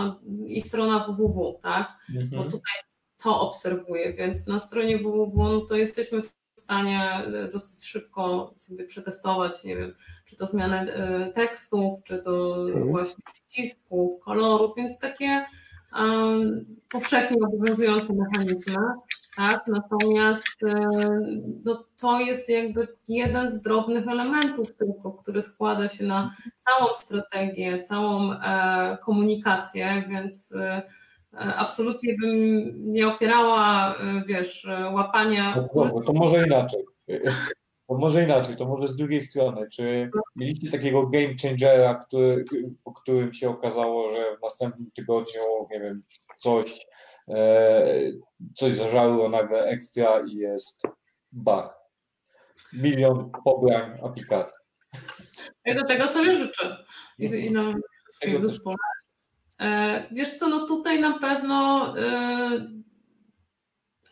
[0.47, 1.89] i strona www, tak?
[2.09, 2.51] bo Mhm.
[2.51, 2.90] tutaj
[3.23, 8.85] to obserwuję, więc na stronie www no to jesteśmy w stanie e, dosyć szybko sobie
[8.85, 9.95] przetestować, nie wiem,
[10.25, 12.89] czy to zmianę e, tekstów, czy to Mhm.
[12.89, 15.45] właśnie przycisków, kolorów, więc takie
[15.97, 18.77] um, powszechnie obowiązujące mechanizmy.
[19.37, 19.65] Tak?
[19.67, 20.81] Natomiast e,
[21.65, 27.83] no, to jest jakby jeden z drobnych elementów tylko, który składa się na całą strategię,
[27.83, 30.83] całą e, komunikację, więc e,
[31.33, 35.69] absolutnie bym nie opierała, e, wiesz, e, łapania.
[35.75, 36.85] No to może inaczej.
[37.91, 39.67] To może inaczej, to może z drugiej strony.
[39.73, 42.45] Czy mieliście takiego game changera, który,
[42.85, 45.41] po którym się okazało, że w następnym tygodniu,
[45.71, 46.01] nie wiem,
[46.39, 46.87] coś,
[47.29, 47.99] e,
[48.55, 50.83] coś zażarło nagle ekstra i jest
[51.33, 51.79] bach.
[52.73, 54.59] Milion pobrań aplikacji.
[55.65, 56.77] Ja do tego sobie życzę.
[57.19, 57.81] I, i nam
[58.11, 58.37] wszystkim.
[58.37, 58.41] E,
[60.13, 62.69] Wiesz co, no tutaj na pewno e,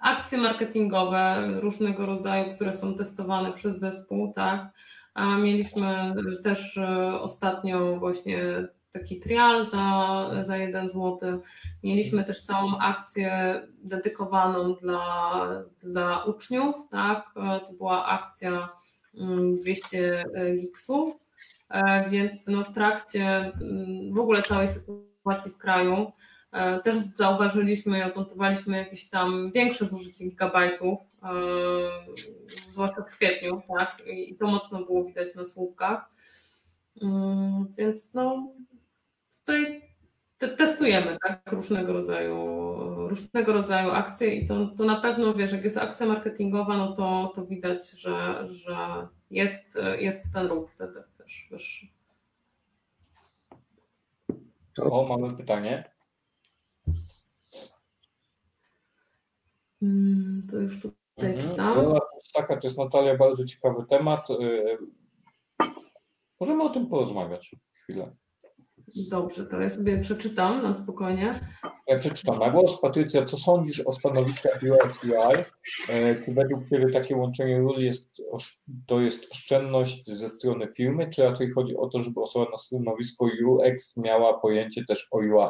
[0.01, 4.73] akcje marketingowe różnego rodzaju, które są testowane przez zespół, tak.
[5.15, 11.19] A mieliśmy też e, ostatnio właśnie taki trial za, za 1 zł.
[11.83, 15.41] Mieliśmy też całą akcję dedykowaną dla,
[15.81, 17.31] dla uczniów, tak.
[17.37, 18.69] E, To była akcja
[19.15, 20.25] mm, 200
[20.61, 21.15] gigsów.
[21.71, 26.13] E, Więc no w trakcie mm, w ogóle całej sytuacji w kraju
[26.53, 31.29] e, też zauważyliśmy i odnotowaliśmy jakieś tam większe zużycie gigabajtów, e,
[32.71, 34.03] zwłaszcza w kwietniu, tak?
[34.07, 36.11] I to mocno było widać na słupkach.
[37.03, 38.47] Mm, Więc no
[39.39, 39.83] tutaj
[40.39, 42.59] te- testujemy tak, różnego rodzaju
[43.09, 47.33] różnego rodzaju akcje i to, to na pewno wiesz, jak jest akcja marketingowa, no to,
[47.35, 48.77] to widać, że, że
[49.31, 51.87] jest, jest ten ruch wtedy też wyższy.
[54.81, 55.91] O, mamy pytanie.
[59.83, 61.51] Mm, To już tutaj Mhm.
[61.51, 61.75] czytam.
[61.79, 62.01] Rola
[62.35, 64.31] Taka to jest Natalia, bardzo ciekawy temat.
[64.31, 64.79] Y,
[66.41, 68.11] Możemy o tym porozmawiać chwilę.
[68.97, 71.55] Dobrze, to ja sobie przeczytam na spokojnie.
[71.87, 72.81] Ja przeczytam na głos.
[72.81, 75.45] Patrycja, co sądzisz o stanowiskach UX UI?
[75.89, 78.23] E, Czy według Ciebie takie łączenie ról jest,
[78.87, 83.31] to jest oszczędność ze strony firmy, czy raczej chodzi o to, żeby osoba na stanowisku
[83.47, 85.49] UX miała pojęcie też o UI?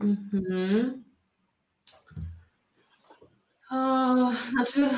[0.00, 1.04] Mhm.
[3.70, 4.14] A,
[4.50, 4.88] Znaczy,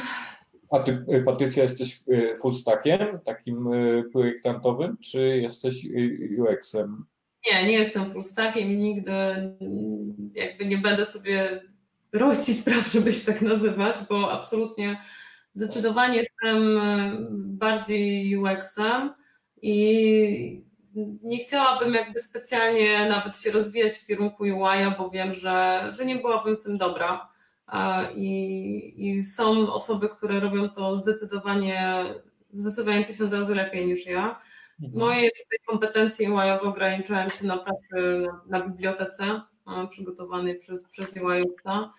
[0.70, 5.86] A Ty, e, Patrycja, jesteś e, full stackiem, takim e, projektantowym, czy jesteś
[6.38, 7.04] UX-em?
[7.52, 9.12] nie, nie jestem full stackiem i nigdy
[10.34, 11.62] jakby nie będę sobie
[12.12, 15.00] rościć praw, żeby się tak nazywać, bo absolutnie
[15.52, 16.78] zdecydowanie jestem
[17.34, 19.10] bardziej UX-em
[19.62, 20.66] i
[21.22, 26.16] nie chciałabym jakby specjalnie nawet się rozwijać w kierunku UI, bo wiem, że, że nie
[26.16, 27.28] byłabym w tym dobra.
[28.14, 32.04] I, I są osoby, które robią to zdecydowanie,
[32.52, 34.40] zdecydowanie tysiąc razy lepiej niż ja.
[34.78, 37.86] Moje tutaj kompetencje UI-owe ograniczają się na pracy
[38.26, 39.40] na, na bibliotece
[39.90, 41.92] przygotowanej przez, przez UI-owca.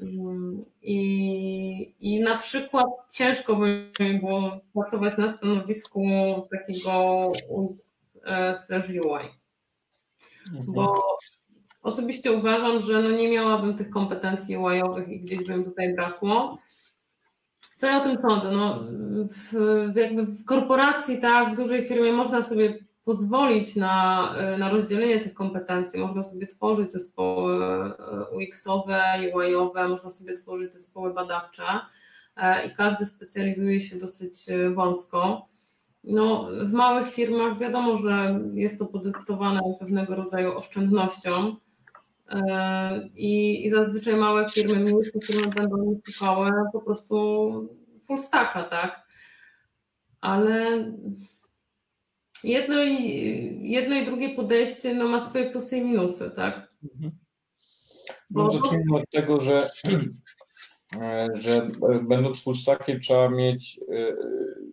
[0.00, 6.02] Mm, I, I na przykład ciężko by mi było pracować na stanowisku
[6.50, 7.32] takiego
[8.24, 9.28] e, slash UI,
[10.66, 11.02] bo
[11.84, 16.58] osobiście uważam, że no nie miałabym tych kompetencji UI-owych i gdzieś by mi tutaj brakło.
[17.76, 18.50] Co ja o tym sądzę?
[18.50, 18.84] No,
[19.52, 25.34] w jakby w korporacji, tak, w dużej firmie można sobie pozwolić na, na rozdzielenie tych
[25.34, 26.00] kompetencji.
[26.00, 27.92] Można sobie tworzyć zespoły e,
[28.36, 31.64] UX-owe, UI-owe, można sobie tworzyć zespoły badawcze
[32.36, 35.48] e, i każdy specjalizuje się dosyć e, wąsko.
[36.04, 41.56] No, w małych firmach wiadomo, że jest to podyktowane pewnego rodzaju oszczędnością
[43.14, 47.50] i, i zazwyczaj małe firmy, mniejsze firmy będą szukały po prostu
[48.06, 49.08] full stacka, tak?
[50.20, 50.84] Ale
[52.44, 56.74] jedno i, jedno i drugie podejście no, ma swoje plusy i minusy, tak?
[58.30, 59.70] No, zacznijmy od tego, że,
[61.42, 61.68] że
[62.02, 63.80] będąc full stackiem trzeba mieć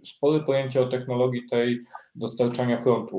[0.04, 1.80] spore pojęcie o technologii tej
[2.16, 3.18] dostarczania frontu.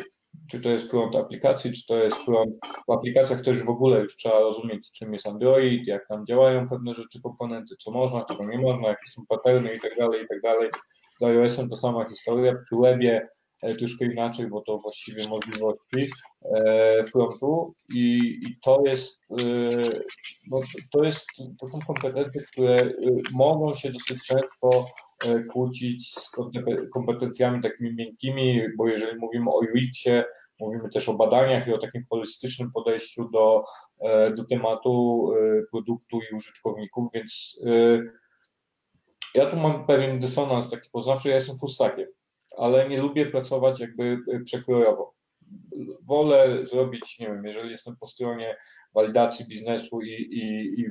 [0.50, 2.54] Czy to jest front aplikacji, czy to jest front.
[2.88, 6.94] W aplikacjach też w ogóle już trzeba rozumieć, czym jest Android, jak tam działają pewne
[6.94, 10.40] rzeczy, komponenty, co można, czego nie można, jakie są paterny i tak dalej, i tak
[10.40, 10.70] dalej.
[11.18, 12.54] Z iOS-em to sama historia.
[12.64, 13.28] Przy webie
[13.78, 16.10] troszkę inaczej, bo to właściwie możliwości
[17.12, 17.74] frontu.
[17.94, 19.22] I, i to jest
[20.51, 20.60] no,
[20.90, 21.26] to jest
[21.60, 22.90] to są kompetencje, które
[23.32, 24.86] mogą się dosyć często
[25.52, 26.30] kłócić z
[26.94, 30.24] kompetencjami takimi miękkimi, bo jeżeli mówimy o UX-ie,
[30.60, 33.64] mówimy też o badaniach i o takim holistycznym podejściu do,
[34.36, 35.26] do tematu
[35.70, 37.60] produktu i użytkowników, więc
[39.34, 42.06] ja tu mam pewien dysonans taki poznawczy, ja jestem fullstackiem,
[42.58, 45.14] ale nie lubię pracować jakby przekrojowo.
[46.08, 48.56] Wolę zrobić, nie wiem, jeżeli jestem po stronie
[48.94, 50.86] walidacji biznesu i, i, i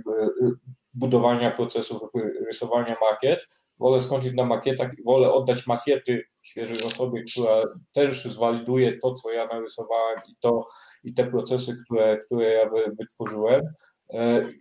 [0.94, 2.02] budowania procesów,
[2.48, 3.48] rysowania makiet,
[3.80, 7.64] wolę skończyć na makietach i wolę oddać makiety świeżej osobie, która
[7.94, 10.66] też zwaliduje to, co ja narysowałem i, to,
[11.04, 12.70] i te procesy, które, które ja
[13.00, 13.62] wytworzyłem.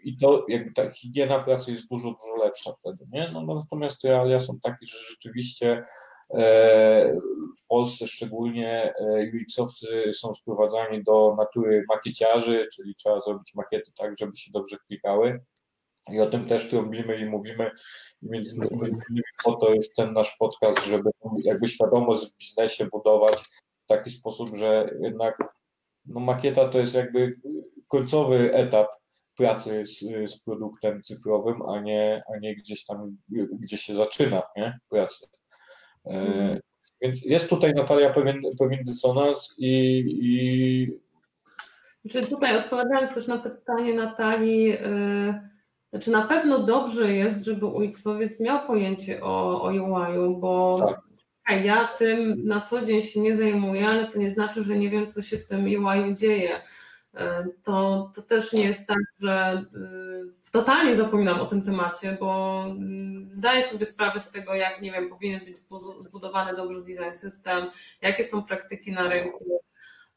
[0.04, 3.30] I to jakby ta higiena pracy jest dużo, dużo lepsza wtedy, nie?
[3.32, 5.84] No, natomiast realia są takie, że rzeczywiście
[7.58, 8.94] w Polsce szczególnie
[9.34, 15.40] UX-owcy są sprowadzani do natury makieciarzy, czyli trzeba zrobić makiety tak, żeby się dobrze klikały.
[16.12, 17.70] I o tym też trąbimy i mówimy.
[18.22, 21.10] I między innymi po to jest ten nasz podcast, żeby
[21.44, 23.36] jakby świadomość w biznesie budować
[23.84, 25.38] w taki sposób, że jednak
[26.06, 27.32] no, makieta to jest jakby
[27.88, 28.86] końcowy etap
[29.36, 29.98] pracy z,
[30.30, 33.16] z produktem cyfrowym, a nie, a nie gdzieś tam,
[33.60, 34.78] gdzie się zaczyna nie?
[34.88, 35.26] pracy.
[36.06, 36.60] E,
[37.00, 41.00] więc jest tutaj Natalia pewien, pewien dysonans i, i...
[42.04, 45.34] Znaczy tutaj odpowiadając też na to pytanie Natalii, yy,
[45.90, 50.78] znaczy na pewno dobrze jest, żeby UX-owiec miał pojęcie o, o UI-u, bo
[51.46, 51.64] tak.
[51.64, 55.06] ja tym na co dzień się nie zajmuję, ale to nie znaczy, że nie wiem,
[55.06, 56.60] co się w tym UI dzieje.
[57.64, 59.64] To, to też nie jest tak, że
[60.52, 62.64] totalnie zapominam o tym temacie, bo
[63.30, 65.56] zdaję sobie sprawę z tego, jak nie wiem, powinien być
[65.98, 67.66] zbudowany dobrze design system,
[68.02, 69.60] jakie są praktyki na rynku,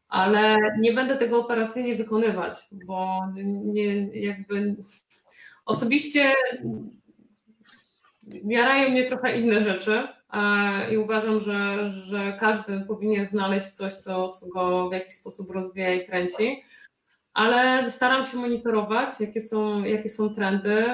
[0.07, 2.56] ale nie będę tego operacyjnie wykonywać,
[2.86, 3.20] bo
[3.64, 4.76] nie, jakby
[5.65, 6.34] osobiście
[8.44, 10.07] jarają mnie trochę inne rzeczy
[10.91, 15.94] i uważam, że, że każdy powinien znaleźć coś, co, co go w jakiś sposób rozwija
[15.94, 16.64] i kręci
[17.34, 20.85] ale staram się monitorować, jakie są, jakie są trendy,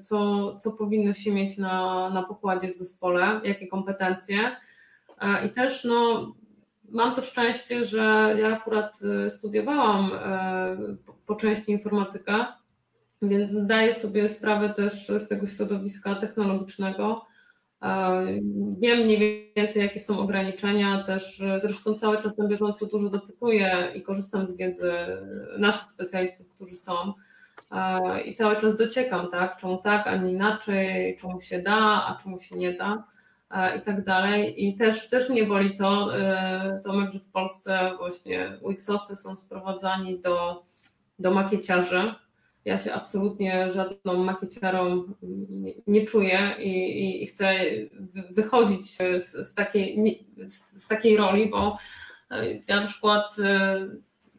[0.00, 4.56] co, co powinno się mieć na, na pokładzie w zespole, jakie kompetencje.
[5.46, 6.32] I też no,
[6.90, 10.10] mam to szczęście, że ja akurat studiowałam
[11.26, 12.44] po części informatykę,
[13.22, 17.24] więc zdaję sobie sprawę też z tego środowiska technologicznego.
[18.78, 24.02] Wiem mniej więcej, jakie są ograniczenia, też zresztą cały czas na bieżąco dużo dopytuję i
[24.02, 24.92] korzystam z wiedzy
[25.58, 27.12] naszych specjalistów, którzy są
[28.24, 31.76] i cały czas dociekam, tak, czemu tak, a nie inaczej, czemu się da,
[32.06, 33.04] a czemu się nie da
[33.78, 34.66] i tak dalej.
[34.66, 36.08] I też, też mnie boli to,
[36.84, 40.64] Tomek, że w Polsce właśnie UX-owcy są sprowadzani do,
[41.18, 42.14] do makieciarzy,
[42.68, 45.04] ja się absolutnie żadną makieciarą
[45.50, 47.54] nie, nie czuję i, i, chcę
[48.30, 50.04] wychodzić z, z, takiej,
[50.76, 51.76] z takiej roli, bo
[52.30, 53.86] e, ja na przykład e,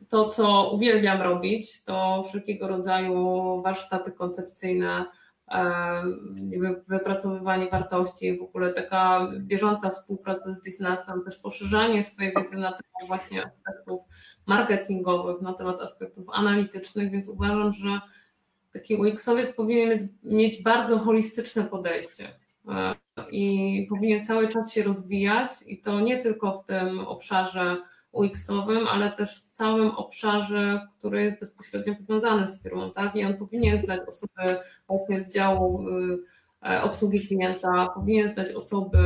[0.09, 3.15] to, co uwielbiam robić, to wszelkiego rodzaju
[3.61, 5.05] warsztaty koncepcyjne,
[5.51, 6.03] e,
[6.87, 13.07] wypracowywanie wartości, w ogóle taka bieżąca współpraca z biznesem, też poszerzanie swojej wiedzy na temat
[13.07, 14.01] właśnie aspektów
[14.45, 17.99] marketingowych, na temat aspektów analitycznych, więc uważam, że
[18.73, 22.27] taki UX-owiec powinien mieć, mieć bardzo holistyczne podejście
[22.67, 22.95] e,
[23.31, 27.77] i powinien cały czas się rozwijać i to nie tylko w tym obszarze
[28.11, 33.15] UX-owym, ale też w całym obszarze, który jest bezpośrednio powiązany z firmą, tak?
[33.15, 35.85] I on powinien znać osoby właśnie z działu
[36.63, 38.99] e, obsługi klienta, powinien znać osoby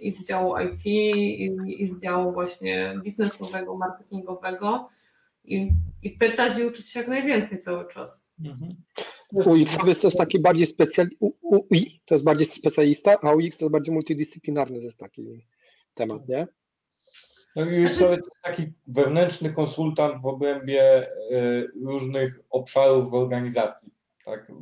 [0.00, 4.88] i z działu IT, i, i z działu właśnie biznesowego, marketingowego
[5.44, 5.72] i,
[6.02, 8.28] i pytać i uczyć się jak najwięcej cały czas.
[8.44, 8.70] Mhm.
[9.32, 13.72] UX-owiec to jest taki bardziej specjalista, UI to jest bardziej specjalista, a UX to jest
[13.72, 15.46] bardziej multidyscyplinarny, to jest taki
[15.94, 16.46] temat, nie?
[17.56, 23.92] No UX to jest taki wewnętrzny konsultant w obrębie y, różnych obszarów w organizacji.
[24.24, 24.52] Tak?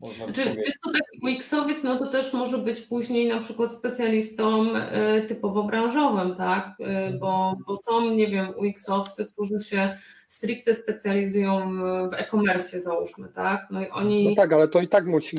[0.00, 5.26] Można wiesz, to taki UX-owiec, no to też może być później na przykład specjalistą y,
[5.28, 6.80] typowo branżowym, tak?
[6.80, 7.18] Y, mhm.
[7.18, 9.96] Bo, bo są, nie wiem, UX-owcy, którzy się
[10.28, 11.78] stricte specjalizują
[12.10, 13.66] w e-commerce, załóżmy, tak?
[13.70, 14.28] No i oni.
[14.28, 15.36] No tak, ale to i tak musi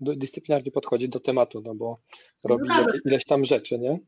[0.00, 2.00] multidyscyplinarnie podchodzić do tematu, no bo
[2.44, 3.98] robi no ileś tam rzeczy, nie?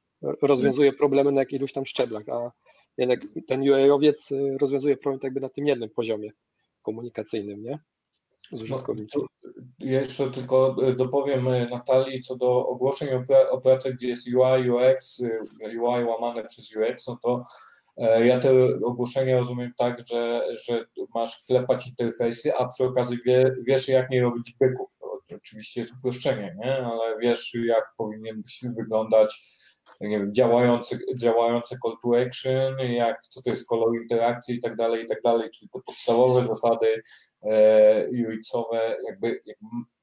[0.42, 2.52] Rozwiązuje problemy na jakichś tam szczeblach, a
[2.98, 6.30] jednak ten UI-owiec y, rozwiązuje problem jakby na tym jednym poziomie
[6.82, 7.78] komunikacyjnym, nie?
[8.52, 9.22] z użytkownikiem.
[9.81, 13.09] Jeszcze tylko e, dopowiem e, Natalii co do ogłoszeń
[13.51, 15.23] o pracę, gdzie jest UI, UX,
[15.62, 17.44] e, UI łamane przez UX, no to
[18.20, 18.51] ja te
[18.85, 20.85] ogłoszenia rozumiem tak, że, że
[21.15, 24.97] masz wklepać interfejsy, a przy okazji wie, wiesz, jak nie robić byków.
[25.01, 26.86] To oczywiście jest uproszczenie, nie?
[26.86, 29.61] ale wiesz, jak powinien wyglądać
[30.01, 30.35] nie wiem,
[31.16, 35.23] działające call to action, jak, co to jest kolor interakcji i tak dalej, i tak
[35.23, 37.02] dalej, czyli te podstawowe zasady
[37.43, 39.59] e, UX-owe jakby jak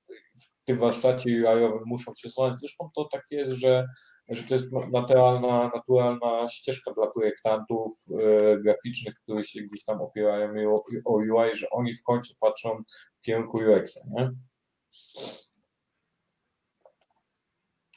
[0.10, 2.60] w tym warsztacie UI-owym muszą się znaleźć.
[2.60, 3.88] Zresztą to tak jest, że,
[4.30, 10.76] że to jest naturalna, naturalna ścieżka dla projektantów e, graficznych, którzy się gdzieś tam opierają
[11.06, 12.84] o UI, że oni w końcu patrzą
[13.16, 14.32] w kierunku UX-a, nie?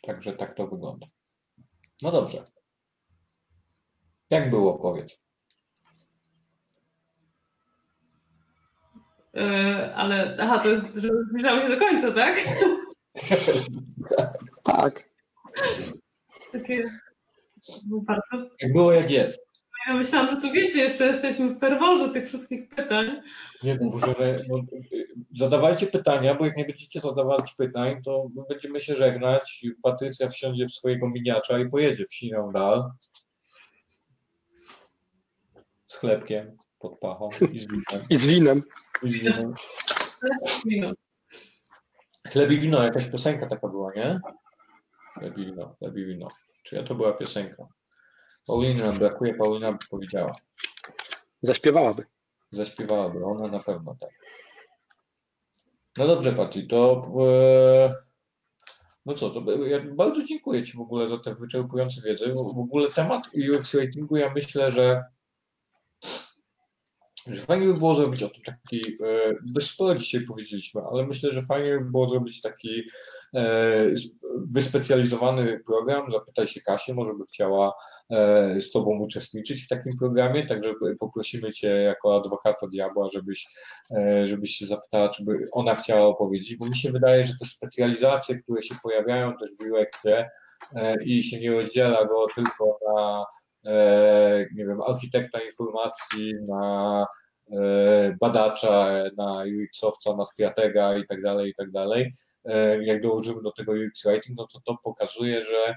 [0.03, 1.07] Także tak to wygląda.
[2.03, 2.45] No dobrze.
[4.31, 5.30] Jak było, powiedz?
[9.35, 12.37] Yy, ale, aha, to jest, że zbliżamy się do końca, tak?
[14.65, 15.11] tak.
[16.53, 16.85] Takie
[17.83, 18.51] bardzo...
[18.61, 19.51] Jak było, jak jest.
[19.87, 23.23] Ja myślałam, że tu wiecie, jeszcze jesteśmy w ferworze tych wszystkich pytań.
[23.63, 24.59] Nie, no, możemy, no,
[25.37, 29.67] zadawajcie pytania, bo jak nie będziecie zadawać pytań, to będziemy się żegnać.
[29.83, 32.91] Patrycja wsiądzie w swojego miniacza i pojedzie w siną dal.
[35.89, 38.03] Z chlebkiem pod pachą i z winem.
[38.11, 38.63] I z winem.
[39.03, 39.15] I z
[40.65, 40.95] winem.
[42.33, 44.21] Chleb i wino, jakaś piosenka taka była, nie?
[45.19, 46.29] Chleb i wino, chleb i wino.
[46.63, 47.67] Czy ja to była piosenka?
[48.47, 50.35] Pauliny nam brakuje, Paulina by powiedziała.
[51.43, 52.05] Zaśpiewałaby.
[52.53, 54.11] Zaśpiewałaby, ona na pewno tak.
[55.99, 57.95] No dobrze, Pati, to e,
[59.07, 62.35] no co, to ja bardzo dziękuję Ci w ogóle za tę wyczerpującą wiedzę.
[62.35, 65.05] W ogóle temat UX ratingu, ja myślę, że
[67.35, 71.33] że fajnie by było zrobić o to taki, e, dość sporo dzisiaj powiedzieliśmy, ale myślę,
[71.33, 72.83] że fajnie by było zrobić taki
[73.35, 73.95] e,
[74.37, 76.13] wyspecjalizowany program.
[76.13, 77.75] Zapytaj się Kasię, może by chciała
[78.11, 83.49] e, z Tobą uczestniczyć w takim programie, także poprosimy Cię jako adwokata diabła, żebyś,
[84.25, 88.39] żebyś się zapytała, czy by ona chciała opowiedzieć, bo mi się wydaje, że te specjalizacje,
[88.39, 89.99] które się pojawiają też w UX
[91.05, 93.50] i się nie rozdziela go tylko na E,
[94.55, 97.07] nie wiem, architekta informacji, na
[97.53, 102.13] e, badacza, na UX-owca, na stratega i tak dalej, i tak dalej.
[102.45, 105.75] E, jak dołożymy do tego UX writing, no to to pokazuje, że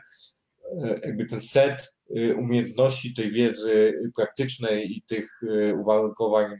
[0.83, 6.57] e, jakby ten set e, umiejętności, tej wiedzy praktycznej i tych e, uwarunkowań,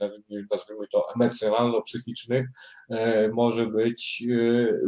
[0.51, 2.45] nazwijmy to emocjonalno-psychicznych,
[3.33, 4.23] może być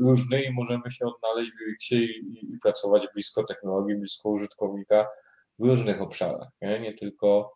[0.04, 5.08] różny i możemy się odnaleźć w UX-ie i, i pracować blisko technologii, blisko użytkownika
[5.60, 7.54] w różnych obszarach, nie, nie tylko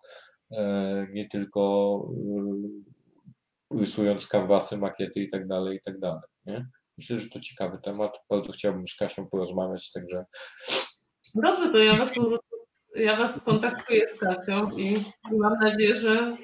[1.11, 2.01] nie tylko
[3.73, 6.21] rysując kanwasy, makiety i tak dalej, i tak dalej.
[6.45, 6.67] Nie?
[6.97, 8.11] Myślę, że to ciekawy temat.
[8.29, 10.25] Bardzo chciałbym z Kasią porozmawiać, także.
[11.35, 12.13] Dobrze, to ja was,
[12.95, 16.37] ja was skontaktuję z Kasią i mam nadzieję, że,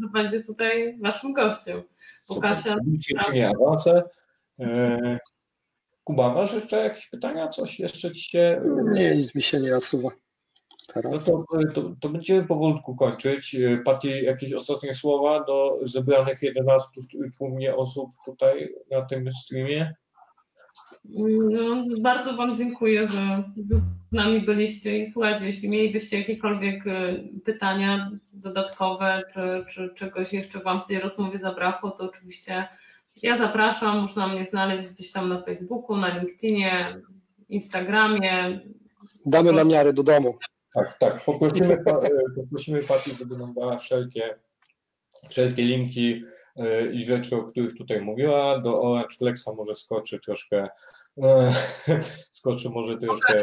[0.00, 1.82] że będzie tutaj waszym gościem.
[2.28, 2.50] Bo Super.
[2.50, 2.76] Kasia.
[3.26, 3.86] Czy nie awans?
[4.60, 5.18] E,
[6.04, 7.48] Kuba, masz jeszcze jakieś pytania?
[7.48, 8.62] Coś jeszcze ci się.
[8.92, 10.10] Nie, nic mi się nie nasuwa.
[10.96, 11.24] No Teraz.
[11.24, 11.44] to,
[11.74, 13.56] to, to będziemy powolutku kończyć.
[13.84, 16.88] Pati, jakieś ostatnie słowa do zebranych 11
[17.38, 19.94] tłumnie osób tutaj na tym streamie?
[21.04, 28.10] No, bardzo Wam dziękuję, że z nami byliście i słuchajcie, jeśli mielibyście jakiekolwiek e, pytania
[28.32, 32.68] dodatkowe, czy, czy czegoś jeszcze Wam w tej rozmowie zabrakło, to oczywiście
[33.22, 36.98] ja zapraszam, można mnie znaleźć gdzieś tam na Facebooku, na LinkedInie,
[37.48, 38.60] Instagramie.
[39.26, 40.38] Damy namiary do domu.
[40.74, 41.24] Tak, tak.
[41.24, 44.38] Poprosimy, e, poprosimy Pati, żeby nam dała wszelkie,
[45.28, 46.24] wszelkie linki
[46.56, 48.58] e, i rzeczy, o których tutaj mówiła.
[48.58, 50.68] Do Orange Flexa może skoczy troszkę,
[51.22, 51.52] e,
[52.32, 53.42] skoczy może troszkę.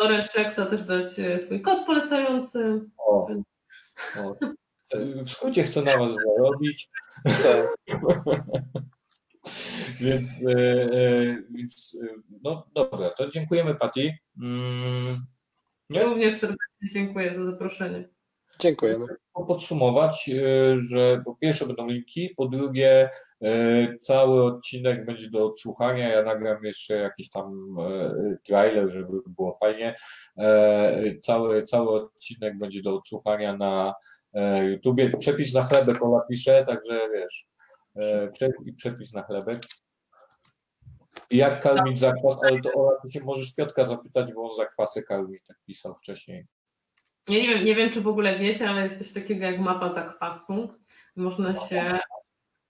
[0.00, 2.80] Do Reflexa też dać swój kod polecający.
[2.98, 3.28] O,
[4.18, 4.34] o.
[5.24, 6.88] W skrócie chcę na Was zarobić.
[7.24, 7.66] Tak.
[10.00, 11.98] więc, e, e, więc
[12.42, 14.12] no dobra, to dziękujemy Pati.
[15.90, 16.04] Nie?
[16.04, 18.08] Również serdecznie dziękuję za zaproszenie.
[18.58, 19.06] Dziękujemy.
[19.48, 23.10] podsumować, e, że po pierwsze będą linki, po drugie
[23.42, 26.08] e, cały odcinek będzie do odsłuchania.
[26.08, 29.96] Ja nagram jeszcze jakiś tam e, trailer, żeby było fajnie.
[31.20, 33.94] Cały, cały odcinek będzie do odsłuchania na
[34.34, 35.16] e, YouTubie.
[35.18, 37.46] Przepis na chlebek Ola pisze, także wiesz,
[38.76, 39.58] przepis na chlebek.
[41.30, 45.38] Jak karmić zakwas, ale to Ola, ty się możesz Piotka zapytać, bo on zakwasy karmi,
[45.48, 46.46] tak pisał wcześniej.
[47.28, 49.92] Ja nie wiem, nie wiem, czy w ogóle wiecie, ale jest coś takiego jak mapa
[49.92, 50.68] zakwasu.
[51.16, 51.98] Można się.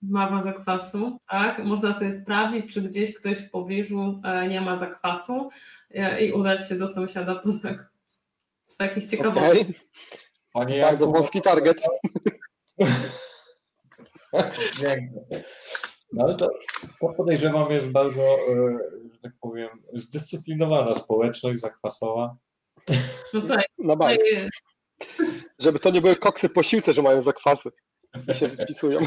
[0.01, 1.63] Mapa zakwasu, tak?
[1.63, 5.49] Można sobie sprawdzić, czy gdzieś ktoś w pobliżu e, nie ma zakwasu
[5.89, 8.23] e, i udać się do sąsiada po zakwas.
[8.67, 9.61] Z takich ciekawostek.
[9.61, 9.75] Okej.
[10.53, 11.81] Panie Bardzo wąski target.
[14.81, 15.43] Piękne.
[16.13, 16.49] No ale to,
[17.01, 18.79] to podejrzewam jest bardzo, e,
[19.13, 22.35] że tak powiem, zdyscyplinowana społeczność zakwasowa.
[23.33, 24.19] No słuchaj, Na bank.
[24.19, 24.49] tutaj,
[25.59, 27.69] Żeby to nie były koksy po siłce, że mają zakwasy.
[28.27, 28.99] I się spisują.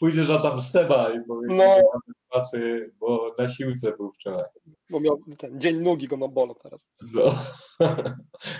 [0.00, 1.64] Pójdziesz za tam Seba i powiesz, No.
[1.64, 4.44] że ma zakwasy, bo na siłce był wczoraj.
[4.90, 6.80] Bo miał ten dzień nogi go na bolo teraz.
[7.14, 7.34] No.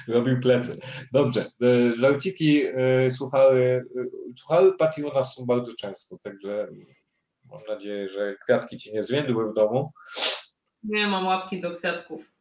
[0.09, 0.81] Robił plecy.
[1.13, 1.41] Dobrze.
[1.63, 6.69] e, Żarciki e, słuchały, e, słuchały Pati u nas są bardzo często, także
[7.51, 9.91] mam nadzieję, że kwiatki ci nie zwiędły w domu.
[10.83, 12.33] nie mam łapki do kwiatków.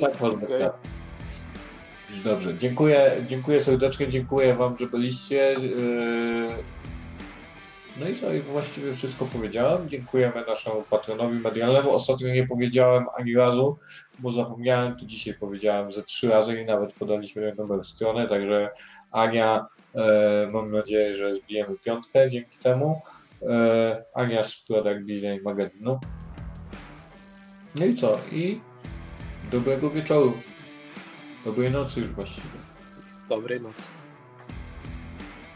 [0.00, 0.90] Zakwas do kwiatków.
[2.24, 5.56] Dobrze, dziękuję, dziękuję serdecznie, dziękuję Wam, że byliście.
[5.60, 6.64] Yy,
[8.00, 9.88] No i co, i właściwie wszystko powiedziałem.
[9.88, 11.90] Dziękujemy naszemu patronowi medialnemu.
[11.90, 13.78] Ostatnio nie powiedziałem ani razu,
[14.18, 18.70] bo zapomniałem, to dzisiaj powiedziałem ze trzy razy i nawet podaliśmy numer strony, także
[19.10, 19.66] Ania,
[20.52, 23.00] mam nadzieję, że zbijemy piątkę dzięki temu.
[23.42, 26.00] E, Ania z Product Design magazynu.
[27.74, 28.18] No i co?
[28.32, 28.60] I
[29.50, 30.32] dobrego wieczoru.
[31.44, 32.48] Dobrej nocy już właściwie.
[33.28, 33.82] Dobrej nocy.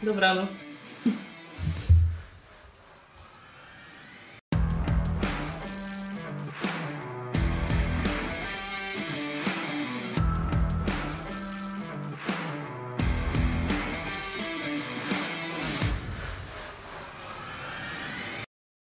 [0.03, 0.74] Dobranoc.